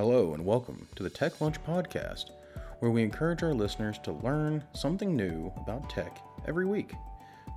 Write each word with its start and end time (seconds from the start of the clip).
Hello, 0.00 0.32
and 0.32 0.42
welcome 0.42 0.88
to 0.96 1.02
the 1.02 1.10
Tech 1.10 1.42
Lunch 1.42 1.62
Podcast, 1.62 2.30
where 2.78 2.90
we 2.90 3.02
encourage 3.02 3.42
our 3.42 3.52
listeners 3.52 3.98
to 3.98 4.12
learn 4.12 4.64
something 4.72 5.14
new 5.14 5.52
about 5.58 5.90
tech 5.90 6.22
every 6.48 6.64
week. 6.64 6.94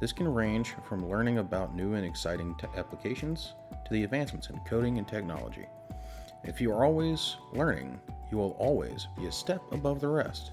This 0.02 0.12
can 0.12 0.28
range 0.28 0.74
from 0.90 1.10
learning 1.10 1.38
about 1.38 1.74
new 1.74 1.94
and 1.94 2.06
exciting 2.06 2.54
te- 2.56 2.68
applications 2.76 3.54
to 3.86 3.94
the 3.94 4.04
advancements 4.04 4.50
in 4.50 4.60
coding 4.68 4.98
and 4.98 5.08
technology. 5.08 5.66
If 6.44 6.60
you 6.60 6.74
are 6.74 6.84
always 6.84 7.38
learning, 7.54 7.98
you 8.30 8.38
will 8.38 8.58
always 8.60 9.08
be 9.18 9.28
a 9.28 9.32
step 9.32 9.62
above 9.72 10.02
the 10.02 10.10
rest. 10.10 10.52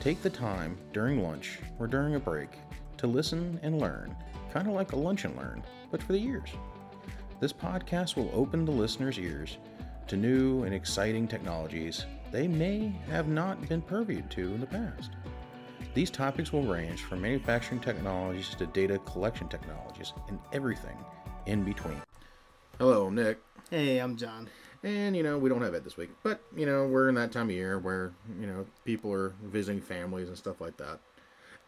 Take 0.00 0.22
the 0.22 0.28
time 0.28 0.76
during 0.92 1.22
lunch 1.22 1.60
or 1.78 1.86
during 1.86 2.16
a 2.16 2.18
break 2.18 2.58
to 2.96 3.06
listen 3.06 3.60
and 3.62 3.80
learn, 3.80 4.12
kind 4.52 4.66
of 4.66 4.74
like 4.74 4.90
a 4.90 4.96
lunch 4.96 5.24
and 5.24 5.36
learn, 5.36 5.62
but 5.92 6.02
for 6.02 6.14
the 6.14 6.24
ears. 6.24 6.50
This 7.38 7.52
podcast 7.52 8.16
will 8.16 8.32
open 8.34 8.64
the 8.64 8.72
listener's 8.72 9.20
ears 9.20 9.58
to 10.08 10.16
new 10.16 10.62
and 10.64 10.74
exciting 10.74 11.26
technologies 11.26 12.06
they 12.32 12.48
may 12.48 12.92
have 13.08 13.28
not 13.28 13.68
been 13.68 13.80
purviewed 13.80 14.30
to 14.30 14.54
in 14.54 14.60
the 14.60 14.66
past. 14.66 15.12
These 15.94 16.10
topics 16.10 16.52
will 16.52 16.62
range 16.62 17.02
from 17.02 17.22
manufacturing 17.22 17.80
technologies 17.80 18.54
to 18.56 18.66
data 18.66 18.98
collection 19.00 19.48
technologies 19.48 20.12
and 20.28 20.38
everything 20.52 20.96
in 21.46 21.64
between. 21.64 22.00
Hello, 22.78 23.08
Nick. 23.08 23.38
Hey, 23.70 23.98
I'm 23.98 24.16
John. 24.16 24.48
And, 24.82 25.16
you 25.16 25.22
know, 25.22 25.38
we 25.38 25.48
don't 25.48 25.62
have 25.62 25.74
Ed 25.74 25.84
this 25.84 25.96
week, 25.96 26.10
but, 26.22 26.40
you 26.54 26.66
know, 26.66 26.86
we're 26.86 27.08
in 27.08 27.14
that 27.14 27.32
time 27.32 27.48
of 27.48 27.54
year 27.54 27.78
where, 27.78 28.12
you 28.38 28.46
know, 28.46 28.66
people 28.84 29.10
are 29.12 29.32
visiting 29.42 29.80
families 29.80 30.28
and 30.28 30.36
stuff 30.36 30.60
like 30.60 30.76
that. 30.76 31.00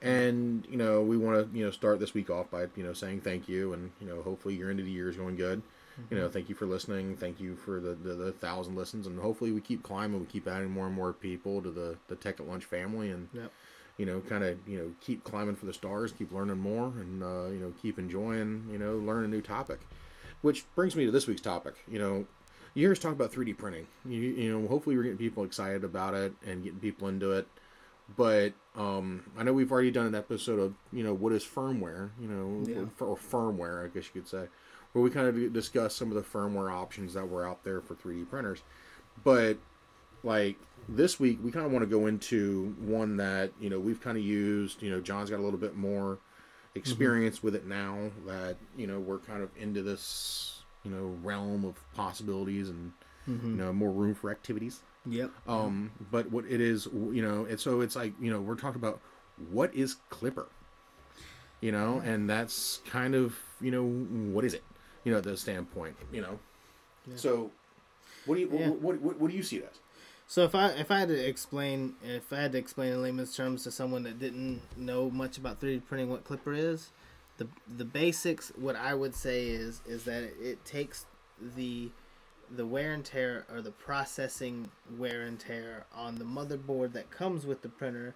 And, 0.03 0.67
you 0.71 0.77
know, 0.77 1.03
we 1.03 1.17
want 1.17 1.51
to, 1.51 1.59
you 1.59 1.65
know, 1.65 1.71
start 1.71 1.99
this 1.99 2.15
week 2.15 2.31
off 2.31 2.51
by, 2.51 2.67
you 2.77 2.85
know, 2.85 2.93
saying 2.93 3.23
thank 3.23 3.49
you 3.49 3.73
and, 3.73 3.91
you 4.01 4.07
know, 4.07 4.23
hopefully 4.23 4.55
your 4.55 4.71
end 4.71 4.79
of 4.79 4.87
the 4.87 4.93
year 4.93 5.09
is 5.09 5.17
going 5.17 5.37
good. 5.37 5.63
You 6.11 6.17
know, 6.17 6.29
thank 6.29 6.49
you 6.49 6.55
for 6.55 6.67
listening. 6.67 7.17
Thank 7.17 7.41
you 7.41 7.57
for 7.57 7.81
the, 7.81 7.95
the, 7.95 8.15
the 8.15 8.33
thousand 8.33 8.77
listens. 8.77 9.07
And 9.07 9.19
hopefully 9.19 9.53
we 9.53 9.61
keep 9.61 9.83
climbing. 9.83 10.21
We 10.21 10.27
keep 10.27 10.47
adding 10.47 10.71
more 10.71 10.87
and 10.87 10.95
more 10.95 11.13
people 11.13 11.61
to 11.63 11.71
the, 11.71 11.97
the 12.09 12.17
Tech 12.17 12.41
at 12.41 12.49
Lunch 12.49 12.65
family. 12.65 13.11
And, 13.11 13.29
Yep. 13.35 13.51
you 13.97 14.07
know, 14.07 14.21
kind 14.21 14.45
of, 14.45 14.59
you 14.67 14.79
know, 14.79 14.91
keep 15.01 15.25
climbing 15.25 15.57
for 15.57 15.67
the 15.67 15.73
stars, 15.73 16.13
keep 16.13 16.33
learning 16.33 16.59
more, 16.59 16.87
and, 16.87 17.23
uh, 17.23 17.47
you 17.49 17.59
know, 17.59 17.73
keep 17.83 17.99
enjoying, 17.99 18.69
you 18.71 18.79
know, 18.79 18.97
learn 18.97 19.25
a 19.25 19.29
new 19.29 19.41
topic. 19.43 19.81
Which 20.43 20.65
brings 20.77 20.95
me 20.95 21.05
to 21.05 21.11
this 21.11 21.27
week's 21.27 21.41
topic. 21.41 21.75
You 21.89 21.99
know, 21.99 22.27
you 22.75 22.85
hear 22.85 22.93
us 22.93 23.01
talk 23.01 23.13
about 23.13 23.33
3D 23.33 23.59
printing. 23.59 23.89
You, 24.07 24.21
you 24.21 24.57
know, 24.57 24.69
hopefully 24.69 24.97
we're 24.97 25.03
getting 25.03 25.19
people 25.19 25.43
excited 25.43 25.83
about 25.83 26.15
it 26.15 26.33
and 26.47 26.63
getting 26.63 26.79
people 26.79 27.09
into 27.09 27.33
it. 27.33 27.49
But 28.17 28.53
um, 28.77 29.25
I 29.37 29.43
know 29.43 29.53
we've 29.53 29.71
already 29.73 29.91
done 29.91 30.07
an 30.07 30.15
episode 30.15 30.61
of, 30.61 30.75
you 30.93 31.03
know, 31.03 31.13
what 31.13 31.33
is 31.33 31.45
firmware, 31.45 32.11
you 32.21 32.29
know, 32.29 32.65
Yeah. 32.67 32.85
or, 33.05 33.09
or 33.09 33.17
firmware, 33.17 33.85
I 33.85 33.89
guess 33.89 34.05
you 34.15 34.21
could 34.23 34.29
say, 34.29 34.47
where 34.93 35.03
we 35.03 35.11
kind 35.11 35.29
of 35.29 35.53
discuss 35.53 35.95
some 35.95 36.11
of 36.11 36.15
the 36.15 36.23
firmware 36.23 36.73
options 36.73 37.15
that 37.15 37.29
were 37.29 37.47
out 37.47 37.63
there 37.65 37.81
for 37.81 37.95
3D 37.95 38.29
printers. 38.29 38.63
But 39.25 39.59
like 40.23 40.57
this 40.89 41.21
week, 41.21 41.39
we 41.43 41.51
kind 41.51 41.67
of 41.67 41.73
want 41.73 41.83
to 41.83 41.87
go 41.89 42.07
into 42.07 42.75
one 42.81 43.17
that, 43.19 43.53
you 43.61 43.71
know, 43.71 43.79
we've 43.79 44.01
kind 44.01 44.17
of 44.17 44.25
used, 44.25 44.83
you 44.83 44.91
know, 44.91 45.01
John's 45.01 45.31
got 45.31 45.39
a 45.39 45.43
little 45.43 45.59
bit 45.59 45.77
more 45.77 46.19
experience 46.75 47.43
with 47.43 47.55
it 47.55 47.67
now 47.67 48.11
that, 48.27 48.57
you 48.77 48.87
know, 48.87 48.99
we're 48.99 49.19
kind 49.19 49.43
of 49.43 49.51
into 49.59 49.83
this, 49.83 50.63
you 50.85 50.91
know, 50.91 51.17
realm 51.23 51.65
of 51.65 51.75
possibilities 51.95 52.69
and, 52.69 52.93
you 53.27 53.57
know, 53.57 53.73
more 53.73 53.91
room 53.91 54.15
for 54.15 54.31
activities. 54.31 54.81
Yep. 55.07 55.31
Um, 55.47 55.91
but 56.11 56.31
what 56.31 56.45
it 56.47 56.61
is, 56.61 56.87
you 56.87 57.23
know, 57.23 57.45
and 57.45 57.59
so 57.59 57.81
it's 57.81 57.97
like, 57.97 58.13
you 58.21 58.31
know, 58.31 58.41
we're 58.41 58.57
talking 58.57 58.81
about 58.81 59.01
what 59.51 59.75
is 59.75 59.97
Klipper, 60.11 60.47
you 61.61 61.73
know, 61.73 62.03
and 62.05 62.29
that's 62.29 62.81
kind 62.89 63.15
of, 63.15 63.37
you 63.61 63.71
know, 63.71 63.85
what 63.85 64.45
is 64.45 64.55
it, 64.55 64.63
you 65.09 65.15
know, 65.15 65.23
the 65.23 65.39
standpoint, 65.39 65.97
you 66.13 66.21
know. 66.21 66.39
So, 67.17 67.51
what 68.27 68.35
do 68.35 68.43
you 68.43 68.51
Yeah. 68.53 68.69
what, 68.69 69.01
what, 69.01 69.19
what 69.19 69.31
do 69.31 69.37
you 69.37 69.43
see 69.43 69.59
that? 69.61 69.73
So 70.27 70.45
if 70.45 70.55
I 70.55 70.69
if 70.73 70.91
I 70.91 70.99
had 70.99 71.09
to 71.09 71.27
explain 71.27 71.95
if 72.05 72.31
I 72.31 72.43
had 72.43 72.53
to 72.53 72.59
explain 72.59 72.93
in 72.93 73.03
layman's 73.03 73.35
terms 73.35 73.65
to 73.65 73.71
someone 73.71 74.03
that 74.03 74.19
didn't 74.19 74.61
know 74.77 75.09
much 75.09 75.39
about 75.39 75.59
3D 75.59 75.87
printing 75.87 76.11
what 76.11 76.25
Klipper 76.25 76.55
is, 76.55 76.91
the 77.39 77.49
the 77.79 77.87
basics 77.87 78.53
what 78.55 78.77
I 78.77 78.93
would 78.93 79.15
say 79.15 79.47
is 79.47 79.81
is 79.87 80.05
that 80.05 80.25
it, 80.25 80.37
it 80.39 80.65
takes 80.67 81.07
the 81.57 81.91
the 82.51 82.67
wear 82.67 82.93
and 82.93 83.03
tear 83.03 83.47
or 83.51 83.63
the 83.63 83.71
processing 83.71 84.71
wear 84.99 85.23
and 85.23 85.41
tear 85.41 85.87
on 85.95 86.17
the 86.17 86.25
motherboard 86.27 86.93
that 86.93 87.11
comes 87.11 87.47
with 87.47 87.63
the 87.63 87.71
printer 87.71 88.15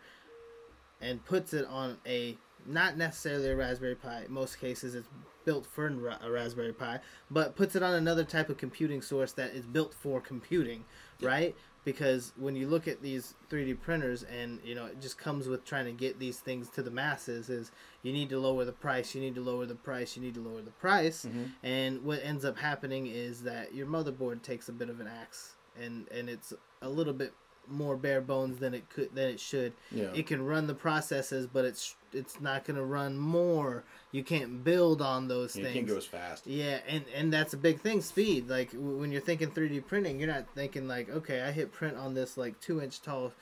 and 1.01 1.25
puts 1.25 1.55
it 1.55 1.65
on 1.67 1.97
a 2.07 2.37
not 2.67 2.97
necessarily 2.97 3.51
a 3.51 3.57
Raspberry 3.57 3.95
Pi. 3.95 4.25
In 4.27 4.33
most 4.33 4.61
cases, 4.61 4.95
it's 4.95 5.09
built 5.45 5.67
for 5.67 5.87
a 5.87 6.19
a 6.27 6.31
Raspberry 6.31 6.73
Pi, 6.73 7.01
but 7.31 7.57
puts 7.57 7.77
it 7.77 7.83
on 7.83 7.95
another 7.95 8.25
type 8.25 8.49
of 8.49 8.59
computing 8.59 9.03
source 9.03 9.33
that 9.33 9.53
is 9.53 9.67
built 9.67 9.95
for 9.95 10.21
computing, 10.21 10.85
right? 11.21 11.55
Because 11.85 12.33
when 12.37 12.55
you 12.55 12.69
look 12.69 12.87
at 12.87 13.03
these 13.03 13.35
3D 13.51 13.81
printers, 13.81 14.23
and 14.23 14.61
you 14.65 14.75
know, 14.75 14.87
it 14.87 15.01
just 15.01 15.19
comes 15.19 15.49
with 15.49 15.65
trying 15.65 15.87
to 15.87 15.93
get 15.93 16.21
these 16.21 16.39
things 16.39 16.69
to 16.71 16.83
the 16.83 16.91
masses. 16.91 17.51
Is 17.51 17.73
you 18.03 18.13
need 18.13 18.29
to 18.31 18.39
lower 18.39 18.65
the 18.65 18.73
price, 18.73 19.15
you 19.15 19.21
need 19.21 19.35
to 19.35 19.41
lower 19.41 19.67
the 19.67 19.75
price, 19.75 20.17
you 20.17 20.23
need 20.23 20.35
to 20.35 20.41
lower 20.41 20.63
the 20.63 20.71
price, 20.71 21.25
mm-hmm. 21.25 21.45
and 21.65 22.05
what 22.05 22.21
ends 22.23 22.45
up 22.45 22.57
happening 22.57 23.07
is 23.09 23.43
that 23.43 23.75
your 23.75 23.87
motherboard 23.87 24.43
takes 24.43 24.69
a 24.69 24.73
bit 24.73 24.89
of 24.89 25.01
an 25.01 25.09
axe, 25.09 25.55
and 25.81 26.07
and 26.09 26.29
it's 26.29 26.53
a 26.83 26.89
little 26.89 27.15
bit 27.15 27.33
more 27.69 27.97
bare 27.97 28.21
bones 28.21 28.59
than 28.59 28.75
it 28.75 28.89
could 28.89 29.15
than 29.15 29.29
it 29.29 29.41
should. 29.41 29.73
Yeah. 29.91 30.11
It 30.15 30.27
can 30.27 30.45
run 30.45 30.67
the 30.67 30.75
processes, 30.75 31.47
but 31.47 31.65
it's 31.65 31.95
it's 32.13 32.41
not 32.41 32.65
going 32.65 32.77
to 32.77 32.85
run 32.85 33.17
more. 33.17 33.85
You 34.11 34.23
can't 34.23 34.63
build 34.63 35.01
on 35.01 35.29
those 35.29 35.57
You 35.57 35.65
things. 35.65 35.75
can't 35.75 35.87
go 35.87 35.97
as 35.97 36.07
fast. 36.07 36.47
Yeah, 36.47 36.79
and 36.87 37.05
and 37.15 37.33
that's 37.33 37.55
a 37.55 37.57
big 37.57 37.81
thing. 37.81 38.01
Speed. 38.01 38.49
Like 38.49 38.73
w- 38.73 38.99
when 38.99 39.13
you're 39.13 39.21
thinking 39.21 39.51
3D 39.51 39.87
printing, 39.87 40.19
you're 40.19 40.33
not 40.33 40.47
thinking 40.55 40.87
like, 40.89 41.09
okay, 41.09 41.43
I 41.43 41.53
hit 41.53 41.73
print 41.73 41.97
on 41.97 42.15
this 42.15 42.37
like 42.37 42.61
two 42.61 42.83
inch 42.83 43.01
tall, 43.03 43.33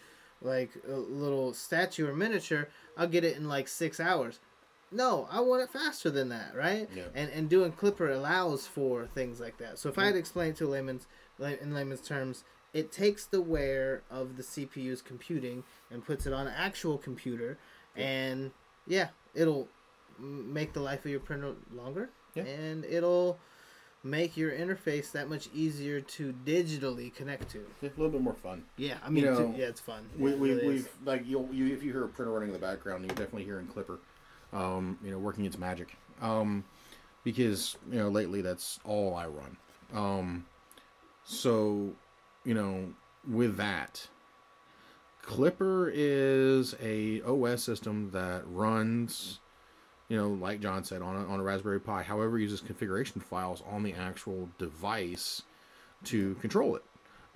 like 0.40 0.70
a 0.88 0.96
little 0.96 1.52
statue 1.52 2.08
or 2.08 2.14
miniature. 2.14 2.68
I'll 2.96 3.08
get 3.08 3.24
it 3.24 3.36
in 3.36 3.48
like 3.48 3.68
six 3.68 3.98
hours. 4.00 4.38
No, 4.92 5.28
I 5.30 5.40
want 5.40 5.62
it 5.62 5.70
faster 5.70 6.10
than 6.10 6.30
that, 6.30 6.54
right? 6.54 6.88
Yeah. 6.94 7.04
And 7.14 7.30
and 7.30 7.48
doing 7.48 7.72
Klipper 7.72 8.14
allows 8.14 8.66
for 8.66 9.06
things 9.06 9.40
like 9.40 9.58
that. 9.58 9.78
So 9.78 9.88
if 9.88 9.98
I 9.98 10.04
had 10.04 10.10
mm. 10.10 10.14
to 10.14 10.18
explain 10.20 10.54
to 10.54 10.66
layman's 10.66 11.06
in 11.38 11.74
layman's 11.74 12.00
terms, 12.00 12.44
it 12.72 12.92
takes 12.92 13.26
the 13.26 13.40
wear 13.40 14.02
of 14.10 14.36
the 14.36 14.42
CPU's 14.42 15.02
computing 15.02 15.64
and 15.90 16.04
puts 16.04 16.26
it 16.26 16.32
on 16.32 16.46
an 16.46 16.54
actual 16.56 16.98
computer, 16.98 17.58
and 17.96 18.50
yeah, 18.86 19.08
it'll 19.34 19.68
make 20.18 20.72
the 20.72 20.80
life 20.80 21.04
of 21.04 21.10
your 21.10 21.20
printer 21.20 21.54
longer, 21.72 22.10
Yeah. 22.34 22.44
and 22.44 22.84
it'll 22.84 23.38
make 24.02 24.36
your 24.36 24.50
interface 24.50 25.12
that 25.12 25.28
much 25.28 25.48
easier 25.54 26.00
to 26.00 26.32
digitally 26.44 27.12
connect 27.14 27.50
to. 27.50 27.58
A 27.82 27.86
little 27.86 28.08
bit 28.08 28.22
more 28.22 28.34
fun. 28.34 28.64
Yeah, 28.76 28.96
I 29.04 29.10
mean, 29.10 29.24
know, 29.24 29.52
to- 29.52 29.58
yeah, 29.58 29.66
it's 29.66 29.80
fun. 29.80 30.08
We, 30.18 30.32
it 30.32 30.38
we, 30.38 30.52
really 30.52 30.66
we've 30.66 30.88
like 31.04 31.26
you'll 31.26 31.48
you 31.52 31.66
if 31.74 31.82
you 31.82 31.92
hear 31.92 32.04
a 32.04 32.08
printer 32.08 32.32
running 32.32 32.48
in 32.48 32.52
the 32.54 32.58
background, 32.58 33.04
you're 33.04 33.14
definitely 33.14 33.44
hearing 33.44 33.66
Klipper, 33.66 33.98
um, 34.52 34.98
you 35.04 35.10
know, 35.10 35.18
working 35.18 35.44
its 35.44 35.58
magic. 35.58 35.96
Um, 36.22 36.64
because 37.24 37.76
you 37.90 37.98
know 37.98 38.08
lately 38.08 38.40
that's 38.40 38.78
all 38.84 39.14
I 39.14 39.26
run. 39.26 39.56
Um, 39.92 40.46
so 41.24 41.90
you 42.44 42.54
know 42.54 42.92
with 43.28 43.56
that, 43.56 44.08
Klipper 45.24 45.90
is 45.94 46.74
a 46.82 47.22
OS 47.22 47.62
system 47.62 48.10
that 48.12 48.42
runs, 48.46 49.40
you 50.08 50.16
know, 50.16 50.30
like 50.30 50.60
John 50.60 50.84
said 50.84 51.02
on 51.02 51.16
a, 51.16 51.26
on 51.26 51.40
a 51.40 51.42
Raspberry 51.42 51.80
Pi. 51.80 52.02
However, 52.02 52.38
uses 52.38 52.60
configuration 52.60 53.20
files 53.20 53.62
on 53.70 53.82
the 53.82 53.94
actual 53.94 54.48
device 54.58 55.42
to 56.04 56.34
control 56.36 56.76
it 56.76 56.82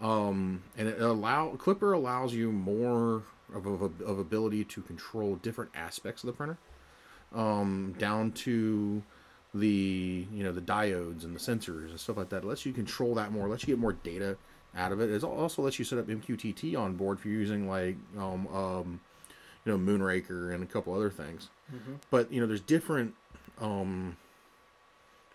um, 0.01 0.63
and 0.77 0.89
it 0.89 1.01
allow 1.01 1.53
Klipper 1.57 1.95
allows 1.95 2.35
you 2.35 2.51
more 2.51 3.23
of, 3.55 3.67
of, 3.67 4.01
of 4.03 4.19
ability 4.19 4.65
to 4.65 4.83
control 4.83 5.37
different 5.37 5.71
aspects 5.75 6.23
of 6.23 6.29
the 6.29 6.33
printer, 6.33 6.59
um, 7.35 7.95
down 7.99 8.33
to 8.33 9.03
the 9.55 10.27
you 10.33 10.43
know 10.43 10.53
the 10.53 10.61
diodes 10.61 11.25
and 11.25 11.35
the 11.35 11.41
sensors 11.41 11.91
and 11.91 12.01
stuff 12.01 12.17
like 12.17 12.29
that. 12.31 12.43
It 12.43 12.47
lets 12.47 12.67
you 12.67 12.73
control 12.73 13.15
that 13.15 13.33
more. 13.33 13.49
Lets 13.49 13.63
you 13.63 13.69
get 13.69 13.79
more 13.79 13.93
data 13.93 14.37
out 14.77 14.93
of 14.93 15.01
it. 15.01 15.11
It 15.11 15.23
also 15.25 15.63
lets 15.63 15.79
you 15.79 15.85
set 15.85 15.99
up 15.99 16.07
MQTT 16.07 16.77
on 16.79 16.95
board 16.95 17.19
if 17.19 17.25
you're 17.25 17.35
using 17.35 17.69
like 17.69 17.97
um, 18.19 18.47
um, 18.49 19.01
you 19.65 19.73
know 19.73 19.79
Moonraker 19.79 20.53
and 20.55 20.63
a 20.63 20.67
couple 20.67 20.95
other 20.95 21.11
things. 21.11 21.51
But 22.11 22.31
you 22.33 22.41
know 22.41 22.47
there's 22.47 22.61
different 22.61 23.15
um, 23.61 24.17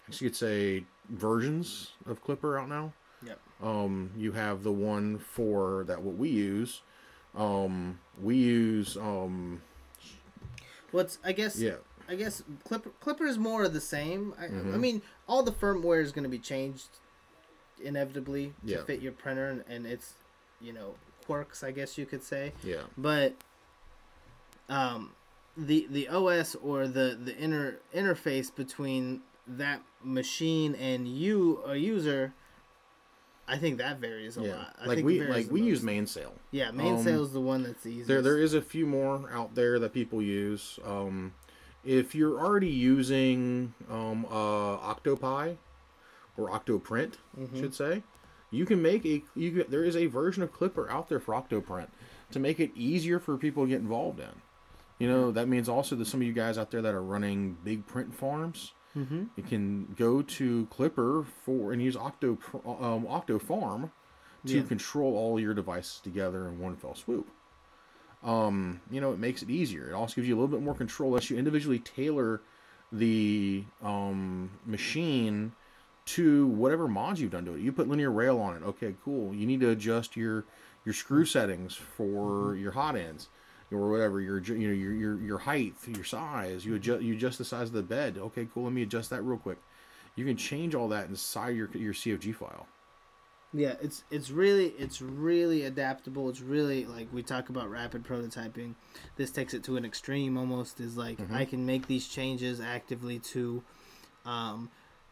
I 0.08 0.12
guess 0.12 0.22
you 0.22 0.30
could 0.30 0.36
say 0.38 0.84
versions 1.10 1.92
of 2.06 2.24
Klipper 2.24 2.60
out 2.62 2.70
now. 2.70 2.94
Yep. 3.24 3.40
Um, 3.62 4.12
you 4.16 4.32
have 4.34 4.64
the 4.64 4.72
one 4.72 5.18
for 5.20 5.84
that 5.88 6.02
what 6.02 6.16
we 6.16 6.30
use. 6.30 6.82
Um, 7.36 8.00
we 8.22 8.36
use 8.38 8.96
um, 8.98 9.62
What's 10.92 11.20
I 11.24 11.32
guess 11.34 11.60
yeah, 11.60 11.76
I 12.08 12.16
guess 12.16 12.42
Klipper 12.68 12.92
Klipper 13.04 13.28
is 13.28 13.38
more 13.38 13.64
of 13.64 13.74
the 13.74 13.82
same. 13.82 14.34
I, 14.40 14.46
I 14.46 14.50
Mhm. 14.50 14.80
mean, 14.80 15.02
all 15.28 15.44
the 15.44 15.52
firmware 15.52 16.02
is 16.02 16.12
going 16.12 16.24
to 16.24 16.30
be 16.30 16.40
changed 16.40 16.88
inevitably 17.84 18.54
to 18.68 18.72
Yeah. 18.74 18.84
fit 18.84 19.02
your 19.02 19.12
printer 19.12 19.48
and, 19.50 19.64
and 19.68 19.86
its 19.86 20.14
you 20.62 20.74
know 20.74 20.96
quirks, 21.26 21.64
I 21.64 21.72
guess 21.72 21.98
you 21.98 22.06
could 22.06 22.24
say. 22.24 22.54
yeah, 22.64 22.84
But 22.98 23.36
um, 24.68 25.12
the 25.58 25.88
the 25.90 26.08
OS 26.10 26.56
or 26.56 26.88
the 26.88 27.18
the 27.22 27.36
inner 27.38 27.78
interface 27.96 28.54
between 28.54 29.22
that 29.48 29.82
machine 30.04 30.76
and 30.76 31.08
you 31.08 31.62
a 31.66 31.76
user 31.76 32.34
I 33.48 33.58
think 33.58 33.80
that 33.80 33.98
varies 34.00 34.38
a 34.38 34.44
Yeah, 34.44 34.56
lot. 34.56 34.76
I 34.80 34.86
like 34.86 35.04
we 35.04 35.22
like 35.22 35.50
we 35.50 35.62
most. 35.62 35.70
use 35.70 35.82
mainsail. 35.84 36.34
Yeah, 36.52 36.70
mainsail 36.72 37.18
um, 37.18 37.24
is 37.24 37.32
the 37.34 37.40
one 37.42 37.64
that's 37.64 37.86
easiest. 37.86 38.08
There 38.08 38.22
there 38.22 38.38
is 38.38 38.54
a 38.54 38.62
few 38.62 38.86
more 38.86 39.28
out 39.32 39.56
there 39.56 39.80
that 39.80 39.92
people 39.92 40.22
use. 40.22 40.78
Um, 40.86 41.34
if 41.84 42.14
you're 42.14 42.40
already 42.40 42.68
using 42.70 43.74
um, 43.90 44.26
uh, 44.30 44.76
Octopi 44.76 45.56
or 46.40 46.50
Octoprint, 46.50 47.14
Mm-hmm. 47.40 47.60
should 47.60 47.74
say, 47.76 48.04
you 48.52 48.66
can 48.66 48.82
make 48.82 49.06
a 49.06 49.24
you 49.36 49.52
can, 49.52 49.66
there 49.72 49.84
is 49.84 49.96
a 49.96 50.08
version 50.08 50.42
of 50.44 50.52
Klipper 50.54 50.90
out 50.90 51.10
there 51.10 51.20
for 51.20 51.34
Octoprint 51.36 51.88
to 52.32 52.40
make 52.40 52.60
it 52.60 52.72
easier 52.76 53.20
for 53.20 53.38
people 53.38 53.64
to 53.64 53.70
get 53.70 53.80
involved 53.82 54.20
in. 54.20 54.30
You 54.98 55.08
know 55.08 55.32
that 55.32 55.48
means 55.48 55.70
also 55.70 55.96
that 55.96 56.06
some 56.08 56.22
of 56.22 56.28
you 56.28 56.34
guys 56.34 56.58
out 56.58 56.72
there 56.72 56.82
that 56.82 56.94
are 56.96 57.02
running 57.04 57.58
big 57.64 57.86
print 57.88 58.14
farms, 58.14 58.74
Mm-hmm. 58.98 59.26
you 59.36 59.44
can 59.44 59.94
go 59.96 60.24
to 60.24 60.66
Klipper 60.76 61.26
for 61.46 61.72
and 61.74 61.82
use 61.82 61.96
Octo 61.96 62.40
um, 62.66 63.06
OctoFarm 63.06 63.92
to 64.48 64.58
Yeah. 64.58 64.64
control 64.64 65.16
all 65.16 65.40
your 65.40 65.54
devices 65.54 66.00
together 66.00 66.48
in 66.48 66.60
one 66.60 66.76
fell 66.76 66.96
swoop. 66.96 67.28
Um, 68.24 68.82
you 68.92 69.00
know, 69.00 69.14
it 69.14 69.20
makes 69.20 69.44
it 69.44 69.50
easier. 69.52 69.90
It 69.90 69.94
also 69.94 70.16
gives 70.16 70.28
you 70.28 70.34
a 70.36 70.40
little 70.40 70.50
bit 70.50 70.62
more 70.62 70.74
control 70.76 71.16
as 71.16 71.30
you 71.30 71.38
individually 71.38 71.80
tailor 71.80 72.42
the 72.92 73.64
um, 73.84 74.50
machine 74.66 75.52
to 76.16 76.48
whatever 76.48 76.88
mods 76.88 77.22
you've 77.22 77.32
done 77.32 77.46
to 77.46 77.54
it. 77.54 77.62
You 77.62 77.72
put 77.72 77.88
linear 77.88 78.12
rail 78.12 78.40
on 78.40 78.56
it. 78.56 78.64
Okay, 78.64 78.96
cool. 79.04 79.34
You 79.34 79.46
need 79.46 79.60
to 79.62 79.70
adjust 79.70 80.16
your 80.18 80.46
your 80.86 80.94
screw 80.94 81.26
settings 81.26 81.76
for 81.76 82.56
your 82.56 82.72
hot 82.72 82.96
ends 82.96 83.30
or 83.72 83.90
whatever 83.92 84.20
your 84.22 84.40
you 84.40 84.68
know 84.68 84.74
your 84.74 84.94
your 84.94 85.22
your 85.22 85.38
height, 85.40 85.76
your 85.88 86.04
size. 86.04 86.66
You 86.66 86.76
adjust 86.76 87.02
you 87.04 87.14
adjust 87.14 87.38
the 87.38 87.46
size 87.46 87.68
of 87.68 87.74
the 87.74 87.84
bed. 87.84 88.18
Okay, 88.18 88.48
cool. 88.54 88.64
Let 88.64 88.74
me 88.74 88.84
adjust 88.84 89.10
that 89.12 89.22
real 89.24 89.38
quick. 89.38 89.60
You 90.16 90.26
can 90.26 90.38
change 90.38 90.76
all 90.76 90.88
that 90.90 91.08
inside 91.10 91.56
your 91.56 91.70
your 91.74 91.94
CFG 91.94 92.36
file. 92.36 92.68
Yeah, 93.52 93.74
it's 93.82 94.04
it's 94.12 94.30
really 94.30 94.68
it's 94.78 95.02
really 95.02 95.64
adaptable. 95.64 96.30
It's 96.30 96.42
really 96.42 96.86
like 96.86 97.08
we 97.12 97.24
talk 97.24 97.50
about 97.50 97.70
rapid 97.70 98.04
prototyping. 98.04 98.76
This 99.16 99.32
takes 99.32 99.56
it 99.56 99.64
to 99.64 99.76
an 99.78 99.86
extreme 99.86 100.38
almost. 100.38 100.80
Is 100.80 100.98
like 100.98 101.18
Mm-hmm. 101.18 101.34
I 101.34 101.46
can 101.46 101.66
make 101.66 101.88
these 101.88 102.08
changes 102.08 102.60
actively 102.60 103.20
to, 103.20 103.64
um, 104.26 104.70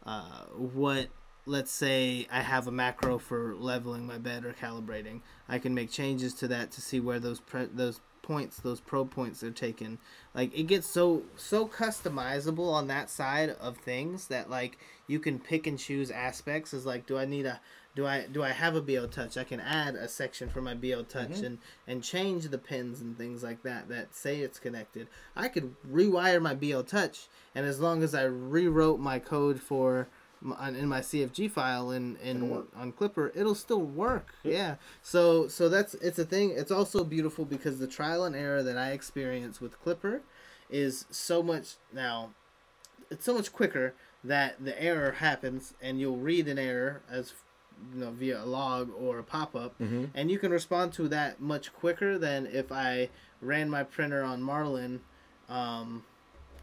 uh, 0.08 0.46
what 0.56 1.08
let's 1.44 1.70
say 1.70 2.26
I 2.32 2.40
have 2.40 2.66
a 2.66 2.72
macro 2.72 3.18
for 3.18 3.54
leveling 3.54 4.06
my 4.06 4.16
bed 4.16 4.46
or 4.46 4.54
calibrating. 4.54 5.20
I 5.48 5.58
can 5.58 5.74
make 5.74 5.90
changes 5.90 6.32
to 6.34 6.48
that 6.48 6.70
to 6.72 6.80
see 6.80 6.98
where 6.98 7.20
those 7.20 7.40
pre- 7.40 7.66
those 7.66 8.00
points, 8.22 8.56
those 8.58 8.80
probe 8.80 9.10
points 9.10 9.42
are 9.42 9.50
taken. 9.50 9.98
Like 10.34 10.56
it 10.58 10.62
gets 10.62 10.86
so 10.86 11.24
so 11.36 11.68
customizable 11.68 12.72
on 12.72 12.86
that 12.86 13.10
side 13.10 13.50
of 13.50 13.76
things 13.76 14.28
that 14.28 14.48
like 14.48 14.78
you 15.06 15.20
can 15.20 15.38
pick 15.38 15.66
and 15.66 15.78
choose 15.78 16.10
aspects. 16.10 16.72
Is 16.72 16.86
like, 16.86 17.06
do 17.06 17.18
I 17.18 17.26
need 17.26 17.44
a 17.44 17.60
do 17.98 18.06
I 18.06 18.26
do 18.30 18.44
I 18.44 18.50
have 18.50 18.76
a 18.76 18.80
BLTouch? 18.80 19.36
I 19.36 19.42
can 19.42 19.58
add 19.58 19.96
a 19.96 20.06
section 20.06 20.48
for 20.48 20.62
my 20.62 20.72
BLTouch 20.72 21.30
mm-hmm. 21.30 21.44
and 21.44 21.58
and 21.88 22.00
change 22.00 22.44
the 22.44 22.56
pins 22.56 23.00
and 23.00 23.18
things 23.18 23.42
like 23.42 23.64
that 23.64 23.88
that 23.88 24.14
say 24.14 24.38
it's 24.38 24.60
connected. 24.60 25.08
I 25.34 25.48
could 25.48 25.74
rewire 25.84 26.40
my 26.40 26.54
BLTouch, 26.54 27.26
and 27.56 27.66
as 27.66 27.80
long 27.80 28.04
as 28.04 28.14
I 28.14 28.22
rewrote 28.22 29.00
my 29.00 29.18
code 29.18 29.60
for 29.60 30.06
my, 30.40 30.68
in 30.68 30.86
my 30.86 31.00
CFG 31.00 31.50
file 31.50 31.90
in 31.90 32.14
in 32.22 32.64
on 32.76 32.92
Klipper, 32.92 33.32
it'll 33.34 33.56
still 33.56 33.82
work. 33.82 34.32
Yeah. 34.44 34.76
So 35.02 35.48
so 35.48 35.68
that's 35.68 35.94
it's 35.94 36.20
a 36.20 36.24
thing. 36.24 36.52
It's 36.54 36.70
also 36.70 37.02
beautiful 37.02 37.44
because 37.44 37.80
the 37.80 37.88
trial 37.88 38.22
and 38.22 38.36
error 38.36 38.62
that 38.62 38.78
I 38.78 38.92
experience 38.92 39.60
with 39.60 39.74
Klipper 39.84 40.20
is 40.70 41.04
so 41.10 41.42
much 41.42 41.74
now. 41.92 42.30
It's 43.10 43.24
so 43.24 43.34
much 43.34 43.52
quicker 43.52 43.94
that 44.22 44.64
the 44.64 44.80
error 44.80 45.12
happens, 45.18 45.74
and 45.82 45.98
you'll 45.98 46.18
read 46.18 46.46
an 46.46 46.60
error 46.60 47.02
as 47.10 47.32
you 47.94 48.00
know 48.00 48.10
via 48.10 48.42
a 48.42 48.46
log 48.46 48.90
or 48.98 49.18
a 49.18 49.22
pop 49.22 49.54
up, 49.56 49.78
Mm-hmm. 49.78 50.04
and 50.14 50.30
you 50.30 50.38
can 50.38 50.50
respond 50.50 50.92
to 50.94 51.08
that 51.08 51.40
much 51.40 51.72
quicker 51.72 52.18
than 52.18 52.46
if 52.46 52.70
I 52.72 53.08
ran 53.40 53.68
my 53.70 53.82
printer 53.84 54.22
on 54.22 54.42
Marlin, 54.42 55.00
um, 55.48 56.04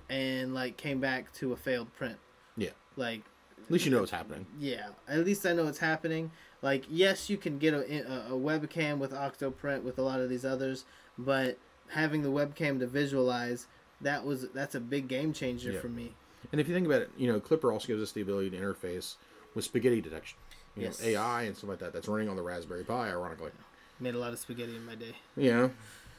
and 0.09 0.53
like 0.53 0.77
came 0.77 0.99
back 0.99 1.31
to 1.35 1.53
a 1.53 1.55
failed 1.55 1.93
print. 1.95 2.17
Yeah. 2.57 2.69
Like 2.95 3.21
At 3.65 3.71
least 3.71 3.85
you 3.85 3.91
know 3.91 3.99
what's 3.99 4.11
happening. 4.11 4.45
yeah, 4.59 4.87
at 5.07 5.25
least 5.25 5.45
I 5.45 5.53
know 5.53 5.67
it's 5.67 5.79
happening. 5.79 6.31
Like, 6.61 6.85
yes, 6.89 7.29
you 7.29 7.37
can 7.37 7.59
get 7.59 7.73
a, 7.73 7.79
a, 7.79 8.33
a 8.33 8.37
webcam 8.39 8.97
with 8.97 9.11
Octoprint 9.11 9.83
with 9.83 9.99
a 9.99 10.01
lot 10.01 10.19
of 10.19 10.29
these 10.29 10.45
others, 10.45 10.85
but 11.17 11.57
having 11.89 12.23
the 12.23 12.29
webcam 12.29 12.79
to 12.79 12.87
visualize 12.87 13.67
that 14.01 14.25
was 14.25 14.47
that's 14.49 14.73
a 14.75 14.79
big 14.79 15.07
game 15.07 15.31
changer 15.33 15.71
Yeah. 15.71 15.79
for 15.79 15.89
me. 15.89 16.13
And 16.51 16.61
if 16.61 16.67
you 16.67 16.73
think 16.73 16.85
about 16.85 17.01
it, 17.01 17.11
you 17.17 17.31
know, 17.31 17.39
Klipper 17.39 17.71
also 17.71 17.87
gives 17.87 18.01
us 18.03 18.11
the 18.11 18.21
ability 18.21 18.51
to 18.51 18.57
interface 18.57 19.15
with 19.55 19.65
spaghetti 19.65 19.99
detection. 20.01 20.37
You 20.77 20.83
Yes. 20.83 21.01
know, 21.01 21.07
AI 21.07 21.43
and 21.43 21.55
stuff 21.55 21.69
like 21.69 21.79
that. 21.79 21.93
That's 21.93 22.07
running 22.07 22.29
on 22.29 22.35
the 22.35 22.41
Raspberry 22.41 22.83
Pi, 22.83 23.09
ironically. 23.09 23.51
Made 23.99 24.15
a 24.15 24.19
lot 24.19 24.33
of 24.33 24.39
spaghetti 24.39 24.75
in 24.75 24.85
my 24.85 24.95
day. 24.95 25.15
Yeah. 25.37 25.69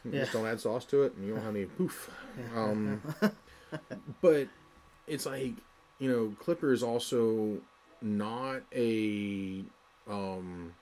Yeah. 0.05 0.21
Just 0.21 0.33
don't 0.33 0.47
add 0.47 0.61
sauce 0.61 0.85
to 0.87 1.03
it, 1.03 1.15
and 1.15 1.27
you 1.27 1.35
don't 1.35 1.43
have 1.43 1.55
any 1.55 1.67
poof. 1.67 2.11
Um, 2.55 3.03
but 4.23 4.49
it's 5.07 5.27
like, 5.27 5.53
you 5.99 6.11
know, 6.11 6.35
Klipper 6.43 6.73
is 6.73 6.83
also 6.83 7.61
not 8.01 8.63
a 8.75 9.65
um, 10.09 10.73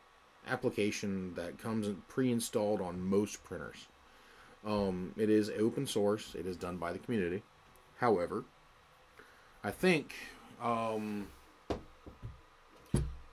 application 0.47 1.35
that 1.35 1.59
comes 1.59 1.89
pre-installed 2.09 2.81
on 2.81 3.01
most 3.09 3.43
printers. 3.45 3.87
Um, 4.67 5.13
it 5.17 5.31
is 5.31 5.51
open 5.59 5.87
source. 5.87 6.35
It 6.35 6.47
is 6.47 6.57
done 6.57 6.77
by 6.77 6.93
the 6.93 6.99
community. 6.99 7.43
However, 7.99 8.45
I 9.63 9.71
think 9.71 10.15
um, 10.63 11.29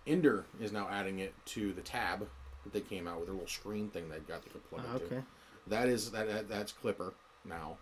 Ender 0.08 0.46
is 0.60 0.72
now 0.72 0.88
adding 0.90 1.20
it 1.20 1.34
to 1.46 1.74
the 1.74 1.82
tab 1.82 2.28
that 2.64 2.74
they 2.74 2.82
came 2.82 3.08
out 3.08 3.20
with 3.20 3.30
a 3.30 3.32
little 3.32 3.48
screen 3.48 3.90
thing 3.90 4.10
they've 4.10 4.28
got 4.28 4.44
that 4.44 4.54
you 4.54 4.62
plug 4.70 4.84
into. 4.94 5.06
okay. 5.06 5.24
That 5.68 5.88
is 5.88 6.12
that, 6.12 6.28
that 6.28 6.50
that's 6.50 6.74
Klipper 6.74 7.14
now. 7.46 7.78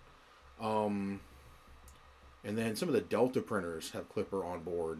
Um, 0.59 1.21
and 2.43 2.57
then 2.57 2.75
some 2.75 2.89
of 2.89 2.93
the 2.93 3.01
Delta 3.01 3.41
printers 3.41 3.91
have 3.91 4.09
Klipper 4.13 4.43
on 4.45 4.61
board. 4.63 4.99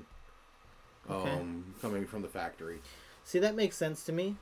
Um, 1.10 1.16
Okay. 1.18 1.82
coming 1.82 2.06
from 2.08 2.22
the 2.22 2.28
factory. 2.28 2.80
See, 3.24 3.40
that 3.40 3.56
makes 3.56 3.76
sense 3.76 4.04
to 4.06 4.12
me, 4.12 4.36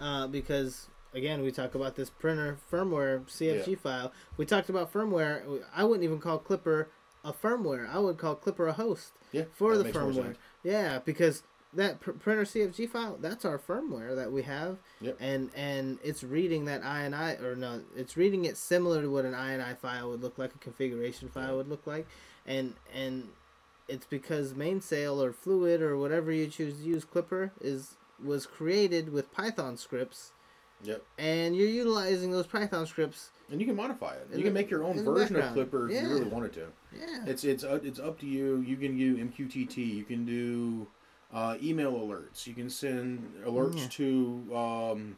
uh, 0.00 0.26
because 0.26 0.88
again, 1.14 1.42
we 1.42 1.50
talk 1.50 1.74
about 1.74 1.96
this 1.96 2.10
printer 2.10 2.58
firmware 2.70 3.24
CFG 3.30 3.70
Yeah. 3.72 3.76
file. 3.76 4.12
We 4.36 4.44
talked 4.46 4.68
about 4.68 4.92
firmware. 4.92 5.62
I 5.74 5.84
wouldn't 5.84 6.04
even 6.04 6.18
call 6.20 6.38
Klipper 6.38 6.86
a 7.24 7.32
firmware. 7.32 7.88
I 7.88 7.98
would 7.98 8.18
call 8.18 8.34
Klipper 8.36 8.68
a 8.68 8.72
host. 8.72 9.12
Yeah, 9.32 9.44
for 9.54 9.76
the 9.76 9.84
firmware. 9.90 10.36
Yeah, 10.62 10.98
because 10.98 11.42
that 11.74 12.00
pr- 12.00 12.12
printer 12.12 12.44
CFG 12.44 12.88
file, 12.88 13.16
that's 13.20 13.44
our 13.44 13.58
firmware 13.58 14.14
that 14.16 14.30
we 14.30 14.42
have, 14.42 14.78
Yep. 15.00 15.16
and 15.20 15.50
and 15.54 15.98
it's 16.04 16.22
reading 16.22 16.64
that 16.66 16.82
INI 16.82 17.40
or 17.42 17.56
no, 17.56 17.82
it's 17.96 18.16
reading 18.16 18.44
it 18.44 18.56
similar 18.56 19.00
to 19.02 19.08
what 19.10 19.24
an 19.24 19.32
INI 19.34 19.76
file 19.78 20.10
would 20.10 20.20
look 20.22 20.38
like, 20.38 20.54
a 20.54 20.58
configuration 20.58 21.28
file 21.28 21.56
would 21.56 21.68
look 21.68 21.86
like, 21.86 22.06
and 22.46 22.74
and 22.94 23.28
it's 23.88 24.06
because 24.06 24.54
mainsail 24.54 25.22
or 25.22 25.32
Fluidd 25.32 25.80
or 25.80 25.96
whatever 25.96 26.30
you 26.30 26.46
choose 26.46 26.76
to 26.78 26.82
use 26.84 27.04
Klipper 27.04 27.50
is 27.60 27.96
was 28.22 28.46
created 28.46 29.10
with 29.12 29.32
Python 29.32 29.76
scripts, 29.76 30.32
Yep. 30.84 31.02
and 31.18 31.56
you're 31.56 31.68
utilizing 31.68 32.30
those 32.30 32.46
Python 32.46 32.86
scripts. 32.86 33.30
And 33.50 33.60
you 33.60 33.66
can 33.66 33.76
modify 33.76 34.14
it. 34.14 34.28
You 34.34 34.44
can 34.44 34.52
make 34.54 34.70
your 34.70 34.82
own 34.84 35.02
version 35.04 35.36
of. 35.36 35.54
Klipper 35.54 35.86
if 35.88 35.94
Yeah. 35.94 36.02
you 36.02 36.08
really 36.08 36.24
wanted 36.28 36.52
to. 36.54 36.66
Yeah. 36.96 37.24
It's 37.26 37.44
it's 37.44 37.64
uh, 37.64 37.80
it's 37.82 37.98
up 37.98 38.18
to 38.20 38.26
you. 38.26 38.60
You 38.60 38.76
can 38.76 38.96
do 38.96 39.16
MQTT. 39.16 39.76
You 39.96 40.04
can 40.04 40.24
do 40.24 40.86
uh, 41.32 41.56
email 41.62 41.92
alerts. 41.92 42.46
You 42.46 42.54
can 42.54 42.68
send 42.70 43.32
alerts 43.46 43.78
Yeah. 43.78 43.86
to 43.90 44.56
um, 44.56 45.16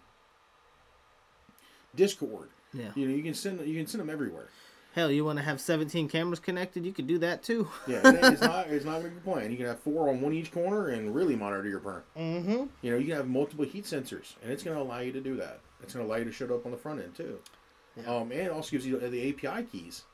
Discord. 1.95 2.49
yeah. 2.73 2.91
You 2.95 3.09
know, 3.09 3.15
you 3.15 3.23
can 3.23 3.35
send 3.35 3.61
you 3.67 3.77
can 3.79 3.87
send 3.87 4.01
them 4.01 4.11
everywhere. 4.11 4.49
Hell, 4.95 5.11
you 5.11 5.25
want 5.25 5.39
to 5.41 5.45
have 5.45 5.61
17 5.61 6.09
cameras 6.09 6.39
connected? 6.39 6.87
You 6.87 6.93
could 6.93 7.09
do 7.09 7.19
that 7.19 7.43
too. 7.43 7.69
Yeah, 7.89 8.01
it's 8.05 8.41
not 8.43 8.69
it's 8.69 8.85
not 8.85 9.01
a 9.01 9.05
big 9.05 9.25
plan. 9.25 9.51
You 9.51 9.57
can 9.57 9.67
have 9.67 9.81
four 9.81 10.09
on 10.09 10.21
one 10.21 10.33
each 10.33 10.53
corner 10.53 10.89
and 10.89 11.15
really 11.15 11.35
monitor 11.37 11.69
your 11.69 11.81
printer. 11.81 12.05
Mm-hmm. 12.17 12.65
You 12.83 12.91
know, 12.93 12.99
you 12.99 13.07
can 13.07 13.17
have 13.17 13.29
multiple 13.29 13.65
heat 13.65 13.85
sensors, 13.85 14.35
and 14.43 14.53
it's 14.53 14.63
going 14.63 14.77
to 14.77 14.83
allow 14.83 15.01
you 15.01 15.13
to 15.13 15.21
do 15.21 15.37
that. 15.37 15.61
It's 15.83 15.95
going 15.95 16.07
to 16.07 16.11
allow 16.11 16.19
you 16.19 16.25
to 16.25 16.33
shut 16.33 16.51
up 16.51 16.65
on 16.65 16.71
the 16.73 16.79
front 16.79 17.01
end 17.01 17.15
too. 17.17 17.39
Yeah. 17.97 18.15
Um, 18.15 18.31
and 18.33 18.41
it 18.41 18.51
also 18.51 18.71
gives 18.71 18.87
you 18.87 18.99
the 18.99 19.31
API 19.31 19.65
keys 19.65 20.05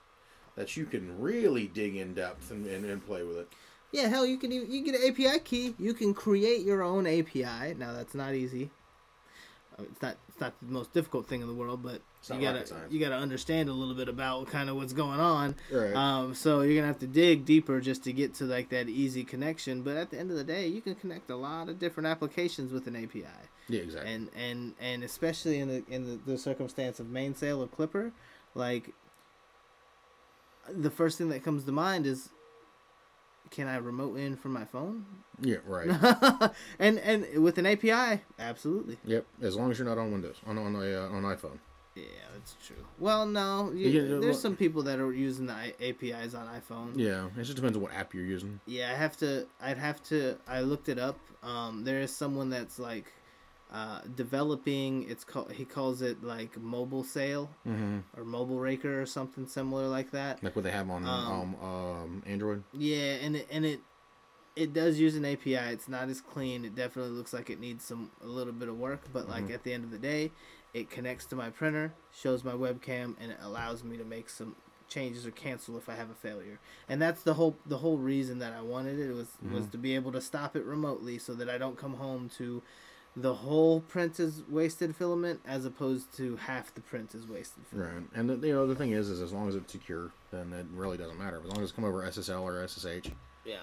that 0.57 0.77
you 0.77 0.85
can 0.85 1.19
really 1.21 1.67
dig 1.69 1.97
in 1.97 2.13
depth 2.15 2.51
and, 2.51 2.67
and, 2.67 2.85
and 2.85 3.05
play 3.07 3.23
with 3.23 3.37
it. 3.39 3.49
Yeah, 3.93 4.09
hell, 4.09 4.25
you 4.25 4.37
can 4.39 4.53
even, 4.53 4.71
you 4.71 4.83
can 4.83 4.93
get 4.93 5.01
an 5.01 5.11
API 5.11 5.41
key. 5.41 5.75
You 5.79 5.95
can 5.95 6.15
create 6.15 6.65
your 6.65 6.83
own 6.83 7.07
API. 7.07 7.75
Now 7.77 7.93
that's 7.93 8.15
not 8.15 8.35
easy. 8.35 8.71
Uh, 9.79 9.83
It's 9.91 10.03
not 10.03 10.17
it's 10.29 10.41
not 10.41 10.55
the 10.63 10.73
most 10.73 10.93
difficult 10.93 11.27
thing 11.27 11.41
in 11.41 11.49
the 11.49 11.55
world, 11.55 11.83
but 11.83 12.01
It's 12.21 12.31
you 12.31 12.41
gotta 12.41 12.65
you 12.89 13.01
gotta 13.01 13.17
understand 13.17 13.69
a 13.69 13.73
little 13.73 13.95
bit 13.95 14.09
about 14.09 14.47
kind 14.47 14.71
of 14.71 14.77
what's 14.77 14.93
going 14.93 15.19
on. 15.19 15.57
Right. 15.73 15.95
Um, 15.95 16.35
so 16.35 16.61
you're 16.61 16.77
gonna 16.77 16.87
have 16.87 17.01
to 17.01 17.07
dig 17.07 17.45
deeper 17.45 17.81
just 17.81 18.05
to 18.05 18.13
get 18.13 18.35
to 18.35 18.45
like 18.45 18.69
that 18.69 18.89
easy 18.89 19.25
connection. 19.25 19.83
But 19.83 19.97
at 19.97 20.11
the 20.11 20.19
end 20.19 20.31
of 20.31 20.37
the 20.37 20.45
day, 20.45 20.67
you 20.69 20.81
can 20.81 20.95
connect 20.95 21.29
a 21.31 21.37
lot 21.37 21.69
of 21.69 21.79
different 21.79 22.07
applications 22.07 22.73
with 22.73 22.87
an 22.87 22.95
API, 22.97 23.27
yeah, 23.69 23.81
exactly. 23.81 24.13
and 24.13 24.29
and 24.37 24.75
and 24.81 25.03
especially 25.03 25.59
in 25.59 25.69
the 25.69 25.83
in 25.89 26.05
the, 26.07 26.33
the 26.33 26.39
circumstance 26.39 27.01
of 27.01 27.09
mainsail 27.11 27.61
or 27.61 27.67
Klipper, 27.67 28.13
like 28.55 28.91
the 30.73 30.91
first 30.91 31.19
thing 31.19 31.29
that 31.31 31.43
comes 31.43 31.65
to 31.65 31.73
mind 31.73 32.07
is 32.07 32.29
can 33.51 33.69
I 33.69 33.77
remote 33.77 34.17
in 34.17 34.37
from 34.37 34.53
my 34.53 34.65
phone? 34.65 35.05
Yeah, 35.41 35.57
right. 35.67 35.89
and 36.79 36.99
and 36.99 37.43
with 37.43 37.59
an 37.59 37.67
API, 37.67 38.23
absolutely. 38.39 38.99
yep. 39.05 39.27
As 39.43 39.57
long 39.57 39.71
as 39.71 39.79
you're 39.79 39.89
not 39.89 39.99
on 39.99 40.13
Windows, 40.13 40.37
on 40.47 40.59
on 40.59 40.75
a 40.77 41.05
uh, 41.05 41.09
on 41.09 41.23
iPhone. 41.25 41.59
Yeah, 41.97 42.05
that's 42.35 42.55
true. 42.65 42.77
Well, 43.01 43.27
no, 43.27 43.73
you, 43.75 43.89
Yeah, 43.89 44.03
there's 44.09 44.25
well- 44.25 44.35
some 44.35 44.57
people 44.57 44.83
that 44.85 45.01
are 45.01 45.13
using 45.13 45.47
the 45.47 45.53
I- 45.55 45.75
APIs 45.83 46.35
on 46.35 46.47
iPhone. 46.47 46.93
Yeah, 46.95 47.27
it 47.37 47.43
just 47.43 47.57
depends 47.57 47.77
on 47.77 47.83
what 47.83 47.93
app 47.93 48.15
you're 48.15 48.25
using. 48.25 48.61
Yeah, 48.67 48.91
I 48.91 48.95
have 48.95 49.17
to. 49.19 49.47
I'd 49.61 49.79
have 49.79 50.03
to. 50.05 50.37
I 50.47 50.61
looked 50.61 50.89
it 50.89 50.99
up. 50.99 51.19
Um, 51.43 51.83
there 51.85 52.01
is 52.01 52.15
someone 52.15 52.49
that's 52.51 52.79
like 52.79 53.13
uh, 53.73 54.01
developing. 54.17 55.09
It's 55.09 55.25
called. 55.25 55.53
He 55.53 55.65
calls 55.65 56.03
it 56.03 56.23
like 56.23 56.59
mobile 56.61 57.05
sale 57.05 57.51
Mm-hmm. 57.67 57.99
or 58.17 58.25
Mobileraker 58.25 59.03
or 59.03 59.07
something 59.07 59.47
similar 59.47 59.87
like 59.87 60.11
that. 60.13 60.43
Like 60.43 60.57
what 60.57 60.65
they 60.65 60.71
have 60.71 60.89
on 60.91 61.05
um, 61.05 61.11
Um, 61.11 61.57
um, 61.63 62.23
Android. 62.27 62.65
Yeah, 62.73 63.15
and 63.23 63.37
it, 63.37 63.47
and 63.51 63.65
it 63.65 63.81
it 64.57 64.73
does 64.73 64.99
use 64.99 65.15
an 65.17 65.25
API. 65.25 65.55
It's 65.73 65.89
not 65.89 66.09
as 66.09 66.21
clean. 66.21 66.65
It 66.65 66.75
definitely 66.75 67.13
looks 67.13 67.33
like 67.33 67.51
it 67.51 67.61
needs 67.61 67.85
some 67.85 68.11
a 68.23 68.27
little 68.27 68.53
bit 68.53 68.69
of 68.69 68.79
work. 68.79 69.03
But 69.13 69.29
like 69.29 69.45
Mhm. 69.45 69.55
at 69.55 69.63
the 69.63 69.73
end 69.73 69.85
of 69.85 69.91
the 69.91 69.99
day, 69.99 70.33
it 70.75 70.91
connects 70.91 71.25
to 71.27 71.37
my 71.37 71.51
printer, 71.51 71.95
shows 72.13 72.43
my 72.45 72.53
webcam, 72.53 73.15
and 73.21 73.31
it 73.33 73.39
allows 73.41 73.85
me 73.85 73.97
to 73.97 74.05
make 74.05 74.29
some 74.29 74.57
changes 74.89 75.25
or 75.25 75.31
cancel 75.31 75.79
if 75.79 75.89
I 75.89 75.95
have 75.95 76.11
a 76.11 76.15
failure. 76.15 76.59
And 76.89 77.01
that's 77.01 77.23
the 77.23 77.35
whole 77.35 77.57
the 77.65 77.79
whole 77.79 77.97
reason 77.99 78.41
that 78.41 78.53
I 78.53 78.61
wanted 78.61 78.99
it 78.99 79.13
was 79.13 79.29
was 79.49 79.67
Mhm. 79.67 79.71
to 79.71 79.79
be 79.79 79.95
able 79.95 80.11
to 80.13 80.21
stop 80.21 80.57
it 80.57 80.65
remotely 80.65 81.17
so 81.19 81.33
that 81.35 81.49
I 81.49 81.57
don't 81.59 81.79
come 81.79 81.95
home 81.95 82.29
to 82.39 82.61
the 83.17 83.35
whole 83.35 83.81
print 83.81 84.21
is 84.21 84.43
wasted 84.49 84.95
filament 84.95 85.41
as 85.47 85.65
opposed 85.65 86.17
to 86.17 86.37
half 86.37 86.73
the 86.75 86.81
print 86.81 87.15
is 87.15 87.27
wasted 87.27 87.65
filament. 87.67 88.09
Right, 88.13 88.19
and 88.21 88.31
the, 88.31 88.47
you 88.47 88.55
know 88.55 88.67
the 88.67 88.75
thing 88.77 88.93
is, 88.93 89.09
is 89.09 89.21
as 89.21 89.33
long 89.33 89.49
as 89.49 89.55
it's 89.57 89.73
secure, 89.73 90.11
then 90.31 90.53
it 90.53 90.67
really 90.73 90.97
doesn't 90.97 91.19
matter. 91.19 91.39
As 91.45 91.49
long 91.51 91.59
as 91.59 91.65
it's 91.65 91.73
come 91.73 91.85
over 91.85 92.03
SSL 92.03 92.43
or 92.43 92.67
SSH, 92.67 93.11
Yeah. 93.45 93.57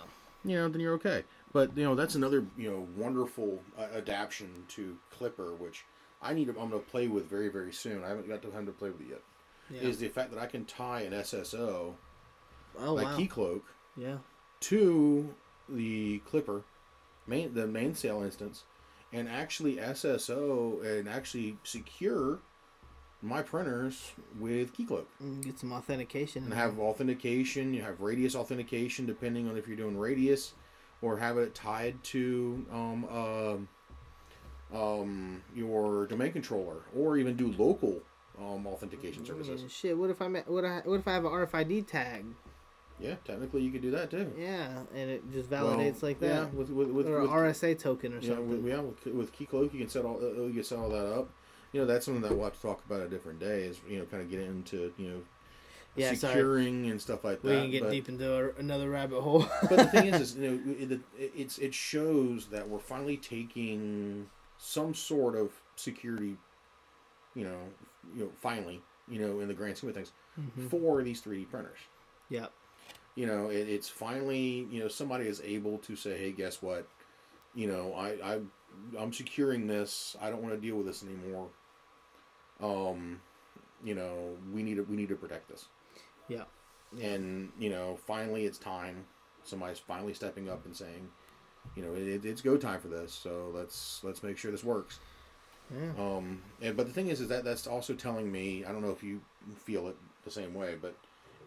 you 0.44 0.56
know, 0.58 0.68
then 0.68 0.82
you're 0.82 0.94
okay. 0.96 1.24
But 1.54 1.76
you 1.78 1.84
know, 1.86 1.96
that's 1.96 2.16
another 2.16 2.46
you 2.58 2.70
know 2.70 2.88
wonderful 2.98 3.62
uh, 3.78 3.84
adaptation 3.96 4.50
to 4.70 4.98
Klipper, 5.18 5.58
which 5.58 5.86
I 6.22 6.34
need. 6.34 6.46
To, 6.46 6.52
I'm 6.60 6.70
going 6.70 6.84
to 6.84 6.90
play 6.90 7.08
with 7.08 7.30
very 7.30 7.48
very 7.50 7.72
soon. 7.72 8.04
I 8.04 8.10
haven't 8.10 8.28
got 8.28 8.42
the 8.42 8.50
time 8.50 8.66
to 8.66 8.72
play 8.74 8.90
with 8.90 9.02
it 9.02 9.08
yet. 9.10 9.22
Yeah. 9.70 9.88
Is 9.90 9.98
the 10.00 10.10
fact 10.10 10.32
that 10.32 10.40
I 10.42 10.46
can 10.46 10.66
tie 10.66 11.02
an 11.02 11.14
SSO 11.14 11.94
oh 12.80 12.94
like 12.94 13.06
wow. 13.06 13.18
Keycloak 13.18 13.62
Yeah. 13.96 14.18
to 14.62 15.34
the 15.70 16.20
Klipper 16.30 16.64
main 17.26 17.54
the 17.54 17.66
mainsail 17.68 18.22
instance, 18.22 18.64
and 19.14 19.28
actually 19.30 19.78
SSO 19.78 20.84
and 20.86 21.08
actually 21.08 21.58
secure 21.64 22.40
my 23.22 23.42
printers 23.42 24.12
with 24.40 24.76
Keycloak. 24.76 25.06
Get 25.42 25.60
some 25.60 25.74
authentication. 25.74 26.44
and 26.44 26.54
have 26.54 26.80
authentication. 26.80 27.74
You 27.74 27.82
have 27.82 28.00
radius 28.02 28.36
authentication 28.36 29.06
depending 29.06 29.50
on 29.50 29.58
if 29.58 29.68
you're 29.68 29.78
doing 29.78 29.98
radius 29.98 30.54
or 31.02 31.18
have 31.18 31.38
it 31.38 31.56
tied 31.56 32.04
to 32.06 32.66
um, 32.72 33.06
um 33.06 33.68
um, 34.74 35.42
your 35.56 36.08
domain 36.08 36.34
controller 36.34 36.82
or 36.96 37.18
even 37.18 37.36
do 37.36 37.54
local 37.58 38.02
um, 38.40 38.68
authentication 38.68 39.26
services. 39.26 39.62
Yeah, 39.62 39.68
shit, 39.70 39.98
what 39.98 40.10
if 40.10 40.22
I 40.22 40.28
what 40.28 40.66
I 40.66 40.82
what 40.84 41.00
if 41.00 41.08
I 41.08 41.14
have 41.14 41.26
an 41.26 41.32
RFID 41.32 41.88
tag? 41.88 42.26
Yeah, 43.00 43.16
technically 43.26 43.62
you 43.62 43.72
could 43.72 43.82
do 43.84 43.92
that 43.92 44.10
too. 44.10 44.32
Yeah, 44.38 44.80
and 44.96 45.10
it 45.10 45.32
just 45.32 45.52
Well, 45.52 45.78
validates 45.78 46.02
like 46.02 46.20
Yeah, 46.22 46.42
that, 46.42 46.54
with 46.54 46.70
with 46.70 46.90
with, 46.90 47.08
or 47.08 47.22
with 47.22 47.30
RSA 47.30 47.78
token 47.78 48.14
or 48.14 48.20
yeah, 48.20 48.30
something. 48.30 48.64
with, 48.64 48.66
yeah, 48.66 48.80
with, 48.80 49.06
with 49.14 49.34
Keycloak 49.38 49.72
you 49.74 49.80
can 49.80 49.90
set 49.90 50.04
all 50.06 50.20
you 50.22 50.52
can 50.54 50.64
set 50.64 50.80
all 50.80 50.90
that 50.90 51.06
up. 51.14 51.30
You 51.74 51.82
know 51.82 51.86
that's 51.86 52.06
something 52.06 52.24
that 52.24 52.34
we'll 52.34 52.46
have 52.46 52.56
to 52.56 52.62
talk 52.62 52.84
about 52.86 53.02
a 53.02 53.08
different 53.08 53.40
day. 53.40 53.64
Is 53.64 53.80
you 53.88 54.00
know 54.00 54.06
kind 54.06 54.24
of 54.24 54.30
get 54.32 54.40
into 54.40 54.92
you 54.98 55.10
know 55.10 55.22
Yeah, 55.96 56.14
sorry. 56.16 56.34
securing 56.34 56.90
and 56.90 57.00
stuff 57.00 57.24
like 57.24 57.44
we 57.44 57.50
that. 57.50 57.56
We 57.56 57.62
can 57.64 57.72
get 57.72 57.84
but- 57.84 57.92
deep 57.92 58.10
into 58.10 58.34
a, 58.34 58.50
another 58.60 58.90
rabbit 58.90 59.22
hole. 59.22 59.46
but 59.70 59.78
the 59.78 59.86
thing 59.86 60.08
is, 60.08 60.22
is 60.22 60.36
you 60.38 60.50
know, 60.50 60.72
it, 60.80 60.92
it- 61.20 61.32
it's 61.36 61.58
it 61.60 61.74
shows 61.76 62.48
that 62.48 62.68
we're 62.68 62.80
finally 62.80 63.18
taking 63.18 64.28
some 64.58 64.96
sort 64.96 65.36
of 65.36 65.52
security, 65.76 66.36
you 67.36 67.44
know, 67.46 67.60
you 68.16 68.24
know, 68.24 68.32
finally, 68.42 68.82
you 69.08 69.20
know, 69.20 69.40
in 69.40 69.48
the 69.48 69.54
grand 69.54 69.78
scheme 69.78 69.90
of 69.92 69.96
things, 69.96 70.14
Mhm. 70.40 70.68
for 70.70 71.04
these 71.04 71.20
three 71.22 71.40
D 71.40 71.46
printers. 71.46 71.78
Yep. 72.30 72.52
You 73.18 73.28
know, 73.28 73.50
it, 73.50 73.68
it's 73.70 73.90
finally, 73.90 74.68
you 74.72 74.80
know, 74.82 74.88
somebody 74.88 75.28
is 75.28 75.42
able 75.44 75.80
to 75.80 75.98
say, 75.98 76.18
hey, 76.18 76.32
guess 76.32 76.62
what? 76.62 76.88
You 77.56 77.68
know, 77.68 77.94
I, 77.96 78.36
I 78.36 78.40
I'm 79.00 79.12
securing 79.14 79.68
this. 79.68 80.16
I 80.22 80.30
don't 80.30 80.44
want 80.44 80.56
to 80.56 80.62
deal 80.62 80.78
with 80.78 80.88
this 80.88 81.04
anymore. 81.04 81.50
Um, 82.62 83.22
you 83.84 83.96
know, 83.96 84.36
we 84.54 84.64
need 84.64 84.76
to 84.78 84.84
we 84.84 84.96
need 84.96 85.10
to 85.10 85.16
protect 85.16 85.50
this 85.50 85.66
Yeah. 86.30 86.46
and 87.02 87.52
you 87.60 87.70
know 87.70 87.98
finally 88.08 88.46
it's 88.46 88.58
time 88.58 89.06
somebody's 89.44 89.80
finally 89.80 90.14
stepping 90.14 90.50
up 90.50 90.66
and 90.66 90.76
saying 90.76 91.10
you 91.76 91.84
know 91.84 91.94
it, 91.96 92.26
it's 92.26 92.42
go 92.42 92.58
time 92.58 92.80
for 92.82 92.88
this 92.90 93.14
so 93.14 93.52
let's 93.54 94.02
let's 94.04 94.24
make 94.24 94.38
sure 94.38 94.52
this 94.52 94.64
works 94.64 95.00
Yeah. 95.74 95.92
um 96.00 96.42
and 96.62 96.78
but 96.78 96.88
the 96.88 96.94
thing 96.94 97.10
is 97.10 97.22
is 97.22 97.30
that 97.30 97.44
that's 97.46 97.68
also 97.68 97.94
telling 97.94 98.32
me 98.32 98.66
i 98.66 98.72
don't 98.72 98.82
know 98.82 98.92
if 98.92 99.04
you 99.04 99.22
feel 99.66 99.88
it 99.90 99.98
the 100.26 100.32
same 100.32 100.54
way 100.54 100.76
but 100.82 100.96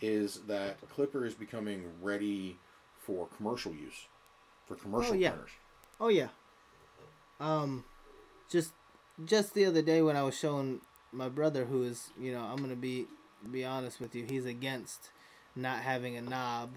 is 0.00 0.40
that 0.46 0.76
Klipper 0.96 1.26
is 1.26 1.34
becoming 1.34 1.84
ready 2.00 2.56
for 2.98 3.28
commercial 3.36 3.72
use 3.72 4.06
for 4.66 4.74
commercial 4.76 5.12
Oh, 5.12 5.16
yeah. 5.16 5.30
printers 5.30 5.50
Oh 6.00 6.08
yeah. 6.08 6.28
Um, 7.38 7.84
just 8.50 8.72
just 9.24 9.54
the 9.54 9.64
other 9.66 9.82
day 9.82 10.02
when 10.02 10.16
I 10.16 10.22
was 10.22 10.36
showing 10.38 10.80
my 11.12 11.28
brother, 11.28 11.64
who 11.66 11.82
is 11.82 12.10
you 12.18 12.32
know 12.32 12.40
I'm 12.42 12.56
gonna 12.58 12.76
be 12.76 13.06
be 13.50 13.64
honest 13.64 14.00
with 14.00 14.14
you, 14.14 14.24
he's 14.28 14.46
against 14.46 15.10
not 15.56 15.80
having 15.80 16.16
a 16.16 16.22
knob 16.22 16.70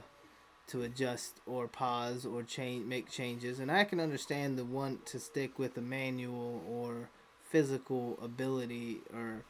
to 0.67 0.81
adjust 0.81 1.39
or 1.45 1.67
pause 1.67 2.25
or 2.25 2.43
change 2.43 2.85
make 2.85 3.09
changes, 3.09 3.59
and 3.59 3.71
I 3.71 3.83
can 3.83 3.99
understand 3.99 4.57
the 4.57 4.65
want 4.65 5.05
to 5.07 5.19
stick 5.19 5.59
with 5.59 5.77
a 5.77 5.81
manual 5.81 6.63
or 6.67 7.09
physical 7.49 8.17
ability 8.21 9.01
or 9.13 9.43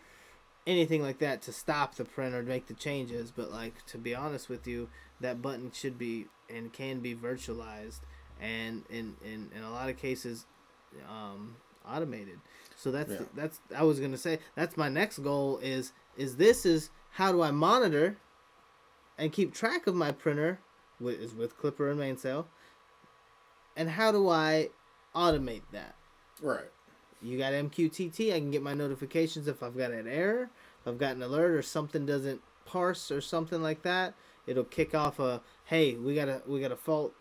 anything 0.65 1.01
like 1.01 1.19
that 1.19 1.41
to 1.41 1.51
stop 1.51 1.95
the 1.95 2.05
print 2.05 2.33
or 2.33 2.41
make 2.43 2.67
the 2.67 2.73
changes 2.73 3.31
but 3.31 3.51
like 3.51 3.85
to 3.85 3.97
be 3.97 4.15
honest 4.15 4.47
with 4.49 4.65
you 4.65 4.89
that 5.19 5.41
button 5.41 5.71
should 5.73 5.97
be 5.97 6.25
and 6.49 6.71
can 6.71 6.99
be 6.99 7.13
virtualized 7.15 7.99
and 8.39 8.83
in 8.89 9.15
in, 9.23 9.49
in 9.55 9.63
a 9.63 9.71
lot 9.71 9.89
of 9.89 9.97
cases 9.97 10.45
um, 11.09 11.55
automated. 11.89 12.39
So 12.75 12.91
that's 12.91 13.11
Yeah. 13.11 13.21
that's 13.35 13.59
i 13.75 13.83
was 13.83 13.99
gonna 13.99 14.17
say 14.17 14.39
that's 14.55 14.77
my 14.77 14.89
next 14.89 15.19
goal 15.19 15.59
is 15.61 15.93
is 16.17 16.37
this 16.37 16.65
is 16.65 16.89
how 17.11 17.31
do 17.31 17.41
i 17.41 17.51
monitor 17.51 18.17
and 19.17 19.31
keep 19.31 19.53
track 19.53 19.87
of 19.87 19.95
my 19.95 20.11
printer 20.11 20.59
with 20.99 21.19
is 21.19 21.33
with 21.33 21.57
Klipper 21.57 21.89
and 21.89 21.99
mainsail 21.99 22.47
and 23.75 23.89
how 23.89 24.11
do 24.11 24.29
i 24.29 24.69
automate 25.15 25.61
that? 25.71 25.95
Right 26.41 26.71
you 27.23 27.37
got 27.37 27.53
MQTT. 27.53 28.33
I 28.33 28.39
can 28.39 28.51
get 28.51 28.61
my 28.61 28.73
notifications 28.73 29.47
if 29.47 29.63
I've 29.63 29.77
got 29.77 29.91
an 29.91 30.07
error, 30.07 30.49
if 30.81 30.87
I've 30.87 30.97
got 30.97 31.15
an 31.15 31.23
alert 31.23 31.51
or 31.51 31.61
something 31.61 32.05
doesn't 32.05 32.41
parse 32.65 33.11
or 33.11 33.21
something 33.21 33.61
like 33.61 33.83
that. 33.83 34.13
It'll 34.45 34.63
kick 34.63 34.93
off 34.93 35.19
a 35.19 35.41
hey, 35.65 35.95
we 35.95 36.15
got 36.15 36.27
a 36.27 36.41
we 36.45 36.59
got 36.59 36.71
a 36.71 36.75
fault. 36.75 37.13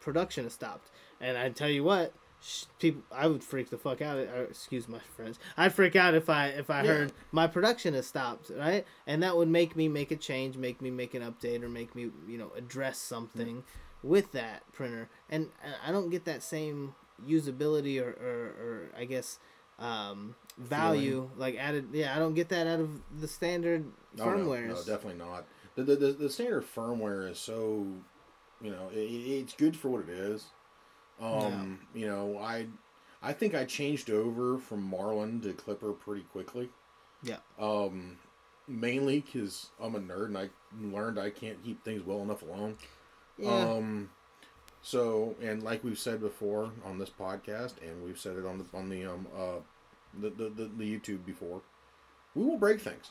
Production 0.00 0.44
has 0.44 0.54
stopped. 0.54 0.90
And 1.20 1.36
I 1.36 1.50
tell 1.50 1.68
you 1.68 1.84
what, 1.84 2.14
sh- 2.40 2.64
people, 2.78 3.02
I 3.12 3.26
would 3.26 3.44
freak 3.44 3.68
the 3.68 3.76
fuck 3.76 4.00
out. 4.00 4.16
Or, 4.16 4.44
excuse 4.44 4.88
my 4.88 4.98
friends, 5.14 5.38
I'd 5.58 5.74
freak 5.74 5.94
out 5.94 6.14
if 6.14 6.30
I 6.30 6.46
if 6.48 6.70
I 6.70 6.82
Yeah. 6.82 6.92
heard 6.92 7.12
my 7.32 7.46
production 7.46 7.92
has 7.94 8.06
stopped, 8.06 8.50
right? 8.56 8.86
And 9.06 9.22
that 9.22 9.36
would 9.36 9.48
make 9.48 9.76
me 9.76 9.88
make 9.88 10.10
a 10.10 10.16
change, 10.16 10.56
make 10.56 10.80
me 10.80 10.90
make 10.90 11.14
an 11.14 11.22
update, 11.22 11.62
or 11.62 11.68
make 11.68 11.94
me 11.94 12.10
you 12.26 12.38
know 12.38 12.50
address 12.56 12.98
something 12.98 13.56
mm. 13.56 13.62
with 14.02 14.32
that 14.32 14.62
printer. 14.72 15.10
And 15.28 15.48
I- 15.62 15.90
I 15.90 15.92
don't 15.92 16.08
get 16.08 16.24
that 16.24 16.42
same 16.42 16.94
usability 17.28 18.00
or, 18.00 18.10
or, 18.10 18.46
or 18.64 18.90
I 18.96 19.04
guess 19.04 19.38
um, 19.78 20.34
value 20.58 21.30
like 21.36 21.56
added. 21.56 21.88
Yeah, 21.92 22.14
I 22.14 22.18
don't 22.18 22.34
get 22.34 22.48
that 22.50 22.66
out 22.66 22.80
of 22.80 22.90
the 23.20 23.28
standard 23.28 23.86
Oh, 24.18 24.24
no, 24.24 24.26
firmwares. 24.26 24.68
no, 24.68 24.74
definitely 24.76 25.18
not. 25.24 25.46
The, 25.76 25.84
the, 25.84 25.96
the, 25.96 26.12
the 26.12 26.30
standard 26.30 26.64
firmware 26.74 27.30
is 27.30 27.38
so 27.38 27.86
you 28.60 28.70
know 28.70 28.90
it, 28.92 28.98
it's 28.98 29.54
good 29.54 29.76
for 29.76 29.88
what 29.88 30.02
it 30.02 30.10
is. 30.10 30.44
Um 31.20 31.80
you 31.94 32.06
know 32.06 32.38
i 32.38 32.66
i 33.22 33.32
think 33.34 33.54
i 33.54 33.64
changed 33.64 34.08
over 34.10 34.58
from 34.58 34.82
marlin 34.82 35.40
to 35.42 35.52
Klipper 35.52 35.98
pretty 35.98 36.22
quickly. 36.22 36.70
Yeah. 37.22 37.36
um 37.58 38.16
mainly 38.66 39.20
because 39.20 39.68
i'm 39.82 39.94
a 39.94 40.00
nerd 40.00 40.26
and 40.26 40.38
i 40.38 40.48
learned 40.80 41.18
i 41.18 41.28
can't 41.28 41.62
keep 41.62 41.84
things 41.84 42.02
well 42.06 42.22
enough 42.22 42.42
alone. 42.42 42.76
Yeah, 43.38 43.50
um 43.50 44.10
so 44.82 45.34
and 45.42 45.62
like 45.62 45.82
we've 45.84 45.98
said 45.98 46.20
before 46.20 46.70
on 46.84 46.98
this 46.98 47.10
podcast 47.10 47.74
and 47.82 48.02
we've 48.04 48.18
said 48.18 48.36
it 48.36 48.46
on 48.46 48.58
the 48.58 48.64
on 48.76 48.88
the 48.88 49.04
um 49.04 49.26
uh 49.36 49.58
the 50.20 50.30
the, 50.30 50.48
the, 50.48 50.70
the 50.76 50.98
youtube 50.98 51.24
before 51.24 51.60
we 52.34 52.44
will 52.44 52.58
break 52.58 52.80
things 52.80 53.10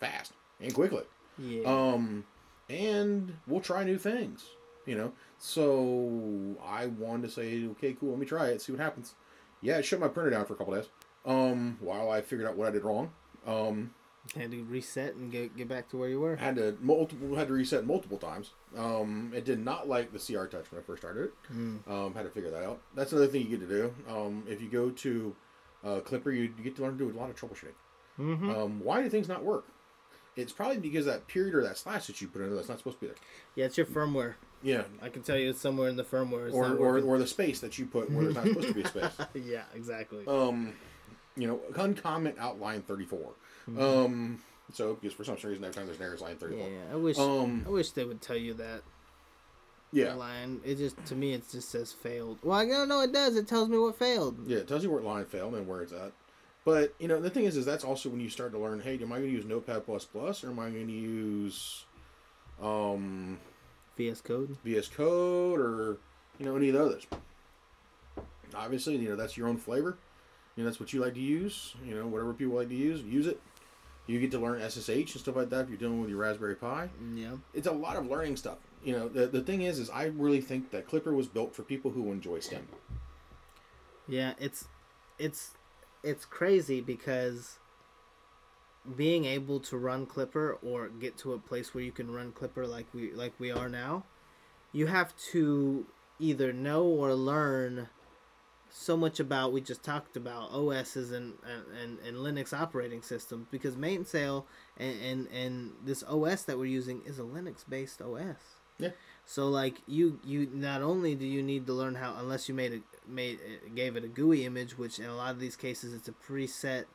fast 0.00 0.32
and 0.60 0.74
quickly 0.74 1.04
yeah. 1.38 1.62
um, 1.64 2.24
and 2.68 3.34
we'll 3.46 3.60
try 3.60 3.84
new 3.84 3.98
things, 3.98 4.44
you 4.86 4.96
know. 4.96 5.12
So 5.38 6.56
I 6.64 6.86
wanted 6.86 7.22
to 7.22 7.32
say, 7.32 7.66
okay, 7.72 7.94
cool, 7.98 8.10
let 8.10 8.18
me 8.18 8.26
try 8.26 8.48
it, 8.48 8.62
see 8.62 8.72
what 8.72 8.80
happens. 8.80 9.14
Yeah, 9.60 9.78
it 9.78 9.84
shut 9.84 10.00
my 10.00 10.08
printer 10.08 10.30
down 10.30 10.44
for 10.44 10.54
a 10.54 10.56
couple 10.56 10.74
days. 10.74 10.88
Um, 11.24 11.78
while 11.80 12.10
I 12.10 12.20
figured 12.20 12.48
out 12.48 12.56
what 12.56 12.68
I 12.68 12.72
did 12.72 12.84
wrong. 12.84 13.12
Um, 13.46 13.94
Had 14.36 14.52
to 14.52 14.62
reset 14.64 15.14
and 15.16 15.32
get 15.32 15.56
get 15.56 15.68
back 15.68 15.88
to 15.90 15.96
where 15.96 16.08
you 16.08 16.20
were. 16.20 16.36
Had 16.36 16.56
to 16.56 16.76
multiple 16.80 17.34
had 17.36 17.48
to 17.48 17.54
reset 17.54 17.84
multiple 17.84 18.18
times. 18.18 18.50
Um, 18.78 19.32
it 19.34 19.44
did 19.44 19.58
not 19.58 19.88
like 19.88 20.12
the 20.12 20.18
CR 20.18 20.44
touch 20.44 20.70
when 20.70 20.80
I 20.80 20.84
first 20.84 21.02
started 21.02 21.24
it. 21.24 21.34
Mm. 21.52 21.90
Um, 21.90 22.14
had 22.14 22.22
to 22.22 22.30
figure 22.30 22.50
that 22.50 22.64
out. 22.64 22.80
That's 22.94 23.12
another 23.12 23.26
thing 23.26 23.42
you 23.42 23.56
get 23.56 23.68
to 23.68 23.74
do. 23.74 23.94
Um, 24.08 24.44
if 24.48 24.62
you 24.62 24.68
go 24.68 24.90
to 24.90 25.34
uh, 25.84 26.00
Klipper, 26.00 26.26
you, 26.26 26.42
you 26.56 26.62
get 26.62 26.76
to 26.76 26.82
learn 26.82 26.96
to 26.96 27.10
do 27.10 27.10
a 27.10 27.18
lot 27.18 27.30
of 27.30 27.36
troubleshooting. 27.36 27.74
Mm-hmm. 28.18 28.50
Um, 28.50 28.80
why 28.80 29.02
do 29.02 29.08
things 29.08 29.28
not 29.28 29.42
work? 29.42 29.66
It's 30.36 30.52
probably 30.52 30.78
because 30.78 31.04
that 31.06 31.26
period 31.26 31.54
or 31.54 31.62
that 31.62 31.76
slash 31.76 32.06
that 32.06 32.20
you 32.20 32.28
put 32.28 32.40
in 32.40 32.48
there 32.48 32.56
that's 32.56 32.68
not 32.68 32.78
supposed 32.78 32.98
to 32.98 33.00
be 33.02 33.06
there. 33.08 33.16
Yeah, 33.54 33.66
it's 33.66 33.76
your 33.76 33.86
firmware. 33.86 34.34
Yeah, 34.62 34.84
I 35.02 35.08
can 35.08 35.22
tell 35.22 35.36
you 35.36 35.50
it's 35.50 35.60
somewhere 35.60 35.88
in 35.88 35.96
the 35.96 36.04
firmware. 36.04 36.52
Or 36.52 36.74
or, 36.76 37.00
or 37.00 37.18
the 37.18 37.26
space 37.26 37.60
that 37.60 37.78
you 37.78 37.86
put 37.86 38.10
where 38.10 38.24
there's 38.24 38.36
not 38.36 38.46
supposed 38.46 38.68
to 38.68 38.74
be 38.74 38.82
a 38.82 38.88
space. 38.88 39.10
yeah, 39.34 39.64
exactly. 39.74 40.24
Um, 40.26 40.72
you 41.36 41.48
know, 41.48 41.60
uncomment 41.72 42.38
outline 42.38 42.82
34. 42.82 43.32
Mm-hmm. 43.68 43.80
Um, 43.80 44.42
so 44.72 44.94
because 44.94 45.12
for 45.12 45.24
some 45.24 45.34
reason 45.34 45.64
every 45.64 45.74
time 45.74 45.86
there's 45.86 45.98
an 45.98 46.04
error, 46.04 46.14
it's 46.14 46.22
line 46.22 46.36
34. 46.36 46.68
yeah, 46.68 46.76
I 46.92 46.96
wish 46.96 47.18
Um, 47.18 47.64
I 47.66 47.70
wish 47.70 47.90
they 47.90 48.04
would 48.04 48.20
tell 48.22 48.36
you 48.36 48.54
that 48.54 48.82
yeah, 49.92 50.14
line. 50.14 50.60
It 50.64 50.76
just 50.76 51.04
to 51.06 51.14
me 51.14 51.34
it 51.34 51.42
just 51.50 51.68
says 51.70 51.92
failed. 51.92 52.38
Well, 52.42 52.58
I 52.58 52.66
don't 52.66 52.88
know. 52.88 53.02
It 53.02 53.12
does. 53.12 53.36
It 53.36 53.46
tells 53.46 53.68
me 53.68 53.78
what 53.78 53.98
failed. 53.98 54.38
yeah, 54.46 54.58
it 54.58 54.68
tells 54.68 54.82
you 54.82 54.90
where 54.90 55.02
line 55.02 55.26
failed 55.26 55.54
and 55.54 55.68
where 55.68 55.82
it's 55.82 55.92
at. 55.92 56.12
But 56.64 56.94
you 56.98 57.08
know, 57.08 57.20
the 57.20 57.28
thing 57.28 57.44
is, 57.44 57.56
is 57.56 57.66
that's 57.66 57.84
also 57.84 58.08
when 58.08 58.20
you 58.20 58.30
start 58.30 58.52
to 58.52 58.58
learn. 58.58 58.80
Hey, 58.80 58.94
am 58.94 59.12
I 59.12 59.16
going 59.18 59.28
to 59.28 59.36
use 59.36 59.44
Notepad 59.44 59.84
plus 59.84 60.04
plus 60.04 60.44
or 60.44 60.50
am 60.50 60.58
I 60.58 60.70
going 60.70 60.86
to 60.86 60.92
use 60.92 61.84
um, 62.62 63.38
VS 63.96 64.20
Code. 64.20 64.56
VS 64.64 64.88
Code 64.88 65.60
or 65.60 65.98
you 66.38 66.46
know 66.46 66.56
any 66.56 66.68
of 66.70 66.74
the 66.74 66.84
others? 66.84 67.06
Obviously, 68.54 68.96
you 68.96 69.08
know 69.08 69.16
that's 69.16 69.36
your 69.36 69.48
own 69.48 69.56
flavor. 69.56 69.98
You 70.56 70.62
know 70.62 70.70
that's 70.70 70.80
what 70.80 70.92
you 70.92 71.00
like 71.00 71.14
to 71.14 71.20
use. 71.20 71.74
You 71.84 71.96
know 71.96 72.06
whatever 72.06 72.32
people 72.32 72.54
like 72.54 72.68
to 72.68 72.74
use, 72.74 73.02
use 73.02 73.26
it. 73.26 73.40
You 74.06 74.18
get 74.18 74.32
to 74.32 74.38
learn 74.38 74.60
SSH 74.68 74.88
and 74.88 75.08
stuff 75.08 75.36
like 75.36 75.50
that 75.50 75.60
if 75.60 75.68
you're 75.68 75.78
dealing 75.78 76.00
with 76.00 76.10
your 76.10 76.18
Raspberry 76.18 76.56
Pi. 76.56 76.88
Yeah. 77.14 77.36
It's 77.54 77.68
a 77.68 77.72
lot 77.72 77.96
of 77.96 78.06
learning 78.06 78.36
stuff. 78.36 78.58
You 78.84 78.98
know 78.98 79.08
the 79.08 79.26
the 79.26 79.42
thing 79.42 79.62
is, 79.62 79.78
is 79.78 79.88
I 79.90 80.06
really 80.06 80.40
think 80.40 80.70
that 80.72 80.88
Klipper 80.88 81.14
was 81.14 81.28
built 81.28 81.54
for 81.54 81.62
people 81.62 81.92
who 81.92 82.10
enjoy 82.10 82.40
STEM. 82.40 82.66
Yeah, 84.08 84.32
it's 84.40 84.66
it's 85.18 85.52
it's 86.02 86.24
crazy 86.24 86.80
because 86.80 87.58
being 88.96 89.24
able 89.24 89.60
to 89.60 89.76
run 89.76 90.06
Klipper 90.06 90.56
or 90.62 90.88
get 90.88 91.16
to 91.18 91.32
a 91.32 91.38
place 91.38 91.72
where 91.72 91.84
you 91.84 91.92
can 91.92 92.10
run 92.10 92.32
Klipper 92.32 92.68
like 92.68 92.86
we 92.92 93.12
like 93.12 93.32
we 93.38 93.52
are 93.52 93.68
now, 93.68 94.04
you 94.72 94.86
have 94.86 95.14
to 95.30 95.86
either 96.18 96.52
know 96.52 96.84
or 96.84 97.14
learn 97.14 97.88
so 98.74 98.96
much 98.96 99.20
about 99.20 99.52
we 99.52 99.60
just 99.60 99.82
talked 99.82 100.16
about 100.16 100.50
OSs 100.52 101.12
and 101.12 101.34
and, 101.80 101.98
and 102.00 102.16
Linux 102.16 102.58
operating 102.58 103.02
systems 103.02 103.46
because 103.50 103.76
Mainsail 103.76 104.46
and, 104.78 105.00
and 105.02 105.28
and 105.28 105.72
this 105.84 106.02
OS 106.04 106.42
that 106.44 106.58
we're 106.58 106.64
using 106.64 107.02
is 107.04 107.18
a 107.18 107.22
Linux 107.22 107.64
based 107.68 108.00
OS. 108.00 108.36
Yeah. 108.78 108.90
So 109.26 109.48
like 109.48 109.82
you 109.86 110.18
you 110.24 110.48
not 110.52 110.80
only 110.80 111.14
do 111.14 111.26
you 111.26 111.42
need 111.42 111.66
to 111.66 111.74
learn 111.74 111.94
how 111.94 112.16
unless 112.18 112.48
you 112.48 112.54
made 112.54 112.72
it 112.72 112.82
made 113.06 113.38
gave 113.74 113.94
it 113.96 114.04
a 114.04 114.08
GUI 114.08 114.46
image, 114.46 114.78
which 114.78 114.98
in 114.98 115.04
a 115.04 115.14
lot 115.14 115.32
of 115.32 115.38
these 115.38 115.54
cases 115.54 115.92
it's 115.92 116.08
a 116.08 116.12
preset 116.12 116.86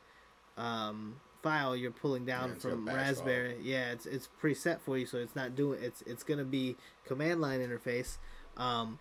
um, 0.56 1.20
file 1.42 1.76
you're 1.76 1.92
pulling 1.92 2.24
down 2.24 2.50
Yeah, 2.50 2.54
from 2.56 2.88
Raspberry. 2.88 3.56
Yeah, 3.62 3.92
it's 3.92 4.04
it's 4.04 4.28
preset 4.42 4.80
for 4.80 4.98
you, 4.98 5.06
so 5.06 5.18
it's 5.18 5.36
not 5.36 5.54
doing 5.54 5.78
it's 5.80 6.02
it's 6.02 6.24
gonna 6.24 6.44
be 6.44 6.76
command 7.06 7.40
line 7.40 7.60
interface. 7.60 8.18
Um, 8.56 8.98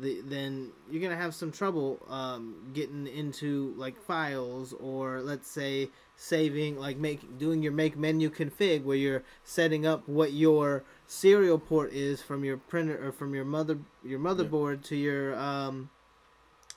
the, 0.00 0.20
then 0.24 0.72
you're 0.90 1.02
gonna 1.02 1.20
have 1.20 1.34
some 1.34 1.50
trouble 1.50 1.98
um, 2.08 2.70
getting 2.74 3.06
into 3.06 3.74
like 3.76 4.00
files 4.00 4.72
or 4.74 5.20
let's 5.20 5.50
say 5.50 5.88
saving 6.16 6.78
like 6.78 6.96
make 6.96 7.38
doing 7.38 7.62
your 7.62 7.72
make 7.72 7.96
menu 7.96 8.30
config 8.30 8.84
where 8.84 8.96
you're 8.96 9.22
setting 9.44 9.86
up 9.86 10.08
what 10.08 10.32
your 10.32 10.84
serial 11.06 11.58
port 11.58 11.92
is 11.92 12.22
from 12.22 12.44
your 12.44 12.56
printer 12.56 13.06
or 13.06 13.12
from 13.12 13.34
your 13.34 13.44
mother 13.44 13.78
your 14.02 14.18
motherboard 14.18 14.82
to 14.82 14.96
your 14.96 15.36
um, 15.36 15.90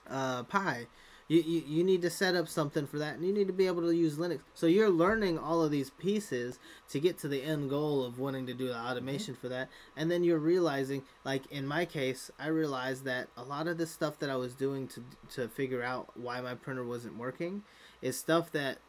uh, 0.09 0.43
Pi. 0.43 0.87
You, 1.29 1.41
you, 1.41 1.63
you 1.67 1.83
need 1.83 2.01
to 2.01 2.09
set 2.09 2.35
up 2.35 2.47
something 2.47 2.87
for 2.87 2.97
that 2.97 3.15
and 3.15 3.23
you 3.23 3.31
need 3.31 3.47
to 3.47 3.53
be 3.53 3.67
able 3.67 3.83
to 3.83 3.95
use 3.95 4.17
Linux. 4.17 4.41
So 4.55 4.65
you're 4.65 4.89
learning 4.89 5.37
all 5.37 5.63
of 5.63 5.69
these 5.69 5.91
pieces 5.91 6.57
to 6.89 6.99
get 6.99 7.19
to 7.19 7.27
the 7.27 7.43
end 7.43 7.69
goal 7.69 8.03
of 8.03 8.17
wanting 8.17 8.47
to 8.47 8.53
do 8.55 8.67
the 8.67 8.77
automation 8.77 9.35
mm-hmm. 9.35 9.41
for 9.41 9.49
that. 9.49 9.69
And 9.95 10.09
then 10.09 10.23
you're 10.23 10.39
realizing, 10.39 11.03
like 11.23 11.45
in 11.51 11.67
my 11.67 11.85
case, 11.85 12.31
I 12.39 12.47
realized 12.47 13.05
that 13.05 13.27
a 13.37 13.43
lot 13.43 13.67
of 13.67 13.77
the 13.77 13.85
stuff 13.85 14.17
that 14.19 14.29
I 14.31 14.35
was 14.37 14.55
doing 14.55 14.87
to, 14.89 15.03
to 15.35 15.47
figure 15.47 15.83
out 15.83 16.09
why 16.17 16.41
my 16.41 16.55
printer 16.55 16.83
wasn't 16.83 17.17
working 17.17 17.63
is 18.01 18.17
stuff 18.17 18.51
that 18.53 18.79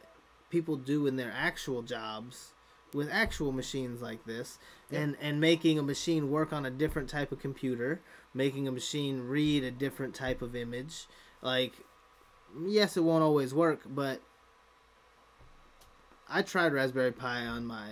people 0.49 0.77
do 0.77 1.05
in 1.05 1.17
their 1.17 1.33
actual 1.37 1.83
jobs 1.83 2.53
with 2.93 3.09
actual 3.09 3.51
machines 3.53 4.01
like 4.01 4.25
this 4.25 4.57
and 4.91 5.15
and 5.21 5.39
making 5.39 5.79
a 5.79 5.83
machine 5.83 6.29
work 6.29 6.51
on 6.51 6.65
a 6.65 6.69
different 6.69 7.09
type 7.09 7.31
of 7.31 7.39
computer 7.39 8.01
making 8.33 8.67
a 8.67 8.71
machine 8.71 9.21
read 9.21 9.63
a 9.63 9.71
different 9.71 10.13
type 10.13 10.41
of 10.41 10.57
image 10.57 11.07
like 11.41 11.73
yes 12.67 12.97
it 12.97 13.01
won't 13.03 13.23
always 13.23 13.53
work 13.53 13.81
but 13.87 14.21
i 16.29 16.41
tried 16.41 16.73
raspberry 16.73 17.11
pi 17.11 17.45
on 17.45 17.65
my 17.65 17.89